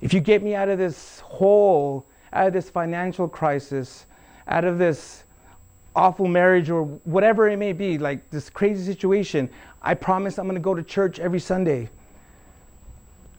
If 0.01 0.14
you 0.14 0.20
get 0.20 0.43
me 0.43 0.55
out 0.55 0.68
of 0.68 0.78
this 0.78 1.20
hole, 1.20 2.07
out 2.32 2.47
of 2.47 2.53
this 2.53 2.70
financial 2.70 3.28
crisis, 3.28 4.07
out 4.47 4.64
of 4.64 4.78
this 4.78 5.24
awful 5.95 6.26
marriage 6.26 6.70
or 6.70 6.84
whatever 6.84 7.49
it 7.49 7.57
may 7.57 7.72
be, 7.72 7.99
like 7.99 8.30
this 8.30 8.49
crazy 8.51 8.84
situation, 8.84 9.51
I 9.82 9.95
promise 9.95 10.38
I'm 10.38 10.47
going 10.47 10.55
to 10.55 10.61
go 10.61 10.74
to 10.74 10.82
church 10.82 11.18
every 11.18 11.41
Sunday. 11.41 11.88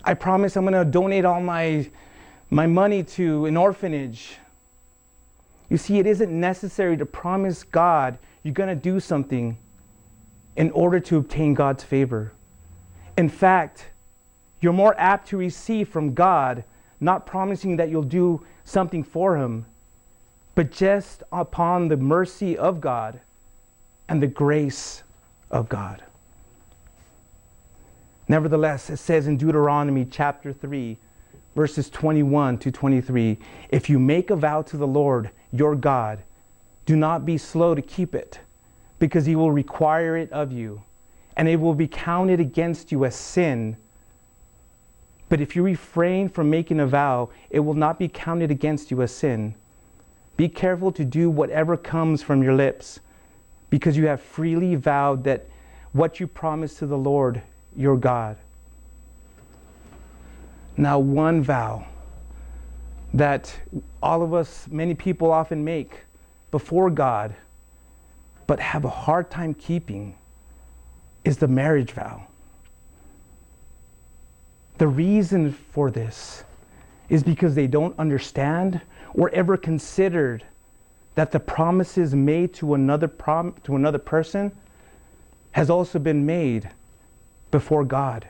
I 0.04 0.14
promise 0.14 0.56
I'm 0.56 0.66
going 0.66 0.74
to 0.74 0.90
donate 0.90 1.26
all 1.26 1.42
my, 1.42 1.90
my 2.50 2.68
money 2.68 3.04
to 3.04 3.46
an 3.46 3.56
orphanage. 3.56 4.38
You 5.70 5.78
see, 5.78 6.00
it 6.00 6.08
isn't 6.08 6.32
necessary 6.32 6.98
to 6.98 7.06
promise 7.06 7.64
God 7.64 8.18
you're 8.44 8.54
going 8.54 8.70
to 8.70 8.76
do 8.76 9.00
something 9.00 9.58
in 10.56 10.72
order 10.72 11.00
to 11.00 11.18
obtain 11.18 11.54
God's 11.54 11.84
favor. 11.84 12.34
In 13.18 13.30
fact, 13.30 13.86
you're 14.60 14.74
more 14.74 14.96
apt 14.98 15.28
to 15.30 15.38
receive 15.38 15.88
from 15.90 16.14
God 16.14 16.64
not 17.00 17.26
promising 17.26 17.78
that 17.78 17.90
you'll 17.90 18.04
do 18.04 18.46
something 18.64 19.04
for 19.04 19.36
Him, 19.36 19.66
but 20.56 20.72
just 20.72 21.24
upon 21.32 21.88
the 21.88 21.98
mercy 21.98 22.58
of 22.58 22.82
God 22.82 23.20
and 24.10 24.22
the 24.22 24.28
grace 24.28 25.04
of 25.50 25.70
God. 25.70 26.04
Nevertheless, 28.28 28.90
it 28.90 28.98
says 28.98 29.28
in 29.28 29.38
Deuteronomy 29.38 30.06
chapter 30.06 30.54
3, 30.54 30.98
verses 31.56 31.90
21 31.90 32.58
to 32.60 32.72
23 32.72 33.38
if 33.70 33.90
you 33.90 34.00
make 34.00 34.30
a 34.30 34.36
vow 34.36 34.62
to 34.62 34.78
the 34.78 34.88
Lord 34.88 35.30
your 35.52 35.76
God, 35.76 36.20
do 36.86 36.96
not 36.96 37.26
be 37.26 37.38
slow 37.38 37.76
to 37.76 37.82
keep 37.82 38.16
it, 38.16 38.40
because 39.00 39.26
he 39.26 39.36
will 39.36 39.52
require 39.52 40.18
it 40.18 40.32
of 40.32 40.52
you, 40.52 40.82
and 41.36 41.48
it 41.48 41.60
will 41.60 41.74
be 41.74 41.88
counted 41.88 42.40
against 42.40 42.92
you 42.92 43.06
as 43.06 43.16
sin. 43.16 43.78
But 45.30 45.42
if 45.42 45.56
you 45.56 45.64
refrain 45.64 46.28
from 46.28 46.50
making 46.50 46.80
a 46.80 46.88
vow, 46.88 47.30
it 47.50 47.60
will 47.60 47.74
not 47.74 48.00
be 48.00 48.08
counted 48.08 48.52
against 48.52 48.92
you 48.92 49.02
as 49.02 49.14
sin. 49.14 49.56
Be 50.42 50.50
careful 50.50 50.92
to 50.94 51.06
do 51.06 51.30
whatever 51.30 51.78
comes 51.78 52.24
from 52.24 52.42
your 52.42 52.56
lips, 52.56 53.00
because 53.70 53.96
you 53.96 54.08
have 54.08 54.20
freely 54.20 54.74
vowed 54.74 55.24
that 55.26 55.46
what 55.92 56.20
you 56.20 56.26
promise 56.26 56.74
to 56.80 56.88
the 56.88 56.98
Lord 56.98 57.44
your 57.78 57.96
God. 57.96 58.38
Now, 60.78 60.98
one 60.98 61.44
vow 61.44 61.86
that 63.14 63.56
all 64.02 64.24
of 64.24 64.34
us, 64.34 64.68
many 64.72 64.96
people 64.96 65.32
often 65.32 65.64
make 65.64 66.06
before 66.50 66.90
God, 66.90 67.36
but 68.48 68.60
have 68.60 68.84
a 68.84 68.90
hard 68.90 69.30
time 69.30 69.54
keeping, 69.54 70.16
is 71.24 71.38
the 71.38 71.48
marriage 71.48 71.92
vow. 71.92 72.26
The 74.80 74.88
reason 74.88 75.52
for 75.52 75.92
this 75.92 76.46
is 77.12 77.24
because 77.24 77.54
they 77.54 77.68
don't 77.68 77.94
understand 78.00 78.80
or 79.14 79.30
ever 79.32 79.58
considered 79.58 80.46
that 81.16 81.30
the 81.30 81.40
promises 81.42 82.16
made 82.16 82.54
to 82.54 82.74
another 82.74 83.10
prom- 83.10 83.54
to 83.66 83.76
another 83.76 83.98
person 83.98 84.50
has 85.52 85.70
also 85.70 86.00
been 86.00 86.26
made 86.26 86.70
before 87.52 87.84
God. 87.84 88.26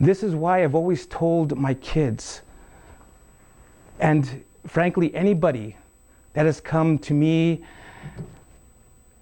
This 0.00 0.24
is 0.24 0.34
why 0.34 0.64
I've 0.64 0.74
always 0.74 1.06
told 1.06 1.56
my 1.56 1.74
kids, 1.74 2.42
and 4.00 4.42
frankly, 4.66 5.14
anybody 5.14 5.76
that 6.32 6.46
has 6.46 6.60
come 6.60 6.98
to 6.98 7.14
me 7.14 7.62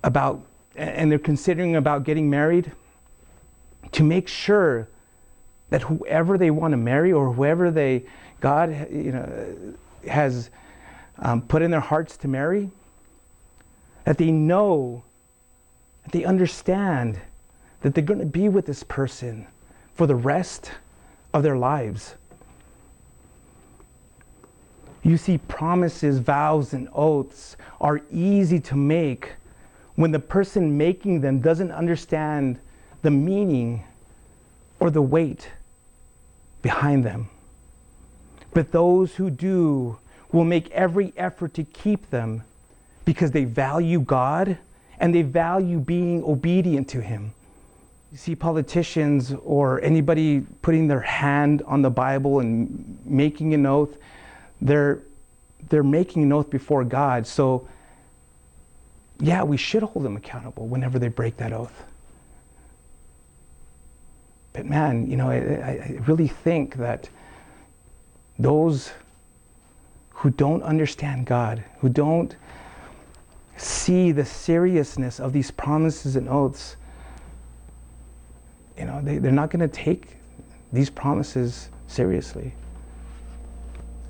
about, 0.03 0.41
and 0.77 1.13
they're 1.13 1.19
considering 1.19 1.77
about 1.77 2.05
getting 2.05 2.31
married, 2.31 2.73
to 3.93 4.03
make 4.03 4.29
sure 4.29 4.89
that 5.71 5.83
whoever 5.83 6.37
they 6.37 6.51
want 6.51 6.73
to 6.73 6.77
marry 6.77 7.13
or 7.13 7.33
whoever 7.33 7.71
they, 7.71 8.05
God, 8.41 8.89
you 8.91 9.13
know, 9.13 9.77
has 10.07 10.51
um, 11.19 11.43
put 11.43 11.63
in 11.63 11.71
their 11.71 11.81
hearts 11.81 12.17
to 12.19 12.29
marry, 12.29 12.71
that 14.05 14.19
they 14.19 14.31
know, 14.31 15.03
that 16.05 16.13
they 16.13 16.25
understand 16.25 17.21
that 17.83 17.95
they're 17.95 18.05
going 18.05 18.21
to 18.21 18.27
be 18.27 18.49
with 18.49 18.67
this 18.67 18.83
person 18.83 19.47
for 19.95 20.07
the 20.07 20.15
rest 20.15 20.73
of 21.33 21.43
their 21.43 21.57
lives. 21.57 22.15
You 25.03 25.17
see, 25.17 25.39
promises, 25.39 26.19
vows, 26.19 26.75
and 26.75 26.89
oaths 26.93 27.57
are 27.81 28.03
easy 28.11 28.61
to 28.61 28.77
make 28.77 29.33
when 29.95 30.11
the 30.11 30.19
person 30.19 30.77
making 30.77 31.21
them 31.21 31.41
doesn't 31.41 31.71
understand 31.71 32.59
the 33.03 33.11
meaning 33.11 33.85
or 34.79 34.91
the 34.91 35.03
weight 35.03 35.49
behind 36.63 37.05
them. 37.05 37.29
But 38.53 38.73
those 38.73 39.15
who 39.15 39.31
do 39.31 39.99
will 40.33 40.45
make 40.45 40.71
every 40.71 41.13
effort 41.17 41.55
to 41.55 41.65
keep 41.65 42.11
them 42.11 42.43
because 43.05 43.31
they 43.31 43.45
value 43.45 44.01
God 44.01 44.59
and 44.99 45.15
they 45.15 45.23
value 45.23 45.79
being 45.79 46.23
obedient 46.25 46.89
to 46.91 47.01
Him. 47.01 47.33
you 48.13 48.19
see 48.19 48.35
politicians 48.35 49.35
or 49.45 49.81
anybody 49.83 50.41
putting 50.63 50.89
their 50.89 51.01
hand 51.01 51.63
on 51.67 51.83
the 51.83 51.91
Bible 51.91 52.41
and 52.41 52.99
making 53.05 53.55
an 53.55 53.67
oath, 53.67 53.97
they're, 54.61 55.01
they're 55.69 55.83
making 55.83 56.25
an 56.25 56.33
oath 56.33 56.51
before 56.51 56.85
God. 56.85 57.27
So, 57.27 57.67
yeah, 59.21 59.43
we 59.43 59.57
should 59.57 59.83
hold 59.83 60.05
them 60.05 60.17
accountable 60.17 60.67
whenever 60.67 60.99
they 60.99 61.09
break 61.09 61.37
that 61.39 61.53
oath. 61.53 61.85
But 64.53 64.67
man, 64.67 65.09
you 65.09 65.17
know, 65.17 65.31
I, 65.31 65.37
I 65.37 65.99
really 66.07 66.29
think 66.29 66.77
that 66.77 67.09
those 68.39 68.93
who 70.11 70.31
don't 70.31 70.63
understand 70.63 71.27
God, 71.27 71.65
who 71.79 71.89
don't 71.89 72.37
see 73.57 74.13
the 74.13 74.25
seriousness 74.25 75.21
of 75.21 75.33
these 75.33 75.51
promises 75.51 76.17
and 76.17 76.29
oaths, 76.29 76.77
you 78.77 78.87
know, 78.87 79.01
they, 79.03 79.19
they're 79.19 79.33
not 79.33 79.51
going 79.51 79.61
to 79.61 79.69
take 79.69 80.17
these 80.73 80.91
promises 80.91 81.69
seriously. 81.87 82.55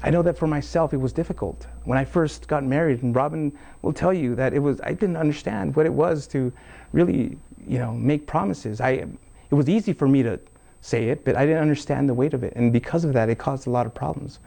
I 0.02 0.10
know 0.10 0.22
that 0.22 0.38
for 0.38 0.46
myself, 0.46 0.94
it 0.94 0.96
was 0.96 1.12
difficult 1.12 1.66
when 1.84 1.98
I 1.98 2.04
first 2.04 2.48
got 2.48 2.64
married, 2.64 3.02
and 3.02 3.14
Robin 3.14 3.52
will 3.82 3.92
tell 3.92 4.12
you 4.12 4.34
that 4.36 4.54
it 4.54 4.58
was. 4.58 4.80
I 4.80 4.92
didn't 4.94 5.16
understand 5.16 5.76
what 5.76 5.84
it 5.84 5.92
was 5.92 6.26
to 6.28 6.52
really, 6.92 7.36
you 7.66 7.78
know, 7.78 7.92
make 7.92 8.26
promises. 8.26 8.80
I, 8.80 9.06
it 9.50 9.54
was 9.54 9.68
easy 9.68 9.92
for 9.92 10.06
me 10.06 10.22
to 10.22 10.38
say 10.80 11.08
it, 11.08 11.24
but 11.24 11.36
I 11.36 11.44
didn't 11.44 11.62
understand 11.62 12.08
the 12.08 12.14
weight 12.14 12.34
of 12.34 12.42
it, 12.42 12.52
and 12.56 12.72
because 12.72 13.04
of 13.04 13.12
that, 13.12 13.28
it 13.28 13.38
caused 13.38 13.66
a 13.66 13.70
lot 13.70 13.86
of 13.86 13.94
problems. 13.94 14.38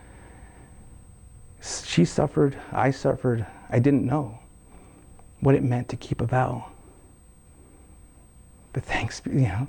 She 1.61 2.05
suffered. 2.05 2.57
I 2.71 2.91
suffered. 2.91 3.45
I 3.69 3.79
didn't 3.79 4.05
know 4.05 4.39
what 5.39 5.55
it 5.55 5.63
meant 5.63 5.89
to 5.89 5.95
keep 5.95 6.21
a 6.21 6.25
vow. 6.25 6.71
But 8.73 8.83
thanks, 8.83 9.21
you 9.31 9.41
know, 9.41 9.67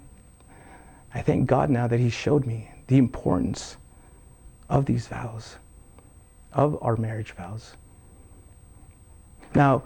I 1.14 1.22
thank 1.22 1.46
God 1.46 1.70
now 1.70 1.86
that 1.86 2.00
He 2.00 2.10
showed 2.10 2.46
me 2.46 2.70
the 2.86 2.96
importance 2.96 3.76
of 4.68 4.86
these 4.86 5.06
vows, 5.06 5.56
of 6.52 6.78
our 6.82 6.96
marriage 6.96 7.32
vows. 7.32 7.74
Now, 9.54 9.82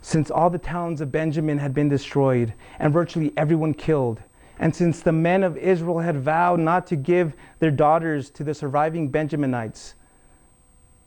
since 0.00 0.30
all 0.30 0.48
the 0.48 0.58
towns 0.58 1.00
of 1.00 1.10
Benjamin 1.10 1.58
had 1.58 1.74
been 1.74 1.88
destroyed 1.88 2.54
and 2.78 2.92
virtually 2.92 3.32
everyone 3.36 3.74
killed, 3.74 4.20
and 4.58 4.74
since 4.74 5.00
the 5.00 5.12
men 5.12 5.42
of 5.44 5.56
Israel 5.56 6.00
had 6.00 6.16
vowed 6.16 6.60
not 6.60 6.86
to 6.88 6.96
give 6.96 7.34
their 7.60 7.70
daughters 7.70 8.30
to 8.30 8.44
the 8.44 8.54
surviving 8.54 9.10
Benjaminites, 9.10 9.94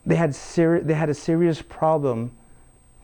they 0.06 0.16
had, 0.16 0.34
they 0.34 0.94
had 0.94 1.10
a 1.10 1.14
serious 1.14 1.62
problem 1.62 2.32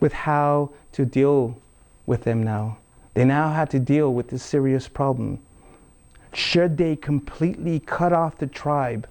with 0.00 0.12
how 0.12 0.70
to 0.92 1.04
deal 1.04 1.58
with 2.06 2.24
them 2.24 2.42
now. 2.42 2.78
They 3.14 3.24
now 3.24 3.52
had 3.52 3.70
to 3.70 3.78
deal 3.78 4.14
with 4.14 4.28
this 4.28 4.42
serious 4.42 4.88
problem. 4.88 5.40
Should 6.32 6.76
they 6.76 6.96
completely 6.96 7.80
cut 7.80 8.12
off 8.12 8.38
the 8.38 8.46
tribe 8.46 9.08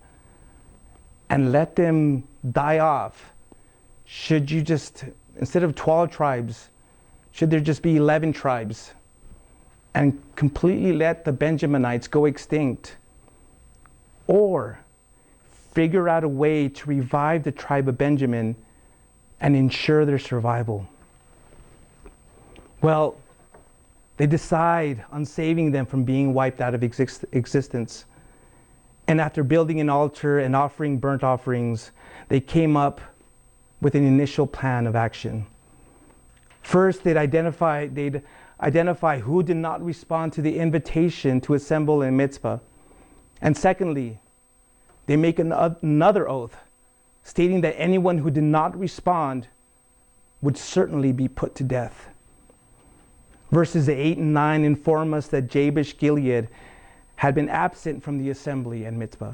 and 1.30 1.52
let 1.52 1.76
them 1.76 2.24
die 2.52 2.80
off? 2.80 3.32
Should 4.06 4.50
you 4.50 4.62
just, 4.62 5.06
instead 5.38 5.64
of 5.64 5.76
12 5.76 6.10
tribes, 6.10 6.70
should 7.32 7.52
there 7.52 7.60
just 7.60 7.82
be 7.82 7.98
11 7.98 8.34
tribes 8.34 8.94
and 9.98 10.22
completely 10.36 10.94
let 10.94 11.26
the 11.26 11.34
Benjaminites 11.34 12.08
go 12.08 12.26
extinct? 12.26 12.98
Or 14.28 14.80
figure 15.74 16.08
out 16.08 16.24
a 16.24 16.28
way 16.28 16.70
to 16.70 16.88
revive 16.88 17.44
the 17.44 17.52
tribe 17.52 17.90
of 17.90 17.98
Benjamin 17.98 18.56
and 19.42 19.56
ensure 19.56 20.06
their 20.06 20.20
survival? 20.20 20.88
Well, 22.80 23.18
they 24.18 24.28
decide 24.28 25.04
on 25.12 25.26
saving 25.26 25.72
them 25.72 25.88
from 25.88 26.04
being 26.04 26.32
wiped 26.32 26.62
out 26.62 26.76
of 26.76 26.84
exist- 26.84 27.26
existence. 27.32 28.06
And 29.08 29.20
after 29.20 29.44
building 29.44 29.80
an 29.80 29.90
altar 29.90 30.38
and 30.38 30.56
offering 30.56 31.00
burnt 31.00 31.24
offerings, 31.24 31.90
they 32.28 32.40
came 32.40 32.78
up 32.78 33.02
with 33.82 33.96
an 33.96 34.04
initial 34.04 34.46
plan 34.46 34.86
of 34.86 34.96
action. 34.96 35.48
First, 36.62 37.04
they'd 37.04 37.18
identify, 37.18 37.88
they'd 37.88 38.22
identify 38.62 39.20
who 39.20 39.44
did 39.44 39.58
not 39.58 39.84
respond 39.84 40.34
to 40.34 40.42
the 40.42 40.58
invitation 40.58 41.40
to 41.42 41.54
assemble 41.54 42.02
in 42.02 42.18
Mizpah. 42.18 42.60
And 43.42 43.56
secondly, 43.56 44.20
they 45.06 45.16
make 45.16 45.40
an, 45.40 45.52
another 45.52 46.28
oath 46.28 46.58
stating 47.24 47.62
that 47.62 47.80
anyone 47.80 48.20
who 48.20 48.32
did 48.32 48.44
not 48.44 48.78
respond 48.78 49.48
would 50.42 50.58
certainly 50.58 51.12
be 51.12 51.28
put 51.28 51.56
to 51.56 51.64
death. 51.64 52.10
Verses 53.52 53.90
8 53.90 54.18
and 54.18 54.34
9 54.34 54.64
inform 54.64 55.14
us 55.14 55.28
that 55.28 55.48
Jabesh 55.48 55.98
Gilead 55.98 56.48
had 57.18 57.36
been 57.36 57.50
absent 57.50 58.04
from 58.04 58.18
the 58.18 58.30
assembly 58.30 58.86
at 58.86 58.94
Mizpah. 58.94 59.34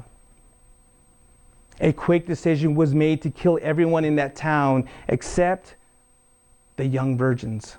A 1.80 1.92
quick 1.92 2.26
decision 2.26 2.74
was 2.74 2.94
made 2.94 3.20
to 3.22 3.30
kill 3.30 3.58
everyone 3.60 4.04
in 4.04 4.16
that 4.16 4.36
town 4.36 4.88
except 5.08 5.74
the 6.76 6.86
young 6.86 7.16
virgins, 7.18 7.76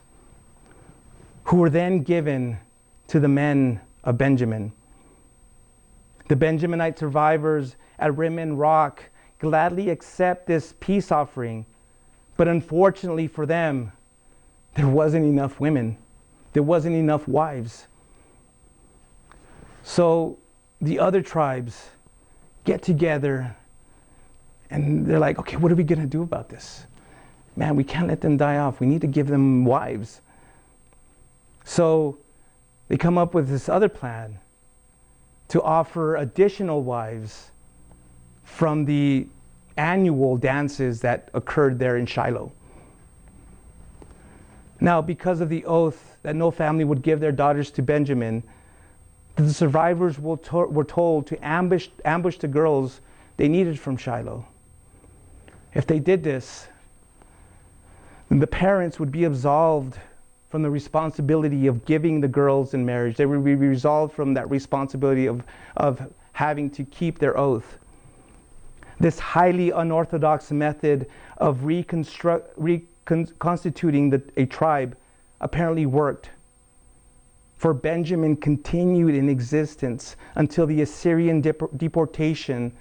who 1.46 1.58
were 1.58 1.70
then 1.70 2.04
given 2.04 2.58
to 3.08 3.20
the 3.20 3.28
men 3.28 3.82
of 4.04 4.18
Benjamin. 4.18 4.72
The 6.28 6.36
Benjaminite 6.36 6.98
survivors 6.98 7.76
at 8.00 8.16
Rimmon 8.18 8.58
Rock 8.58 9.04
gladly 9.40 9.90
accept 9.90 10.48
this 10.48 10.74
peace 10.80 11.12
offering, 11.12 11.66
but 12.38 12.48
unfortunately 12.48 13.28
for 13.28 13.46
them, 13.46 13.92
there 14.76 14.88
wasn't 14.88 15.26
enough 15.26 15.60
women 15.60 15.98
there 16.56 16.64
wasn't 16.64 16.96
enough 16.96 17.28
wives. 17.28 17.88
So 19.84 20.38
the 20.80 20.98
other 21.00 21.22
tribes 21.22 21.90
get 22.64 22.82
together 22.82 23.54
and 24.70 25.06
they're 25.06 25.20
like, 25.20 25.38
okay, 25.38 25.58
what 25.58 25.70
are 25.70 25.76
we 25.76 25.84
going 25.84 26.00
to 26.00 26.08
do 26.08 26.22
about 26.22 26.48
this? 26.48 26.88
Man, 27.58 27.76
we 27.76 27.84
can't 27.84 28.08
let 28.08 28.22
them 28.22 28.38
die 28.38 28.58
off. 28.58 28.80
We 28.80 28.88
need 28.88 29.02
to 29.02 29.08
give 29.08 29.28
them 29.28 29.66
wives. 29.66 30.22
So 31.66 32.20
they 32.88 32.96
come 32.96 33.18
up 33.18 33.34
with 33.34 33.50
this 33.50 33.68
other 33.68 33.90
plan 33.90 34.40
to 35.50 35.62
offer 35.62 36.16
additional 36.16 36.84
wives 36.84 37.52
from 38.44 38.86
the 38.86 39.28
annual 39.76 40.38
dances 40.38 41.02
that 41.02 41.30
occurred 41.34 41.78
there 41.78 41.98
in 41.98 42.06
Shiloh. 42.06 42.52
Now, 44.80 45.02
because 45.02 45.42
of 45.42 45.50
the 45.50 45.66
oath 45.66 46.18
that 46.24 46.36
no 46.36 46.52
family 46.52 46.84
would 46.84 47.02
give 47.02 47.20
their 47.20 47.32
daughters 47.32 47.72
to 47.72 47.82
Benjamin, 47.82 48.44
the 49.36 49.54
survivors 49.54 50.20
were, 50.20 50.38
to- 50.38 50.68
were 50.68 50.84
told 50.84 51.28
to 51.28 51.46
ambush, 51.46 51.90
ambush 52.06 52.38
the 52.38 52.48
girls 52.48 53.02
they 53.38 53.48
needed 53.48 53.80
from 53.80 53.98
Shiloh. 53.98 54.46
If 55.74 55.88
they 55.88 56.00
did 56.00 56.24
this, 56.24 56.68
then 58.30 58.40
the 58.40 58.48
parents 58.48 59.00
would 59.00 59.12
be 59.12 59.24
absolved 59.24 59.98
from 60.56 60.62
the 60.62 60.72
responsibility 60.72 61.68
of 61.68 61.84
giving 61.84 62.22
the 62.22 62.30
girls 62.30 62.74
in 62.74 62.86
marriage. 62.86 63.18
They 63.18 63.26
would 63.26 63.44
be 63.44 63.56
resolved 63.56 64.14
from 64.14 64.34
that 64.36 64.50
responsibility 64.50 65.26
of, 65.26 65.44
of 65.76 66.10
having 66.32 66.70
to 66.70 66.86
keep 66.86 67.20
their 67.20 67.38
oath. 67.38 67.78
This 68.98 69.20
highly 69.20 69.72
unorthodox 69.72 70.52
method 70.52 71.08
of 71.40 71.66
reconstruct, 71.66 72.54
re- 72.56 72.86
con- 73.04 73.28
constituting 73.38 74.10
the, 74.10 74.24
a 74.38 74.46
tribe 74.46 74.96
apparently 75.42 75.86
worked. 75.86 76.30
For 77.58 77.74
Benjamin 77.74 78.38
continued 78.38 79.14
in 79.14 79.28
existence 79.28 80.16
until 80.36 80.66
the 80.66 80.82
Assyrian 80.84 81.42
dep- 81.42 81.76
deportation 81.76 82.72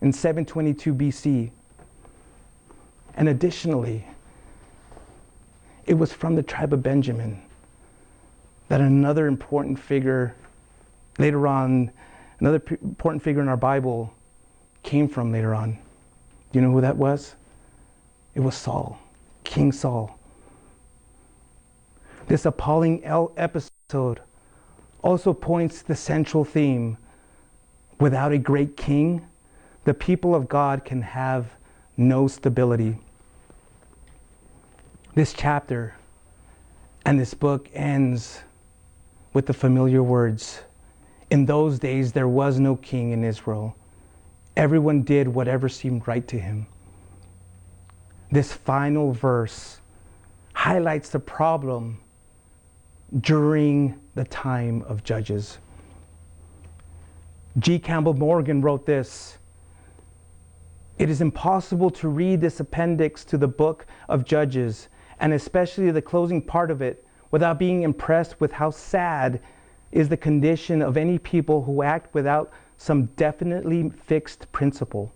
in 0.00 0.10
722 0.10 0.94
BC. 0.94 1.50
And 3.14 3.28
additionally, 3.28 4.06
it 5.90 5.98
was 5.98 6.12
from 6.12 6.36
the 6.36 6.42
tribe 6.44 6.72
of 6.72 6.84
Benjamin 6.84 7.42
that 8.68 8.80
another 8.80 9.26
important 9.26 9.76
figure 9.76 10.36
later 11.18 11.48
on, 11.48 11.90
another 12.38 12.62
important 12.80 13.20
figure 13.20 13.42
in 13.42 13.48
our 13.48 13.56
Bible 13.56 14.14
came 14.84 15.08
from 15.08 15.32
later 15.32 15.52
on. 15.52 15.72
Do 15.72 16.60
you 16.60 16.60
know 16.60 16.70
who 16.70 16.80
that 16.80 16.96
was? 16.96 17.34
It 18.36 18.40
was 18.40 18.54
Saul. 18.54 19.00
King 19.42 19.72
Saul. 19.72 20.16
This 22.28 22.46
appalling 22.46 23.02
episode 23.36 24.20
also 25.02 25.32
points 25.32 25.80
to 25.80 25.88
the 25.88 25.96
central 25.96 26.44
theme 26.44 26.98
without 27.98 28.30
a 28.30 28.38
great 28.38 28.76
king, 28.76 29.26
the 29.82 29.94
people 29.94 30.36
of 30.36 30.48
God 30.48 30.84
can 30.84 31.02
have 31.02 31.50
no 31.96 32.28
stability. 32.28 33.00
This 35.14 35.32
chapter 35.32 35.94
and 37.04 37.18
this 37.18 37.34
book 37.34 37.68
ends 37.74 38.40
with 39.32 39.46
the 39.46 39.54
familiar 39.54 40.02
words 40.02 40.62
In 41.30 41.46
those 41.46 41.78
days, 41.78 42.12
there 42.12 42.28
was 42.28 42.58
no 42.58 42.76
king 42.76 43.12
in 43.12 43.24
Israel. 43.24 43.76
Everyone 44.56 45.02
did 45.02 45.28
whatever 45.28 45.68
seemed 45.68 46.06
right 46.08 46.26
to 46.28 46.38
him 46.38 46.66
this 48.30 48.52
final 48.52 49.12
verse 49.12 49.80
highlights 50.52 51.10
the 51.10 51.18
problem 51.18 52.00
during 53.20 53.98
the 54.14 54.24
time 54.24 54.82
of 54.82 55.02
Judges. 55.02 55.58
G. 57.58 57.78
Campbell 57.78 58.14
Morgan 58.14 58.60
wrote 58.60 58.86
this 58.86 59.38
It 60.98 61.10
is 61.10 61.20
impossible 61.20 61.90
to 61.90 62.08
read 62.08 62.40
this 62.40 62.60
appendix 62.60 63.24
to 63.26 63.38
the 63.38 63.48
book 63.48 63.86
of 64.08 64.24
Judges, 64.24 64.88
and 65.20 65.32
especially 65.32 65.90
the 65.90 66.02
closing 66.02 66.42
part 66.42 66.70
of 66.70 66.82
it, 66.82 67.04
without 67.30 67.58
being 67.58 67.82
impressed 67.82 68.40
with 68.40 68.52
how 68.52 68.70
sad 68.70 69.40
is 69.92 70.08
the 70.08 70.16
condition 70.16 70.82
of 70.82 70.96
any 70.96 71.18
people 71.18 71.62
who 71.62 71.82
act 71.82 72.12
without 72.14 72.50
some 72.76 73.04
definitely 73.16 73.90
fixed 73.90 74.50
principle. 74.50 75.12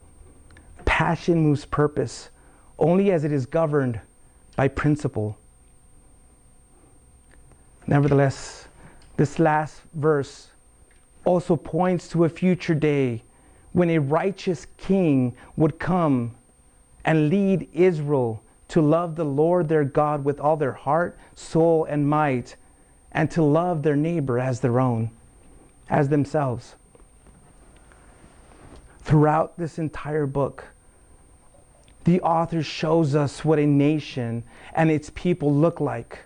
Passion 0.84 1.40
moves 1.40 1.64
purpose 1.64 2.30
only 2.78 3.10
as 3.10 3.24
it 3.24 3.32
is 3.32 3.46
governed 3.46 4.00
by 4.56 4.68
principle. 4.68 5.36
Nevertheless, 7.86 8.68
this 9.16 9.38
last 9.38 9.82
verse 9.94 10.50
also 11.24 11.56
points 11.56 12.08
to 12.08 12.24
a 12.24 12.28
future 12.28 12.74
day 12.74 13.22
when 13.72 13.90
a 13.90 13.98
righteous 13.98 14.66
king 14.76 15.34
would 15.56 15.78
come 15.78 16.34
and 17.04 17.28
lead 17.28 17.68
Israel 17.72 18.42
to 18.74 18.80
love 18.80 19.14
the 19.14 19.24
Lord 19.24 19.68
their 19.68 19.84
God 19.84 20.24
with 20.24 20.40
all 20.40 20.56
their 20.56 20.72
heart, 20.72 21.16
soul, 21.36 21.84
and 21.84 22.08
might, 22.08 22.56
and 23.12 23.30
to 23.30 23.40
love 23.40 23.84
their 23.84 23.94
neighbor 23.94 24.36
as 24.40 24.58
their 24.58 24.80
own, 24.80 25.12
as 25.88 26.08
themselves. 26.08 26.74
Throughout 28.98 29.56
this 29.56 29.78
entire 29.78 30.26
book, 30.26 30.64
the 32.02 32.20
author 32.22 32.64
shows 32.64 33.14
us 33.14 33.44
what 33.44 33.60
a 33.60 33.64
nation 33.64 34.42
and 34.72 34.90
its 34.90 35.08
people 35.14 35.54
look 35.54 35.80
like 35.80 36.24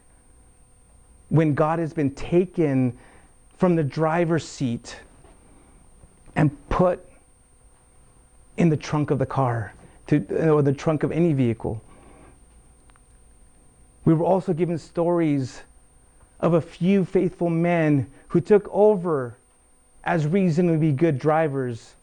when 1.29 1.53
God 1.53 1.79
has 1.79 1.93
been 1.93 2.15
taken 2.15 2.97
from 3.59 3.77
the 3.77 3.85
driver's 3.85 4.49
seat 4.49 4.97
and 6.35 6.51
put 6.71 7.05
in 8.57 8.71
the 8.71 8.77
trunk 8.79 9.11
of 9.11 9.19
the 9.19 9.27
car 9.27 9.75
to, 10.07 10.49
or 10.49 10.63
the 10.63 10.73
trunk 10.73 11.03
of 11.03 11.13
any 11.13 11.35
vehicle. 11.35 11.83
We 14.09 14.15
were 14.15 14.25
also 14.25 14.55
given 14.55 14.79
stories 14.79 15.61
of 16.41 16.55
a 16.55 16.63
few 16.63 17.05
faithful 17.05 17.51
men 17.51 18.11
who 18.29 18.41
took 18.41 18.67
over 18.73 19.37
as 20.03 20.27
reasonably 20.27 20.93
good 20.93 21.19
drivers, 21.19 21.95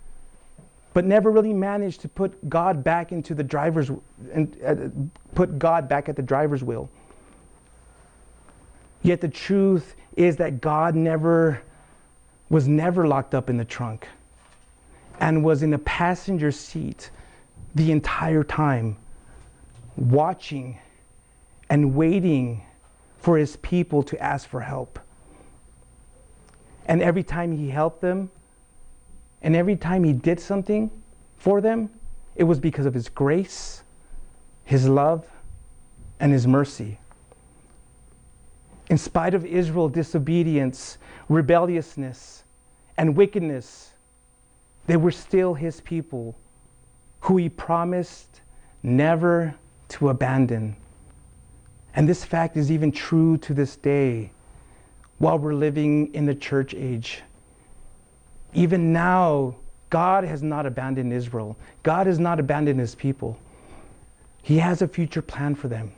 but 0.94 1.04
never 1.04 1.32
really 1.32 1.52
managed 1.52 2.02
to 2.02 2.08
put 2.08 2.48
God 2.48 2.84
back 2.84 3.12
into 3.12 3.34
the 3.34 3.42
driver's 3.42 3.90
and 4.32 4.56
uh, 4.64 4.76
put 5.34 5.58
God 5.58 5.90
back 5.90 6.08
at 6.08 6.16
the 6.16 6.22
driver's 6.22 6.64
wheel. 6.64 6.92
Yet 9.02 9.20
the 9.20 9.28
truth 9.28 9.96
is 10.16 10.36
that 10.36 10.62
God 10.62 10.94
never 10.94 11.60
was 12.52 12.68
never 12.68 13.08
locked 13.08 13.34
up 13.34 13.50
in 13.50 13.58
the 13.58 13.66
trunk 13.66 14.08
and 15.20 15.44
was 15.44 15.64
in 15.64 15.72
the 15.72 15.80
passenger 15.80 16.52
seat 16.52 17.10
the 17.74 17.92
entire 17.92 18.44
time, 18.44 18.96
watching 19.98 20.78
and 21.70 21.96
waiting 21.96 22.64
for 23.20 23.38
his 23.38 23.56
people 23.58 24.04
to 24.04 24.22
ask 24.22 24.48
for 24.48 24.62
help. 24.62 25.00
And 26.86 27.02
every 27.02 27.24
time 27.24 27.52
he 27.52 27.70
helped 27.70 28.02
them, 28.02 28.30
and 29.42 29.56
every 29.56 29.76
time 29.76 30.04
he 30.04 30.14
did 30.14 30.40
something 30.40 30.92
for 31.38 31.62
them, 31.62 31.90
it 32.36 32.44
was 32.44 32.60
because 32.60 32.86
of 32.86 32.94
his 32.94 33.10
grace, 33.10 33.84
his 34.64 34.88
love, 34.88 35.26
and 36.20 36.32
his 36.32 36.46
mercy. 36.48 37.00
In 38.90 38.98
spite 38.98 39.34
of 39.34 39.46
Israel's 39.46 39.92
disobedience, 39.92 40.98
rebelliousness, 41.28 42.44
and 42.98 43.16
wickedness, 43.16 43.94
they 44.88 44.98
were 44.98 45.12
still 45.12 45.56
his 45.56 45.82
people 45.82 46.36
who 47.22 47.38
he 47.38 47.50
promised 47.50 48.42
never 48.84 49.56
to 49.90 50.10
abandon. 50.10 50.76
And 51.96 52.08
this 52.08 52.26
fact 52.26 52.58
is 52.58 52.72
even 52.72 52.92
true 52.92 53.38
to 53.38 53.54
this 53.54 53.78
day 53.78 54.32
while 55.18 55.40
we're 55.40 55.54
living 55.54 56.14
in 56.14 56.26
the 56.26 56.36
church 56.36 56.74
age. 56.74 57.22
Even 58.54 58.92
now, 58.92 59.56
God 59.90 60.26
has 60.26 60.44
not 60.44 60.66
abandoned 60.66 61.14
Israel. 61.14 61.56
God 61.84 62.08
has 62.08 62.20
not 62.20 62.40
abandoned 62.40 62.80
his 62.80 62.96
people. 62.96 63.40
He 64.42 64.58
has 64.58 64.82
a 64.82 64.88
future 64.88 65.22
plan 65.22 65.56
for 65.56 65.70
them. 65.70 65.94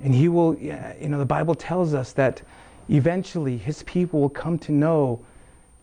And 0.00 0.14
he 0.14 0.28
will, 0.28 0.54
you 0.58 1.08
know, 1.08 1.18
the 1.18 1.24
Bible 1.24 1.54
tells 1.54 1.94
us 1.94 2.12
that 2.12 2.42
eventually 2.88 3.56
his 3.56 3.82
people 3.84 4.20
will 4.20 4.28
come 4.28 4.58
to 4.60 4.72
know 4.72 5.24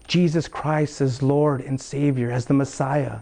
Jesus 0.08 0.48
Christ 0.48 1.02
as 1.02 1.22
Lord 1.22 1.62
and 1.62 1.82
Savior, 1.82 2.32
as 2.32 2.46
the 2.46 2.54
Messiah. 2.54 3.20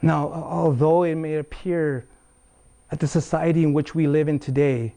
Now, 0.00 0.32
although 0.32 1.02
it 1.02 1.16
may 1.16 1.36
appear 1.36 2.06
that 2.90 3.00
the 3.00 3.06
society 3.06 3.64
in 3.64 3.72
which 3.72 3.94
we 3.94 4.06
live 4.06 4.28
in 4.28 4.38
today 4.38 4.94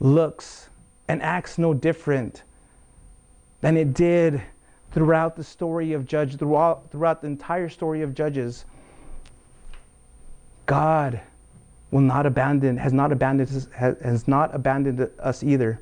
looks 0.00 0.68
and 1.08 1.22
acts 1.22 1.58
no 1.58 1.72
different 1.72 2.42
than 3.60 3.76
it 3.76 3.94
did 3.94 4.42
throughout 4.92 5.36
the 5.36 5.44
story 5.44 5.92
of 5.92 6.06
Judges, 6.06 6.36
throughout, 6.36 6.90
throughout 6.90 7.20
the 7.20 7.28
entire 7.28 7.68
story 7.68 8.02
of 8.02 8.14
Judges, 8.14 8.64
God 10.66 11.20
will 11.90 12.00
not 12.00 12.26
abandon, 12.26 12.76
has 12.76 12.92
not 12.92 13.12
abandoned 13.12 13.48
us, 13.48 13.68
has 13.72 14.26
not 14.26 14.54
abandoned 14.54 15.08
us 15.20 15.42
either. 15.42 15.80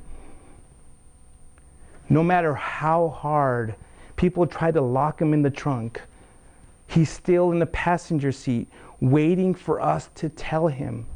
No 2.11 2.23
matter 2.23 2.55
how 2.55 3.09
hard 3.09 3.75
people 4.17 4.47
try 4.47 4.71
to 4.71 4.81
lock 4.83 5.21
him 5.21 5.33
in 5.33 5.43
the 5.43 5.51
trunk, 5.51 6.03
He's 6.95 7.11
still 7.11 7.51
in 7.51 7.59
the 7.59 7.67
passenger 7.67 8.31
seat, 8.31 8.69
waiting 9.01 9.53
for 9.53 9.81
us 9.81 10.11
to 10.15 10.29
tell 10.29 10.69
him 10.69 11.07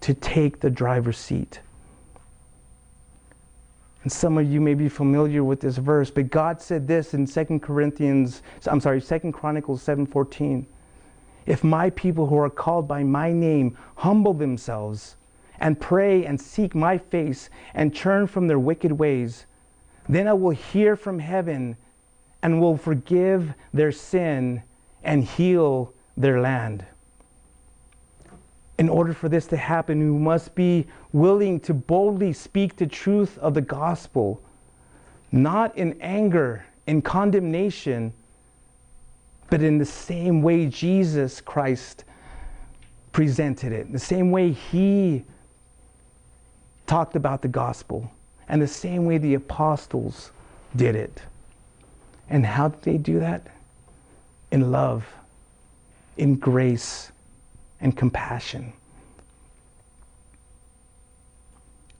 to 0.00 0.14
take 0.14 0.60
the 0.60 0.70
driver's 0.70 1.18
seat. 1.18 1.60
And 4.02 4.10
some 4.10 4.38
of 4.38 4.50
you 4.50 4.58
may 4.58 4.72
be 4.72 4.88
familiar 4.88 5.44
with 5.44 5.60
this 5.60 5.76
verse, 5.76 6.10
but 6.10 6.30
God 6.30 6.62
said 6.62 6.88
this 6.88 7.12
in 7.12 7.26
2 7.26 7.60
Corinthians, 7.60 8.42
I'm 8.66 8.80
sorry, 8.80 9.02
2 9.02 9.32
Chronicles 9.32 9.82
7:14. 9.82 10.64
If 11.44 11.62
my 11.62 11.90
people 11.90 12.26
who 12.28 12.38
are 12.38 12.48
called 12.48 12.88
by 12.88 13.04
my 13.04 13.32
name 13.34 13.76
humble 13.96 14.32
themselves 14.32 15.16
and 15.60 15.78
pray 15.78 16.24
and 16.24 16.40
seek 16.40 16.74
my 16.74 16.96
face 16.96 17.50
and 17.74 17.94
turn 17.94 18.26
from 18.26 18.46
their 18.46 18.58
wicked 18.58 18.92
ways, 18.92 19.44
then 20.08 20.26
I 20.26 20.32
will 20.32 20.52
hear 20.52 20.96
from 20.96 21.18
heaven 21.18 21.76
and 22.42 22.60
will 22.60 22.76
forgive 22.76 23.54
their 23.72 23.92
sin 23.92 24.62
and 25.02 25.24
heal 25.24 25.92
their 26.16 26.40
land. 26.40 26.84
In 28.78 28.88
order 28.88 29.12
for 29.12 29.28
this 29.28 29.46
to 29.48 29.56
happen, 29.56 29.98
we 30.14 30.18
must 30.18 30.54
be 30.54 30.86
willing 31.12 31.60
to 31.60 31.74
boldly 31.74 32.32
speak 32.32 32.76
the 32.76 32.86
truth 32.86 33.38
of 33.38 33.54
the 33.54 33.60
gospel, 33.60 34.42
not 35.30 35.76
in 35.76 36.00
anger 36.00 36.64
and 36.86 37.04
condemnation, 37.04 38.12
but 39.50 39.62
in 39.62 39.78
the 39.78 39.84
same 39.84 40.42
way 40.42 40.66
Jesus 40.66 41.40
Christ 41.40 42.04
presented 43.12 43.72
it, 43.72 43.92
the 43.92 43.98
same 43.98 44.30
way 44.30 44.50
he 44.50 45.24
talked 46.86 47.14
about 47.14 47.42
the 47.42 47.48
gospel, 47.48 48.10
and 48.48 48.60
the 48.60 48.66
same 48.66 49.04
way 49.04 49.18
the 49.18 49.34
apostles 49.34 50.32
did 50.74 50.96
it. 50.96 51.22
And 52.28 52.46
how 52.46 52.68
did 52.68 52.82
they 52.82 52.98
do 52.98 53.20
that? 53.20 53.46
In 54.50 54.70
love, 54.70 55.06
in 56.16 56.36
grace, 56.36 57.12
and 57.80 57.96
compassion. 57.96 58.72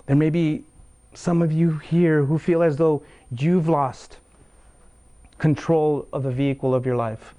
There 0.06 0.16
may 0.16 0.30
be 0.30 0.64
some 1.14 1.42
of 1.42 1.52
you 1.52 1.78
here 1.78 2.24
who 2.24 2.38
feel 2.38 2.62
as 2.62 2.76
though 2.76 3.02
you've 3.36 3.68
lost 3.68 4.18
control 5.38 6.06
of 6.12 6.22
the 6.22 6.30
vehicle 6.30 6.74
of 6.74 6.86
your 6.86 6.96
life 6.96 7.34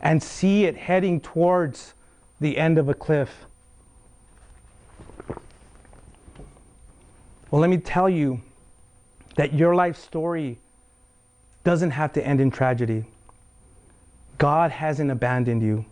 and 0.00 0.22
see 0.22 0.64
it 0.64 0.76
heading 0.76 1.20
towards 1.20 1.94
the 2.40 2.58
end 2.58 2.78
of 2.78 2.88
a 2.88 2.94
cliff. 2.94 3.46
Well, 7.50 7.60
let 7.60 7.70
me 7.70 7.78
tell 7.78 8.08
you 8.08 8.42
that 9.36 9.54
your 9.54 9.74
life 9.74 9.96
story 9.96 10.58
doesn't 11.64 11.90
have 11.90 12.12
to 12.12 12.24
end 12.24 12.40
in 12.40 12.50
tragedy. 12.50 13.04
God 14.38 14.70
hasn't 14.70 15.10
abandoned 15.10 15.62
you. 15.62 15.84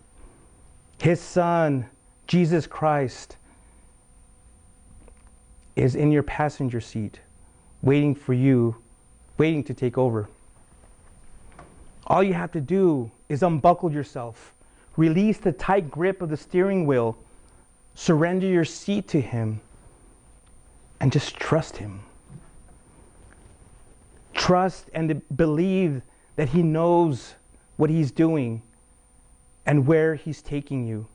His 1.01 1.19
Son, 1.19 1.85
Jesus 2.27 2.67
Christ, 2.67 3.37
is 5.75 5.95
in 5.95 6.11
your 6.11 6.23
passenger 6.23 6.79
seat, 6.79 7.19
waiting 7.81 8.13
for 8.13 8.33
you, 8.33 8.75
waiting 9.37 9.63
to 9.63 9.73
take 9.73 9.97
over. 9.97 10.29
All 12.05 12.21
you 12.21 12.33
have 12.33 12.51
to 12.51 12.61
do 12.61 13.09
is 13.29 13.43
unbuckle 13.43 13.91
yourself, 13.91 14.53
release 14.97 15.39
the 15.39 15.51
tight 15.51 15.89
grip 15.89 16.21
of 16.21 16.29
the 16.29 16.37
steering 16.37 16.85
wheel, 16.85 17.17
surrender 17.95 18.45
your 18.45 18.65
seat 18.65 19.07
to 19.09 19.21
Him, 19.21 19.61
and 20.99 21.11
just 21.11 21.35
trust 21.35 21.77
Him. 21.77 22.01
Trust 24.33 24.89
and 24.93 25.09
to 25.09 25.15
believe 25.15 26.01
that 26.35 26.49
He 26.49 26.63
knows 26.63 27.35
what 27.77 27.89
He's 27.89 28.11
doing 28.11 28.61
and 29.65 29.87
where 29.87 30.15
He's 30.15 30.41
taking 30.41 30.85
you. 30.85 31.07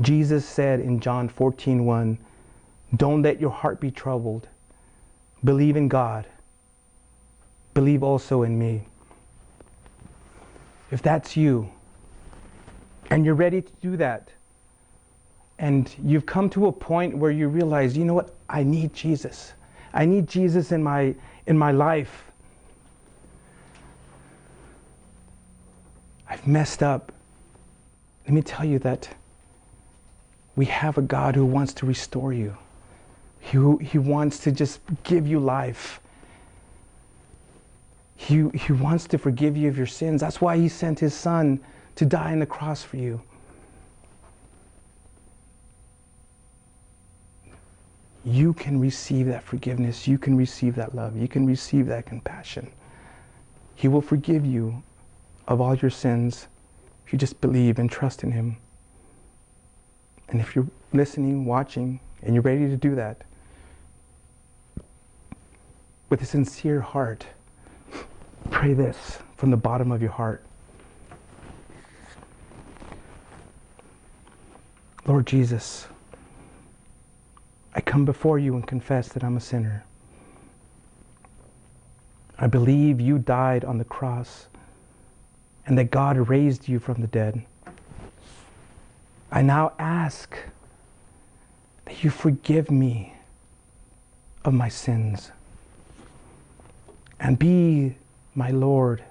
Jesus 0.00 0.46
said 0.46 0.80
in 0.80 1.00
John 1.00 1.28
14 1.28 1.84
1, 1.84 2.18
Don't 2.96 3.22
let 3.22 3.40
your 3.40 3.50
heart 3.50 3.80
be 3.80 3.90
troubled. 3.90 4.48
Believe 5.44 5.76
in 5.76 5.88
God. 5.88 6.26
Believe 7.74 8.02
also 8.02 8.42
in 8.42 8.58
me. 8.58 8.82
If 10.90 11.02
that's 11.02 11.36
you, 11.36 11.70
and 13.10 13.24
you're 13.24 13.34
ready 13.34 13.62
to 13.62 13.72
do 13.80 13.96
that, 13.96 14.30
and 15.58 15.92
you've 16.02 16.26
come 16.26 16.48
to 16.50 16.68
a 16.68 16.72
point 16.72 17.16
where 17.16 17.30
you 17.30 17.48
realize, 17.48 17.96
you 17.96 18.04
know 18.04 18.14
what, 18.14 18.34
I 18.48 18.62
need 18.62 18.94
Jesus. 18.94 19.52
I 19.92 20.04
need 20.04 20.28
Jesus 20.28 20.72
in 20.72 20.82
my 20.82 21.14
in 21.46 21.56
my 21.56 21.72
life. 21.72 22.24
I've 26.28 26.46
messed 26.46 26.82
up. 26.82 27.12
Let 28.26 28.34
me 28.34 28.42
tell 28.42 28.66
you 28.66 28.78
that 28.80 29.08
we 30.56 30.66
have 30.66 30.98
a 30.98 31.02
God 31.02 31.34
who 31.34 31.46
wants 31.46 31.72
to 31.74 31.86
restore 31.86 32.32
you. 32.32 32.56
He, 33.40 33.58
he 33.80 33.98
wants 33.98 34.40
to 34.40 34.52
just 34.52 34.80
give 35.04 35.26
you 35.26 35.40
life. 35.40 36.00
He, 38.16 38.48
he 38.52 38.72
wants 38.72 39.06
to 39.08 39.18
forgive 39.18 39.56
you 39.56 39.68
of 39.68 39.78
your 39.78 39.86
sins. 39.86 40.20
That's 40.20 40.40
why 40.40 40.58
he 40.58 40.68
sent 40.68 40.98
his 40.98 41.14
son 41.14 41.60
to 41.94 42.04
die 42.04 42.32
on 42.32 42.40
the 42.40 42.46
cross 42.46 42.82
for 42.82 42.96
you. 42.96 43.22
You 48.28 48.52
can 48.52 48.78
receive 48.78 49.26
that 49.28 49.42
forgiveness. 49.42 50.06
You 50.06 50.18
can 50.18 50.36
receive 50.36 50.74
that 50.74 50.94
love. 50.94 51.16
You 51.16 51.28
can 51.28 51.46
receive 51.46 51.86
that 51.86 52.04
compassion. 52.04 52.70
He 53.74 53.88
will 53.88 54.02
forgive 54.02 54.44
you 54.44 54.82
of 55.46 55.62
all 55.62 55.74
your 55.74 55.90
sins 55.90 56.46
if 57.06 57.12
you 57.12 57.18
just 57.18 57.40
believe 57.40 57.78
and 57.78 57.90
trust 57.90 58.22
in 58.22 58.32
Him. 58.32 58.58
And 60.28 60.42
if 60.42 60.54
you're 60.54 60.68
listening, 60.92 61.46
watching, 61.46 62.00
and 62.22 62.34
you're 62.34 62.42
ready 62.42 62.68
to 62.68 62.76
do 62.76 62.94
that, 62.96 63.22
with 66.10 66.20
a 66.20 66.26
sincere 66.26 66.82
heart, 66.82 67.26
pray 68.50 68.74
this 68.74 69.20
from 69.38 69.50
the 69.50 69.56
bottom 69.56 69.90
of 69.90 70.02
your 70.02 70.10
heart 70.10 70.44
Lord 75.08 75.26
Jesus, 75.26 75.88
I 77.78 77.80
come 77.80 78.04
before 78.04 78.40
you 78.40 78.56
and 78.56 78.66
confess 78.66 79.06
that 79.10 79.22
I'm 79.22 79.36
a 79.36 79.40
sinner. 79.40 79.84
I 82.36 82.48
believe 82.48 83.00
you 83.00 83.20
died 83.20 83.64
on 83.64 83.78
the 83.78 83.84
cross 83.84 84.48
and 85.64 85.78
that 85.78 85.92
God 85.92 86.16
raised 86.28 86.66
you 86.66 86.80
from 86.80 87.00
the 87.00 87.06
dead. 87.06 87.40
I 89.30 89.42
now 89.42 89.74
ask 89.78 90.36
that 91.84 92.02
you 92.02 92.10
forgive 92.10 92.68
me 92.68 93.14
of 94.44 94.54
my 94.54 94.68
sins 94.68 95.30
and 97.20 97.38
be 97.38 97.94
my 98.34 98.50
Lord 98.50 99.04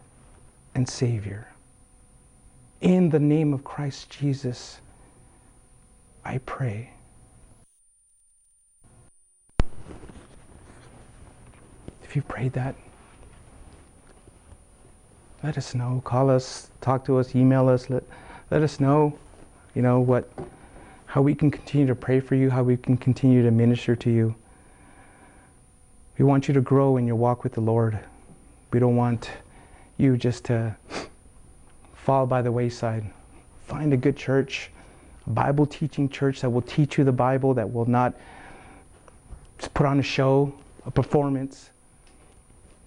and 0.76 0.89
Savior. 0.89 1.53
In 2.82 3.11
the 3.11 3.20
name 3.20 3.53
of 3.53 3.63
Christ 3.63 4.09
Jesus, 4.09 4.82
I 6.26 6.39
pray. 6.39 6.89
If 12.08 12.16
you 12.16 12.22
prayed 12.22 12.53
that, 12.53 12.76
let 15.43 15.58
us 15.58 15.76
know. 15.76 16.01
Call 16.05 16.30
us, 16.30 16.70
talk 16.80 17.03
to 17.05 17.18
us, 17.18 17.36
email 17.36 17.68
us. 17.68 17.89
Let, 17.89 18.03
let 18.49 18.62
us 18.62 18.80
know, 18.80 19.20
you 19.76 19.82
know, 19.82 19.99
what, 19.99 20.32
how 21.05 21.22
we 21.22 21.36
can 21.36 21.51
continue 21.51 21.86
to 21.88 21.95
pray 21.95 22.22
for 22.22 22.36
you, 22.36 22.49
how 22.49 22.64
we 22.64 22.78
can 22.78 22.95
continue 22.95 23.43
to 23.43 23.51
minister 23.51 23.95
to 23.97 24.10
you. 24.10 24.36
We 26.18 26.24
want 26.24 26.47
you 26.47 26.53
to 26.53 26.62
grow 26.62 26.97
in 26.97 27.05
your 27.05 27.18
walk 27.18 27.43
with 27.43 27.53
the 27.53 27.62
Lord. 27.62 27.99
We 28.72 28.80
don't 28.80 28.95
want 28.95 29.30
you 29.97 30.16
just 30.16 30.45
to 30.45 30.76
fall 31.93 32.26
by 32.26 32.41
the 32.41 32.51
wayside. 32.51 33.05
Find 33.66 33.91
a 33.91 33.97
good 33.97 34.16
church 34.16 34.72
a 35.28 35.30
Bible 35.30 35.66
teaching 35.66 36.08
church 36.08 36.41
that 36.41 36.49
will 36.49 36.62
teach 36.62 36.97
you 36.97 37.03
the 37.03 37.12
Bible, 37.12 37.53
that 37.55 37.72
will 37.72 37.86
not 37.86 38.14
put 39.74 39.86
on 39.86 39.99
a 39.99 40.03
show, 40.03 40.53
a 40.86 40.91
performance, 40.91 41.70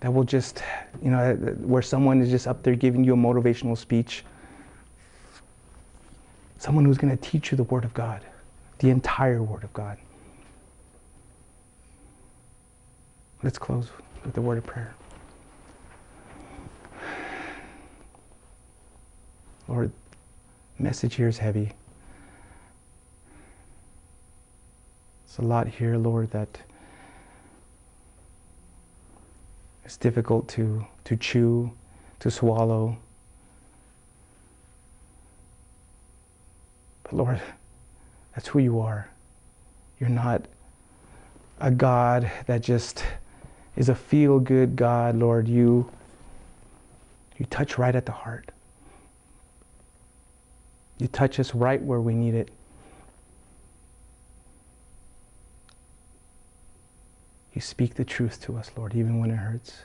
that 0.00 0.12
will 0.12 0.24
just, 0.24 0.62
you 1.02 1.10
know, 1.10 1.34
where 1.60 1.82
someone 1.82 2.20
is 2.20 2.30
just 2.30 2.46
up 2.46 2.62
there 2.62 2.74
giving 2.74 3.04
you 3.04 3.14
a 3.14 3.16
motivational 3.16 3.76
speech. 3.76 4.24
Someone 6.58 6.84
who's 6.84 6.98
going 6.98 7.16
to 7.16 7.22
teach 7.22 7.50
you 7.50 7.56
the 7.56 7.64
Word 7.64 7.84
of 7.84 7.94
God, 7.94 8.22
the 8.78 8.90
entire 8.90 9.42
Word 9.42 9.64
of 9.64 9.72
God. 9.72 9.98
Let's 13.42 13.58
close 13.58 13.88
with 14.24 14.34
the 14.34 14.42
word 14.42 14.58
of 14.58 14.66
prayer. 14.66 14.94
Lord, 19.66 19.90
message 20.78 21.14
here 21.14 21.28
is 21.28 21.38
heavy. 21.38 21.70
It's 25.24 25.38
a 25.38 25.42
lot 25.42 25.68
here, 25.68 25.96
Lord, 25.96 26.30
that 26.32 26.48
is 29.90 29.96
difficult 29.96 30.48
to, 30.48 30.86
to 31.04 31.16
chew, 31.16 31.72
to 32.20 32.30
swallow. 32.30 32.96
But 37.02 37.14
Lord, 37.14 37.40
that's 38.34 38.46
who 38.46 38.60
you 38.60 38.78
are. 38.78 39.08
You're 39.98 40.08
not 40.08 40.46
a 41.58 41.72
God 41.72 42.30
that 42.46 42.62
just 42.62 43.04
is 43.76 43.88
a 43.88 43.94
feel 43.94 44.38
good 44.38 44.76
God, 44.76 45.16
Lord. 45.16 45.48
You, 45.48 45.90
you 47.36 47.46
touch 47.46 47.76
right 47.76 47.94
at 47.94 48.06
the 48.06 48.12
heart. 48.12 48.50
You 50.98 51.08
touch 51.08 51.40
us 51.40 51.52
right 51.52 51.82
where 51.82 52.00
we 52.00 52.14
need 52.14 52.34
it. 52.34 52.50
You 57.54 57.60
speak 57.60 57.94
the 57.94 58.04
truth 58.04 58.40
to 58.42 58.56
us, 58.56 58.70
Lord, 58.76 58.94
even 58.94 59.18
when 59.18 59.30
it 59.30 59.36
hurts. 59.36 59.82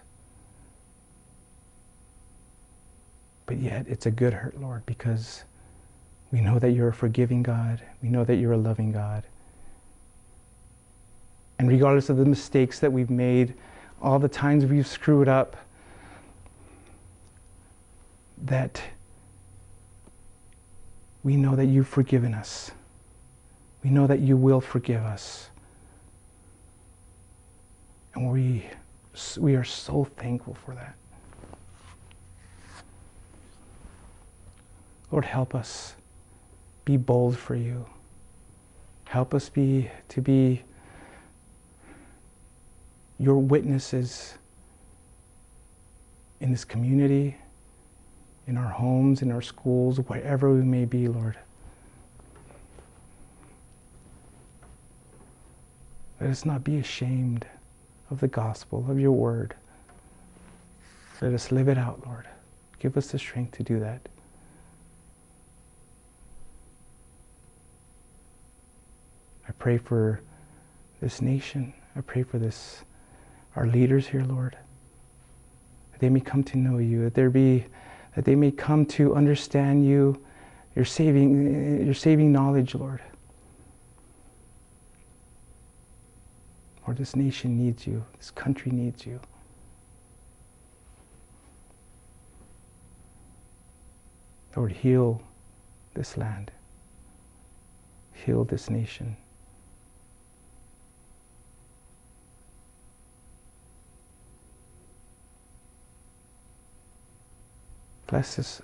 But 3.45 3.57
yet, 3.57 3.85
it's 3.87 4.05
a 4.05 4.11
good 4.11 4.33
hurt, 4.33 4.59
Lord, 4.59 4.85
because 4.85 5.43
we 6.31 6.41
know 6.41 6.59
that 6.59 6.71
you're 6.71 6.89
a 6.89 6.93
forgiving 6.93 7.43
God. 7.43 7.81
We 8.01 8.09
know 8.09 8.23
that 8.23 8.35
you're 8.35 8.53
a 8.53 8.57
loving 8.57 8.91
God. 8.91 9.23
And 11.57 11.69
regardless 11.69 12.09
of 12.09 12.17
the 12.17 12.25
mistakes 12.25 12.79
that 12.79 12.91
we've 12.91 13.09
made, 13.09 13.53
all 14.01 14.19
the 14.19 14.27
times 14.27 14.65
we've 14.65 14.87
screwed 14.87 15.27
up, 15.27 15.55
that 18.43 18.81
we 21.23 21.35
know 21.35 21.55
that 21.55 21.65
you've 21.65 21.87
forgiven 21.87 22.33
us. 22.33 22.71
We 23.83 23.89
know 23.89 24.05
that 24.07 24.19
you 24.19 24.37
will 24.37 24.61
forgive 24.61 25.01
us. 25.03 25.49
And 28.25 28.33
we, 28.33 28.65
we 29.37 29.55
are 29.55 29.63
so 29.63 30.05
thankful 30.17 30.55
for 30.55 30.73
that. 30.73 30.95
Lord, 35.11 35.25
help 35.25 35.53
us 35.53 35.93
be 36.85 36.97
bold 36.97 37.37
for 37.37 37.53
you. 37.53 37.85
Help 39.05 39.35
us 39.35 39.47
be 39.47 39.91
to 40.09 40.21
be 40.21 40.63
your 43.19 43.37
witnesses 43.37 44.33
in 46.41 46.49
this 46.49 46.65
community, 46.65 47.37
in 48.47 48.57
our 48.57 48.71
homes, 48.71 49.21
in 49.21 49.31
our 49.31 49.43
schools, 49.43 49.99
wherever 49.99 50.51
we 50.51 50.63
may 50.63 50.85
be, 50.85 51.07
Lord. 51.07 51.37
Let 56.19 56.31
us 56.31 56.43
not 56.43 56.63
be 56.63 56.79
ashamed 56.79 57.45
of 58.09 58.19
the 58.19 58.27
gospel, 58.27 58.85
of 58.89 58.99
your 58.99 59.11
word. 59.11 59.55
Let 61.21 61.33
us 61.33 61.51
live 61.51 61.67
it 61.67 61.77
out, 61.77 62.05
Lord. 62.05 62.27
Give 62.79 62.97
us 62.97 63.07
the 63.07 63.19
strength 63.19 63.57
to 63.57 63.63
do 63.63 63.79
that. 63.79 64.01
I 69.47 69.51
pray 69.53 69.77
for 69.77 70.21
this 71.01 71.21
nation. 71.21 71.73
I 71.95 72.01
pray 72.01 72.23
for 72.23 72.37
this, 72.37 72.83
our 73.55 73.67
leaders 73.67 74.07
here, 74.07 74.23
Lord. 74.23 74.57
That 75.91 76.01
they 76.01 76.09
may 76.09 76.19
come 76.19 76.43
to 76.45 76.57
know 76.57 76.77
you. 76.77 77.03
That 77.03 77.13
there 77.13 77.29
be, 77.29 77.65
that 78.15 78.25
they 78.25 78.35
may 78.35 78.51
come 78.51 78.85
to 78.87 79.15
understand 79.15 79.85
you, 79.85 80.21
your 80.75 80.85
saving, 80.85 81.85
your 81.85 81.93
saving 81.93 82.31
knowledge, 82.31 82.75
Lord. 82.75 83.01
Lord, 86.85 86.97
this 86.97 87.15
nation 87.15 87.57
needs 87.57 87.87
you, 87.87 88.05
this 88.17 88.29
country 88.29 88.71
needs 88.71 89.05
you. 89.05 89.19
Lord, 94.55 94.71
heal 94.71 95.21
this 95.95 96.15
land, 96.15 96.51
heal 98.13 98.43
this 98.43 98.69
nation. 98.69 99.17
Bless 108.07 108.35
this 108.35 108.61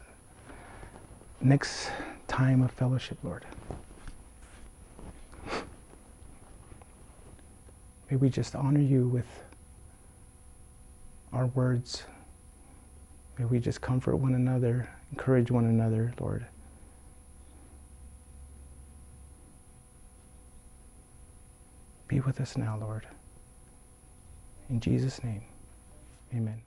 next 1.42 1.90
time 2.28 2.62
of 2.62 2.72
fellowship, 2.72 3.18
Lord. 3.24 3.44
May 8.12 8.18
we 8.18 8.30
just 8.30 8.56
honor 8.58 8.82
you 8.82 9.08
with 9.08 9.26
our 11.32 11.46
words. 11.48 12.04
May 13.40 13.46
we 13.46 13.58
just 13.58 13.80
comfort 13.80 14.18
one 14.18 14.36
another, 14.36 14.90
encourage 15.14 15.50
one 15.50 15.64
another, 15.64 16.14
Lord. 16.20 16.46
Be 22.10 22.20
with 22.20 22.42
us 22.42 22.58
now, 22.58 22.78
Lord. 22.78 23.08
In 24.70 24.82
Jesus' 24.82 25.24
name, 25.24 25.44
amen. 26.36 26.62